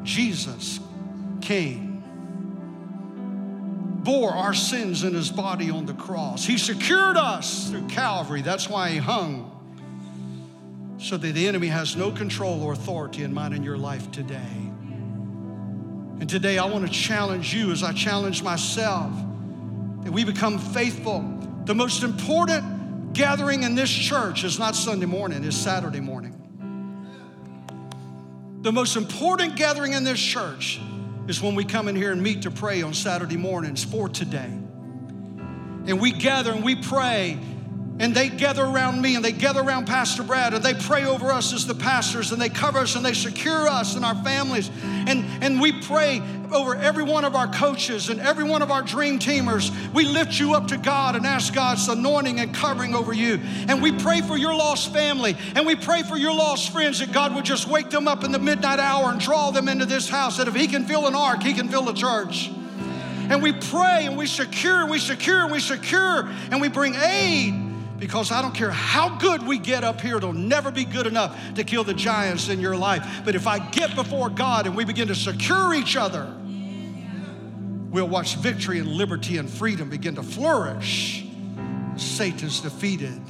Jesus 0.05 0.79
came 1.41 1.93
bore 4.05 4.33
our 4.33 4.55
sins 4.55 5.05
in 5.05 5.15
his 5.15 5.31
body 5.31 5.71
on 5.71 5.87
the 5.87 5.95
cross. 5.95 6.45
He 6.45 6.59
secured 6.59 7.17
us 7.17 7.71
through 7.71 7.87
Calvary. 7.87 8.43
That's 8.43 8.69
why 8.69 8.91
he 8.91 8.99
hung. 8.99 9.52
So 11.03 11.17
that 11.17 11.33
the 11.33 11.49
enemy 11.49 11.67
has 11.67 11.97
no 11.97 12.13
control 12.13 12.63
or 12.63 12.73
authority 12.75 13.25
in 13.25 13.35
mine 13.35 13.53
in 13.53 13.65
your 13.65 13.77
life 13.77 14.13
today. 14.13 14.71
And 16.21 16.31
today 16.31 16.59
I 16.59 16.65
want 16.65 16.87
to 16.87 16.93
challenge 16.93 17.53
you 17.53 17.73
as 17.73 17.83
I 17.83 17.93
challenge 17.93 18.45
myself 18.45 19.13
that 20.05 20.13
we 20.13 20.23
become 20.23 20.61
faithful. 20.61 21.25
The 21.65 21.75
most 21.75 22.05
important 22.05 23.15
gathering 23.15 23.65
in 23.65 23.75
this 23.75 23.91
church 23.91 24.45
is 24.45 24.61
not 24.61 24.77
Sunday 24.77 25.07
morning, 25.07 25.43
it's 25.43 25.57
Saturday 25.57 25.99
morning. 25.99 26.39
The 28.61 28.71
most 28.71 28.95
important 28.95 29.57
gathering 29.57 29.95
in 29.95 30.05
this 30.05 30.21
church 30.21 30.81
is 31.27 31.43
when 31.43 31.57
we 31.57 31.65
come 31.65 31.89
in 31.89 31.97
here 31.97 32.13
and 32.13 32.23
meet 32.23 32.43
to 32.43 32.51
pray 32.53 32.81
on 32.83 32.95
Saturday 32.95 33.37
mornings 33.37 33.83
for 33.83 34.09
today. 34.09 34.57
And 35.85 36.01
we 36.01 36.13
gather 36.13 36.53
and 36.53 36.63
we 36.63 36.77
pray 36.77 37.41
and 38.03 38.13
they 38.17 38.29
gather 38.29 38.65
around 38.65 39.01
me 39.01 39.15
and 39.15 39.25
they 39.25 39.31
gather 39.31 39.61
around 39.61 39.87
Pastor 39.87 40.25
Brad 40.25 40.55
and 40.55 40.65
they 40.65 40.75
pray 40.75 41.05
over 41.05 41.31
us 41.31 41.53
as 41.53 41.69
the 41.69 41.75
pastors 41.75 42.33
and 42.33 42.43
they 42.43 42.49
cover 42.49 42.81
us 42.81 42.97
and 42.97 43.05
they 43.05 43.13
secure 43.13 43.69
us 43.69 43.95
and 43.95 44.05
our 44.05 44.17
families. 44.25 44.73
And, 44.83 45.25
and 45.41 45.61
we 45.61 45.81
pray 45.83 46.21
over 46.51 46.75
every 46.75 47.05
one 47.05 47.25
of 47.25 47.37
our 47.37 47.47
coaches 47.47 48.09
and 48.09 48.21
every 48.21 48.43
one 48.43 48.61
of 48.61 48.73
our 48.73 48.83
dream 48.83 49.21
teamers. 49.21 49.71
We 49.95 50.05
lift 50.05 50.41
you 50.41 50.55
up 50.55 50.67
to 50.69 50.79
God 50.79 51.15
and 51.15 51.25
ask 51.25 51.55
God's 51.55 51.87
anointing 51.87 52.41
and 52.41 52.53
covering 52.53 52.97
over 52.97 53.13
you. 53.13 53.39
And 53.69 53.81
we 53.81 53.93
pray 53.93 54.21
for 54.21 54.37
your 54.37 54.53
lost 54.53 54.93
family 54.93 55.37
and 55.55 55.65
we 55.65 55.77
pray 55.77 56.03
for 56.03 56.17
your 56.17 56.35
lost 56.35 56.73
friends 56.73 56.99
that 56.99 57.13
God 57.13 57.37
would 57.37 57.45
just 57.45 57.69
wake 57.69 57.91
them 57.91 58.09
up 58.09 58.25
in 58.25 58.33
the 58.33 58.41
midnight 58.41 58.81
hour 58.81 59.13
and 59.13 59.21
draw 59.21 59.53
them 59.53 59.69
into 59.69 59.87
this 59.87 60.09
house. 60.09 60.39
That 60.39 60.49
if 60.49 60.57
He 60.57 60.67
can 60.67 60.87
fill 60.87 61.07
an 61.07 61.15
ark, 61.15 61.45
He 61.45 61.55
can 61.55 61.69
fill 61.69 61.89
a 61.89 61.95
church. 61.95 62.51
And 63.31 63.41
we 63.41 63.53
pray 63.53 64.07
and 64.07 64.17
we 64.17 64.27
secure 64.27 64.81
and 64.81 64.91
we 64.91 64.99
secure 64.99 65.43
and 65.45 65.53
we 65.53 65.61
secure 65.61 66.29
and 66.51 66.61
we 66.61 66.69
bring 66.69 66.97
aid 66.97 67.62
because 68.03 68.33
I 68.33 68.43
don't 68.43 68.53
care 68.53 68.73
how 68.73 69.17
good 69.19 69.47
we 69.47 69.59
get 69.59 69.85
up 69.85 70.01
here, 70.01 70.17
it'll 70.17 70.33
never 70.33 70.73
be 70.73 70.85
good 70.85 71.07
enough 71.07 71.39
to 71.55 71.63
kill 71.63 71.85
the 71.85 71.95
giants 71.95 72.49
in 72.49 72.59
your 72.59 72.75
life. 72.75 73.07
But 73.25 73.37
if 73.37 73.47
I 73.47 73.61
get 73.61 73.95
before 73.95 74.29
God 74.29 74.67
and 74.67 74.75
we 74.75 74.85
begin 74.85 75.07
to 75.07 75.15
secure 75.15 75.73
each 75.73 75.95
other, 75.95 76.27
we'll 77.93 78.09
watch 78.09 78.35
victory 78.35 78.81
and 78.81 78.89
liberty 78.89 79.39
and 79.39 79.49
freedom 79.49 79.89
begin 79.89 80.17
to 80.17 80.25
flourish. 80.25 81.25
Satan's 81.95 82.59
defeated 82.59 83.21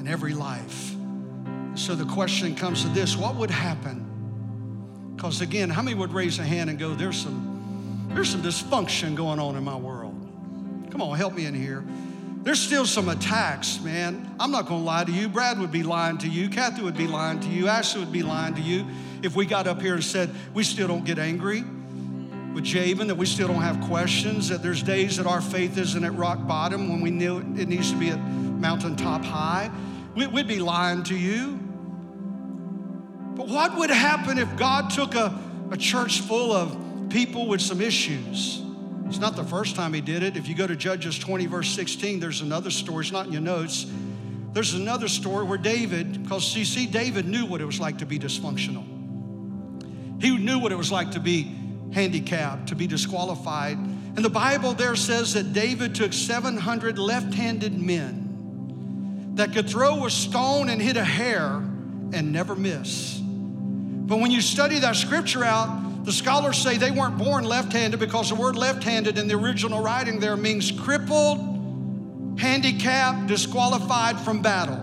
in 0.00 0.08
every 0.08 0.32
life. 0.32 0.94
So 1.74 1.94
the 1.94 2.06
question 2.06 2.54
comes 2.54 2.84
to 2.84 2.88
this 2.88 3.14
what 3.14 3.34
would 3.34 3.50
happen? 3.50 5.12
Because 5.16 5.42
again, 5.42 5.68
how 5.68 5.82
many 5.82 5.94
would 5.94 6.14
raise 6.14 6.38
a 6.38 6.44
hand 6.44 6.70
and 6.70 6.78
go, 6.78 6.94
there's 6.94 7.18
some, 7.18 8.08
there's 8.14 8.30
some 8.30 8.40
dysfunction 8.40 9.14
going 9.14 9.38
on 9.38 9.54
in 9.54 9.64
my 9.64 9.76
world? 9.76 10.14
Come 10.90 11.02
on, 11.02 11.14
help 11.18 11.34
me 11.34 11.44
in 11.44 11.52
here. 11.52 11.84
There's 12.48 12.60
still 12.60 12.86
some 12.86 13.10
attacks, 13.10 13.78
man. 13.82 14.34
I'm 14.40 14.50
not 14.50 14.64
gonna 14.64 14.82
lie 14.82 15.04
to 15.04 15.12
you. 15.12 15.28
Brad 15.28 15.58
would 15.58 15.70
be 15.70 15.82
lying 15.82 16.16
to 16.16 16.26
you. 16.26 16.48
Kathy 16.48 16.80
would 16.80 16.96
be 16.96 17.06
lying 17.06 17.40
to 17.40 17.48
you. 17.48 17.68
Ashley 17.68 18.00
would 18.00 18.10
be 18.10 18.22
lying 18.22 18.54
to 18.54 18.62
you 18.62 18.86
if 19.22 19.36
we 19.36 19.44
got 19.44 19.66
up 19.66 19.82
here 19.82 19.92
and 19.92 20.02
said 20.02 20.30
we 20.54 20.64
still 20.64 20.88
don't 20.88 21.04
get 21.04 21.18
angry 21.18 21.62
with 22.54 22.64
Jabin, 22.64 23.06
that 23.08 23.16
we 23.16 23.26
still 23.26 23.48
don't 23.48 23.60
have 23.60 23.82
questions, 23.82 24.48
that 24.48 24.62
there's 24.62 24.82
days 24.82 25.18
that 25.18 25.26
our 25.26 25.42
faith 25.42 25.76
isn't 25.76 26.02
at 26.02 26.14
rock 26.14 26.46
bottom 26.46 26.88
when 26.88 27.02
we 27.02 27.10
knew 27.10 27.36
it 27.36 27.68
needs 27.68 27.90
to 27.90 27.98
be 27.98 28.08
at 28.08 28.18
mountaintop 28.18 29.22
high. 29.22 29.70
We'd 30.16 30.48
be 30.48 30.58
lying 30.58 31.02
to 31.02 31.14
you. 31.14 31.60
But 33.36 33.48
what 33.48 33.76
would 33.76 33.90
happen 33.90 34.38
if 34.38 34.56
God 34.56 34.88
took 34.88 35.14
a, 35.14 35.38
a 35.70 35.76
church 35.76 36.22
full 36.22 36.52
of 36.52 37.10
people 37.10 37.46
with 37.46 37.60
some 37.60 37.82
issues? 37.82 38.62
It's 39.08 39.18
not 39.18 39.36
the 39.36 39.44
first 39.44 39.74
time 39.74 39.94
he 39.94 40.02
did 40.02 40.22
it. 40.22 40.36
If 40.36 40.48
you 40.48 40.54
go 40.54 40.66
to 40.66 40.76
Judges 40.76 41.18
20, 41.18 41.46
verse 41.46 41.70
16, 41.70 42.20
there's 42.20 42.42
another 42.42 42.70
story. 42.70 43.04
It's 43.04 43.12
not 43.12 43.26
in 43.26 43.32
your 43.32 43.40
notes. 43.40 43.86
There's 44.52 44.74
another 44.74 45.08
story 45.08 45.46
where 45.46 45.56
David, 45.56 46.22
because 46.22 46.54
you 46.54 46.66
see, 46.66 46.86
David 46.86 47.26
knew 47.26 47.46
what 47.46 47.62
it 47.62 47.64
was 47.64 47.80
like 47.80 47.98
to 47.98 48.06
be 48.06 48.18
dysfunctional. 48.18 48.84
He 50.20 50.36
knew 50.36 50.58
what 50.58 50.72
it 50.72 50.78
was 50.78 50.92
like 50.92 51.12
to 51.12 51.20
be 51.20 51.54
handicapped, 51.92 52.68
to 52.68 52.74
be 52.74 52.86
disqualified. 52.86 53.78
And 53.78 54.18
the 54.18 54.30
Bible 54.30 54.74
there 54.74 54.96
says 54.96 55.32
that 55.34 55.54
David 55.54 55.94
took 55.94 56.12
700 56.12 56.98
left 56.98 57.32
handed 57.32 57.80
men 57.80 59.34
that 59.36 59.54
could 59.54 59.70
throw 59.70 60.04
a 60.04 60.10
stone 60.10 60.68
and 60.68 60.82
hit 60.82 60.98
a 60.98 61.04
hair 61.04 61.44
and 62.12 62.30
never 62.32 62.54
miss. 62.54 63.18
But 63.18 64.20
when 64.20 64.30
you 64.30 64.42
study 64.42 64.78
that 64.80 64.96
scripture 64.96 65.44
out, 65.44 65.87
the 66.08 66.14
scholars 66.14 66.56
say 66.56 66.78
they 66.78 66.90
weren't 66.90 67.18
born 67.18 67.44
left 67.44 67.70
handed 67.70 68.00
because 68.00 68.30
the 68.30 68.34
word 68.34 68.56
left 68.56 68.82
handed 68.82 69.18
in 69.18 69.28
the 69.28 69.34
original 69.34 69.82
writing 69.82 70.18
there 70.18 70.38
means 70.38 70.72
crippled, 70.72 72.40
handicapped, 72.40 73.26
disqualified 73.26 74.18
from 74.18 74.40
battle. 74.40 74.82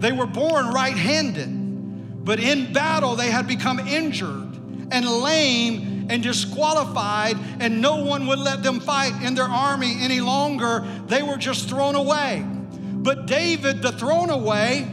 They 0.00 0.10
were 0.10 0.26
born 0.26 0.70
right 0.70 0.96
handed, 0.96 2.24
but 2.24 2.40
in 2.40 2.72
battle 2.72 3.14
they 3.14 3.30
had 3.30 3.46
become 3.46 3.78
injured 3.78 4.58
and 4.90 5.08
lame 5.08 6.08
and 6.10 6.20
disqualified, 6.20 7.36
and 7.60 7.80
no 7.80 8.02
one 8.02 8.26
would 8.26 8.40
let 8.40 8.64
them 8.64 8.80
fight 8.80 9.22
in 9.22 9.36
their 9.36 9.44
army 9.44 9.98
any 10.00 10.20
longer. 10.20 10.84
They 11.06 11.22
were 11.22 11.36
just 11.36 11.68
thrown 11.68 11.94
away. 11.94 12.44
But 12.44 13.26
David, 13.26 13.82
the 13.82 13.92
thrown 13.92 14.30
away, 14.30 14.84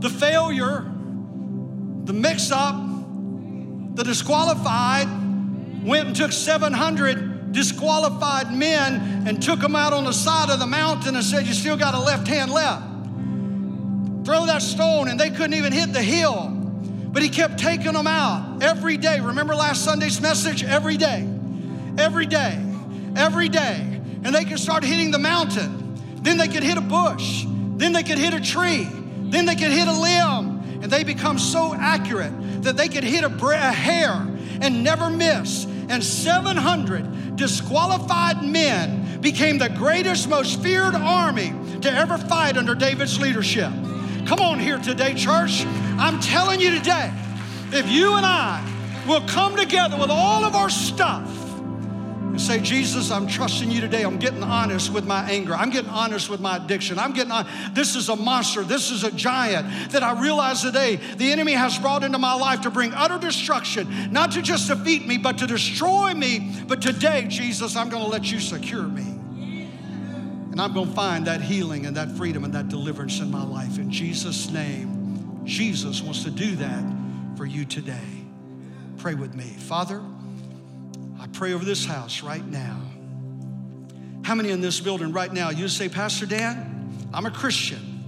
the 0.00 0.08
failure, 0.08 0.90
the 2.04 2.14
mix 2.14 2.50
up, 2.50 2.93
the 3.94 4.04
disqualified 4.04 5.06
went 5.84 6.08
and 6.08 6.16
took 6.16 6.32
700 6.32 7.52
disqualified 7.52 8.52
men 8.52 9.26
and 9.26 9.42
took 9.42 9.60
them 9.60 9.74
out 9.76 9.92
on 9.92 10.04
the 10.04 10.12
side 10.12 10.50
of 10.50 10.58
the 10.58 10.66
mountain 10.66 11.14
and 11.14 11.24
said, 11.24 11.46
You 11.46 11.54
still 11.54 11.76
got 11.76 11.94
a 11.94 12.00
left 12.00 12.26
hand 12.26 12.50
left. 12.50 12.82
Throw 14.26 14.46
that 14.46 14.62
stone, 14.62 15.08
and 15.08 15.18
they 15.18 15.30
couldn't 15.30 15.54
even 15.54 15.72
hit 15.72 15.92
the 15.92 16.02
hill. 16.02 16.48
But 16.48 17.22
he 17.22 17.28
kept 17.28 17.58
taking 17.58 17.92
them 17.92 18.06
out 18.06 18.62
every 18.62 18.96
day. 18.96 19.20
Remember 19.20 19.54
last 19.54 19.84
Sunday's 19.84 20.20
message? 20.20 20.64
Every 20.64 20.96
day, 20.96 21.28
every 21.96 22.26
day, 22.26 22.60
every 23.16 23.48
day. 23.48 24.00
And 24.24 24.34
they 24.34 24.44
could 24.44 24.58
start 24.58 24.82
hitting 24.82 25.10
the 25.10 25.18
mountain. 25.18 26.00
Then 26.22 26.38
they 26.38 26.48
could 26.48 26.62
hit 26.62 26.76
a 26.76 26.80
bush. 26.80 27.44
Then 27.46 27.92
they 27.92 28.02
could 28.02 28.18
hit 28.18 28.34
a 28.34 28.40
tree. 28.40 28.88
Then 29.30 29.46
they 29.46 29.54
could 29.54 29.70
hit 29.70 29.86
a 29.86 29.92
limb. 29.92 30.53
And 30.84 30.92
they 30.92 31.02
become 31.02 31.38
so 31.38 31.74
accurate 31.74 32.62
that 32.62 32.76
they 32.76 32.88
could 32.88 33.04
hit 33.04 33.24
a, 33.24 33.46
a 33.46 33.72
hair 33.72 34.10
and 34.60 34.84
never 34.84 35.08
miss. 35.08 35.64
And 35.88 36.04
700 36.04 37.36
disqualified 37.36 38.42
men 38.42 39.22
became 39.22 39.56
the 39.56 39.70
greatest, 39.70 40.28
most 40.28 40.62
feared 40.62 40.94
army 40.94 41.54
to 41.80 41.90
ever 41.90 42.18
fight 42.18 42.58
under 42.58 42.74
David's 42.74 43.18
leadership. 43.18 43.70
Come 44.26 44.40
on 44.40 44.58
here 44.58 44.76
today, 44.76 45.14
church. 45.14 45.64
I'm 45.96 46.20
telling 46.20 46.60
you 46.60 46.70
today, 46.72 47.10
if 47.72 47.88
you 47.88 48.16
and 48.16 48.26
I 48.26 48.62
will 49.08 49.26
come 49.26 49.56
together 49.56 49.96
with 49.96 50.10
all 50.10 50.44
of 50.44 50.54
our 50.54 50.68
stuff, 50.68 51.43
and 52.34 52.40
say, 52.40 52.58
Jesus, 52.58 53.12
I'm 53.12 53.28
trusting 53.28 53.70
you 53.70 53.80
today. 53.80 54.02
I'm 54.02 54.18
getting 54.18 54.42
honest 54.42 54.92
with 54.92 55.06
my 55.06 55.22
anger. 55.30 55.54
I'm 55.54 55.70
getting 55.70 55.90
honest 55.90 56.28
with 56.28 56.40
my 56.40 56.56
addiction. 56.56 56.98
I'm 56.98 57.12
getting 57.12 57.30
on. 57.30 57.46
This 57.74 57.94
is 57.94 58.08
a 58.08 58.16
monster. 58.16 58.64
This 58.64 58.90
is 58.90 59.04
a 59.04 59.12
giant 59.12 59.92
that 59.92 60.02
I 60.02 60.20
realize 60.20 60.60
today 60.60 60.96
the 60.96 61.30
enemy 61.30 61.52
has 61.52 61.78
brought 61.78 62.02
into 62.02 62.18
my 62.18 62.34
life 62.34 62.62
to 62.62 62.70
bring 62.70 62.92
utter 62.92 63.18
destruction, 63.18 64.12
not 64.12 64.32
to 64.32 64.42
just 64.42 64.66
defeat 64.66 65.06
me, 65.06 65.16
but 65.16 65.38
to 65.38 65.46
destroy 65.46 66.12
me. 66.12 66.56
But 66.66 66.82
today, 66.82 67.26
Jesus, 67.28 67.76
I'm 67.76 67.88
going 67.88 68.02
to 68.02 68.10
let 68.10 68.32
you 68.32 68.40
secure 68.40 68.82
me. 68.82 69.02
And 70.50 70.60
I'm 70.60 70.74
going 70.74 70.88
to 70.88 70.94
find 70.94 71.28
that 71.28 71.40
healing 71.40 71.86
and 71.86 71.96
that 71.96 72.10
freedom 72.10 72.42
and 72.42 72.52
that 72.54 72.66
deliverance 72.66 73.20
in 73.20 73.30
my 73.30 73.44
life. 73.44 73.78
In 73.78 73.92
Jesus' 73.92 74.50
name, 74.50 75.42
Jesus 75.44 76.02
wants 76.02 76.24
to 76.24 76.32
do 76.32 76.56
that 76.56 76.84
for 77.36 77.46
you 77.46 77.64
today. 77.64 78.24
Pray 78.96 79.14
with 79.14 79.36
me. 79.36 79.44
Father, 79.44 80.02
pray 81.34 81.52
over 81.52 81.64
this 81.64 81.84
house 81.84 82.22
right 82.22 82.46
now. 82.46 82.80
How 84.22 84.34
many 84.34 84.50
in 84.50 84.60
this 84.60 84.80
building 84.80 85.12
right 85.12 85.32
now, 85.32 85.50
you 85.50 85.68
say, 85.68 85.88
Pastor 85.88 86.26
Dan, 86.26 87.08
I'm 87.12 87.26
a 87.26 87.30
Christian. 87.30 88.04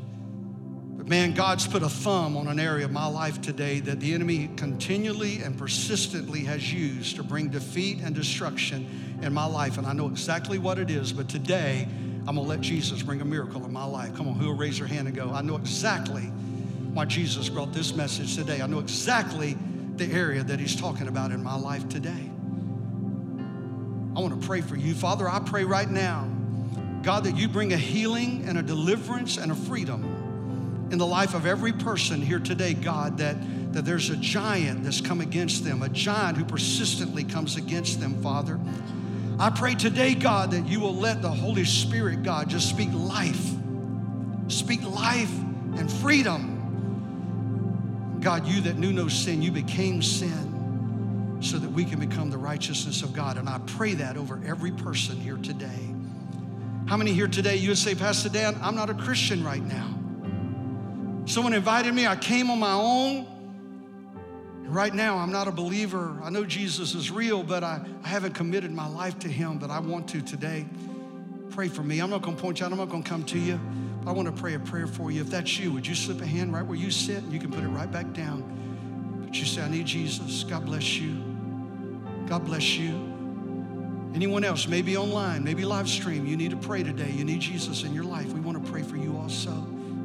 But 0.96 1.08
man, 1.08 1.34
God's 1.34 1.66
put 1.66 1.82
a 1.82 1.88
thumb 1.88 2.36
on 2.36 2.46
an 2.46 2.60
area 2.60 2.84
of 2.84 2.92
my 2.92 3.06
life 3.06 3.42
today 3.42 3.80
that 3.80 4.00
the 4.00 4.14
enemy 4.14 4.48
continually 4.56 5.40
and 5.42 5.58
persistently 5.58 6.40
has 6.44 6.72
used 6.72 7.16
to 7.16 7.24
bring 7.24 7.48
defeat 7.48 7.98
and 8.00 8.14
destruction 8.14 9.18
in 9.20 9.34
my 9.34 9.44
life. 9.44 9.76
And 9.76 9.86
I 9.86 9.92
know 9.92 10.06
exactly 10.06 10.58
what 10.58 10.78
it 10.78 10.88
is, 10.88 11.12
but 11.12 11.28
today 11.28 11.86
I'm 12.28 12.36
gonna 12.36 12.42
let 12.42 12.60
Jesus 12.60 13.02
bring 13.02 13.20
a 13.20 13.24
miracle 13.24 13.64
in 13.64 13.72
my 13.72 13.84
life. 13.84 14.14
Come 14.14 14.28
on, 14.28 14.34
who'll 14.34 14.56
raise 14.56 14.78
their 14.78 14.88
hand 14.88 15.08
and 15.08 15.16
go, 15.16 15.32
I 15.32 15.42
know 15.42 15.56
exactly 15.56 16.22
why 16.94 17.04
Jesus 17.04 17.48
brought 17.48 17.72
this 17.72 17.94
message 17.94 18.36
today. 18.36 18.62
I 18.62 18.66
know 18.66 18.78
exactly 18.78 19.56
the 19.96 20.06
area 20.06 20.42
that 20.44 20.60
he's 20.60 20.76
talking 20.76 21.08
about 21.08 21.32
in 21.32 21.42
my 21.42 21.56
life 21.56 21.88
today. 21.88 22.30
I 24.16 24.20
want 24.20 24.40
to 24.40 24.46
pray 24.46 24.62
for 24.62 24.76
you. 24.76 24.94
Father, 24.94 25.28
I 25.28 25.40
pray 25.40 25.64
right 25.64 25.90
now, 25.90 26.26
God, 27.02 27.24
that 27.24 27.36
you 27.36 27.48
bring 27.48 27.74
a 27.74 27.76
healing 27.76 28.46
and 28.48 28.56
a 28.56 28.62
deliverance 28.62 29.36
and 29.36 29.52
a 29.52 29.54
freedom 29.54 30.88
in 30.90 30.96
the 30.96 31.06
life 31.06 31.34
of 31.34 31.44
every 31.44 31.74
person 31.74 32.22
here 32.22 32.38
today, 32.38 32.72
God, 32.72 33.18
that, 33.18 33.36
that 33.74 33.84
there's 33.84 34.08
a 34.08 34.16
giant 34.16 34.84
that's 34.84 35.02
come 35.02 35.20
against 35.20 35.64
them, 35.64 35.82
a 35.82 35.90
giant 35.90 36.38
who 36.38 36.46
persistently 36.46 37.24
comes 37.24 37.58
against 37.58 38.00
them, 38.00 38.22
Father. 38.22 38.58
I 39.38 39.50
pray 39.50 39.74
today, 39.74 40.14
God, 40.14 40.52
that 40.52 40.66
you 40.66 40.80
will 40.80 40.96
let 40.96 41.20
the 41.20 41.30
Holy 41.30 41.66
Spirit, 41.66 42.22
God, 42.22 42.48
just 42.48 42.70
speak 42.70 42.88
life, 42.94 43.50
speak 44.48 44.82
life 44.82 45.30
and 45.76 45.92
freedom. 45.92 46.54
God, 48.22 48.46
you 48.46 48.62
that 48.62 48.78
knew 48.78 48.94
no 48.94 49.08
sin, 49.08 49.42
you 49.42 49.52
became 49.52 50.00
sin 50.00 50.55
so 51.50 51.58
that 51.58 51.70
we 51.70 51.84
can 51.84 52.00
become 52.00 52.30
the 52.30 52.38
righteousness 52.38 53.02
of 53.02 53.12
God. 53.12 53.36
And 53.36 53.48
I 53.48 53.58
pray 53.66 53.94
that 53.94 54.16
over 54.16 54.40
every 54.46 54.72
person 54.72 55.16
here 55.16 55.36
today. 55.36 55.94
How 56.86 56.96
many 56.96 57.12
here 57.12 57.28
today 57.28 57.56
you 57.56 57.70
would 57.70 57.78
say, 57.78 57.94
Pastor 57.94 58.28
Dan, 58.28 58.56
I'm 58.62 58.74
not 58.74 58.90
a 58.90 58.94
Christian 58.94 59.44
right 59.44 59.62
now? 59.62 59.94
Someone 61.26 61.54
invited 61.54 61.94
me, 61.94 62.06
I 62.06 62.16
came 62.16 62.50
on 62.50 62.58
my 62.58 62.72
own. 62.72 63.26
Right 64.64 64.92
now, 64.94 65.18
I'm 65.18 65.30
not 65.30 65.46
a 65.46 65.52
believer. 65.52 66.18
I 66.22 66.30
know 66.30 66.44
Jesus 66.44 66.94
is 66.94 67.10
real, 67.10 67.42
but 67.44 67.62
I, 67.62 67.80
I 68.02 68.08
haven't 68.08 68.34
committed 68.34 68.72
my 68.72 68.88
life 68.88 69.18
to 69.20 69.28
Him, 69.28 69.58
but 69.58 69.70
I 69.70 69.78
want 69.78 70.08
to 70.08 70.20
today. 70.20 70.66
pray 71.50 71.68
for 71.68 71.82
me. 71.82 72.00
I'm 72.00 72.10
not 72.10 72.22
going 72.22 72.36
to 72.36 72.42
point 72.42 72.60
you 72.60 72.66
out, 72.66 72.72
I'm 72.72 72.78
not 72.78 72.90
going 72.90 73.02
to 73.02 73.08
come 73.08 73.24
to 73.24 73.38
you. 73.38 73.60
I 74.06 74.12
want 74.12 74.26
to 74.26 74.32
pray 74.32 74.54
a 74.54 74.58
prayer 74.58 74.86
for 74.86 75.10
you. 75.10 75.20
If 75.20 75.30
that's 75.30 75.58
you, 75.58 75.72
would 75.72 75.86
you 75.86 75.94
slip 75.94 76.20
a 76.20 76.26
hand 76.26 76.52
right 76.52 76.64
where 76.64 76.76
you 76.76 76.90
sit? 76.90 77.18
and 77.18 77.32
You 77.32 77.40
can 77.40 77.50
put 77.50 77.64
it 77.64 77.68
right 77.68 77.90
back 77.90 78.12
down. 78.12 79.22
But 79.24 79.36
you 79.36 79.44
say, 79.44 79.62
I 79.62 79.68
need 79.68 79.86
Jesus. 79.86 80.44
God 80.44 80.66
bless 80.66 80.96
you. 80.98 81.35
God 82.26 82.44
bless 82.44 82.76
you. 82.76 83.14
Anyone 84.14 84.44
else, 84.44 84.66
maybe 84.66 84.96
online, 84.96 85.44
maybe 85.44 85.64
live 85.64 85.88
stream, 85.88 86.26
you 86.26 86.36
need 86.36 86.50
to 86.50 86.56
pray 86.56 86.82
today. 86.82 87.10
You 87.10 87.24
need 87.24 87.40
Jesus 87.40 87.82
in 87.82 87.94
your 87.94 88.04
life. 88.04 88.32
We 88.32 88.40
want 88.40 88.64
to 88.64 88.72
pray 88.72 88.82
for 88.82 88.96
you 88.96 89.16
also. 89.16 89.52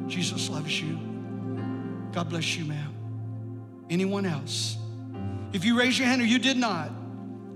Jesus 0.06 0.50
loves 0.50 0.80
you. 0.80 0.98
God 2.12 2.28
bless 2.28 2.56
you, 2.56 2.66
ma'am. 2.66 3.86
Anyone 3.88 4.26
else? 4.26 4.76
If 5.52 5.64
you 5.64 5.78
raise 5.78 5.98
your 5.98 6.08
hand 6.08 6.20
or 6.20 6.26
you 6.26 6.38
did 6.38 6.56
not, 6.56 6.88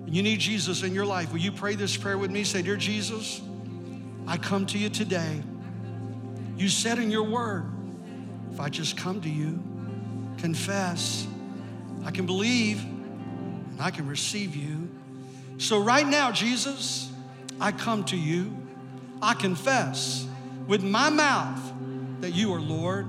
and 0.06 0.14
you 0.14 0.22
need 0.22 0.38
Jesus 0.38 0.82
in 0.82 0.94
your 0.94 1.04
life, 1.04 1.32
will 1.32 1.40
you 1.40 1.52
pray 1.52 1.74
this 1.74 1.96
prayer 1.96 2.16
with 2.16 2.30
me? 2.30 2.42
Say, 2.42 2.62
Dear 2.62 2.76
Jesus, 2.76 3.42
I 4.26 4.36
come 4.36 4.64
to 4.66 4.78
you 4.78 4.88
today. 4.88 5.42
You 6.56 6.68
said 6.68 6.98
in 6.98 7.10
your 7.10 7.24
word, 7.24 7.70
if 8.52 8.60
I 8.60 8.70
just 8.70 8.96
come 8.96 9.20
to 9.20 9.28
you, 9.28 9.62
confess, 10.38 11.26
I 12.04 12.10
can 12.10 12.24
believe, 12.24 12.82
and 13.76 13.84
I 13.84 13.90
can 13.90 14.08
receive 14.08 14.56
you. 14.56 14.88
So, 15.58 15.82
right 15.82 16.06
now, 16.06 16.32
Jesus, 16.32 17.12
I 17.60 17.72
come 17.72 18.04
to 18.04 18.16
you. 18.16 18.56
I 19.20 19.34
confess 19.34 20.26
with 20.66 20.82
my 20.82 21.10
mouth 21.10 21.60
that 22.20 22.34
you 22.34 22.54
are 22.54 22.60
Lord. 22.60 23.06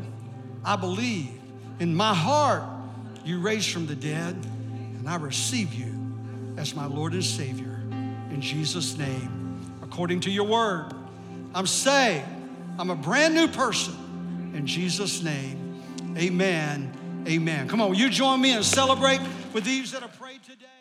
I 0.65 0.75
believe 0.75 1.31
in 1.79 1.95
my 1.95 2.13
heart 2.13 2.63
you 3.23 3.39
raised 3.39 3.71
from 3.71 3.87
the 3.87 3.95
dead, 3.95 4.35
and 4.35 5.07
I 5.07 5.15
receive 5.15 5.73
you 5.73 5.93
as 6.57 6.75
my 6.75 6.85
Lord 6.85 7.13
and 7.13 7.23
Savior. 7.23 7.79
In 8.29 8.41
Jesus' 8.41 8.97
name, 8.97 9.61
according 9.81 10.19
to 10.21 10.29
your 10.29 10.47
word, 10.47 10.91
I'm 11.55 11.65
saved. 11.67 12.25
I'm 12.77 12.89
a 12.89 12.95
brand 12.95 13.35
new 13.35 13.47
person. 13.47 14.51
In 14.53 14.67
Jesus' 14.67 15.23
name, 15.23 15.81
amen. 16.17 16.91
Amen. 17.25 17.67
Come 17.69 17.81
on, 17.81 17.89
will 17.89 17.97
you 17.97 18.09
join 18.09 18.41
me 18.41 18.51
and 18.51 18.65
celebrate 18.65 19.21
with 19.53 19.63
these 19.63 19.91
that 19.91 20.03
are 20.03 20.09
prayed 20.09 20.43
today? 20.43 20.76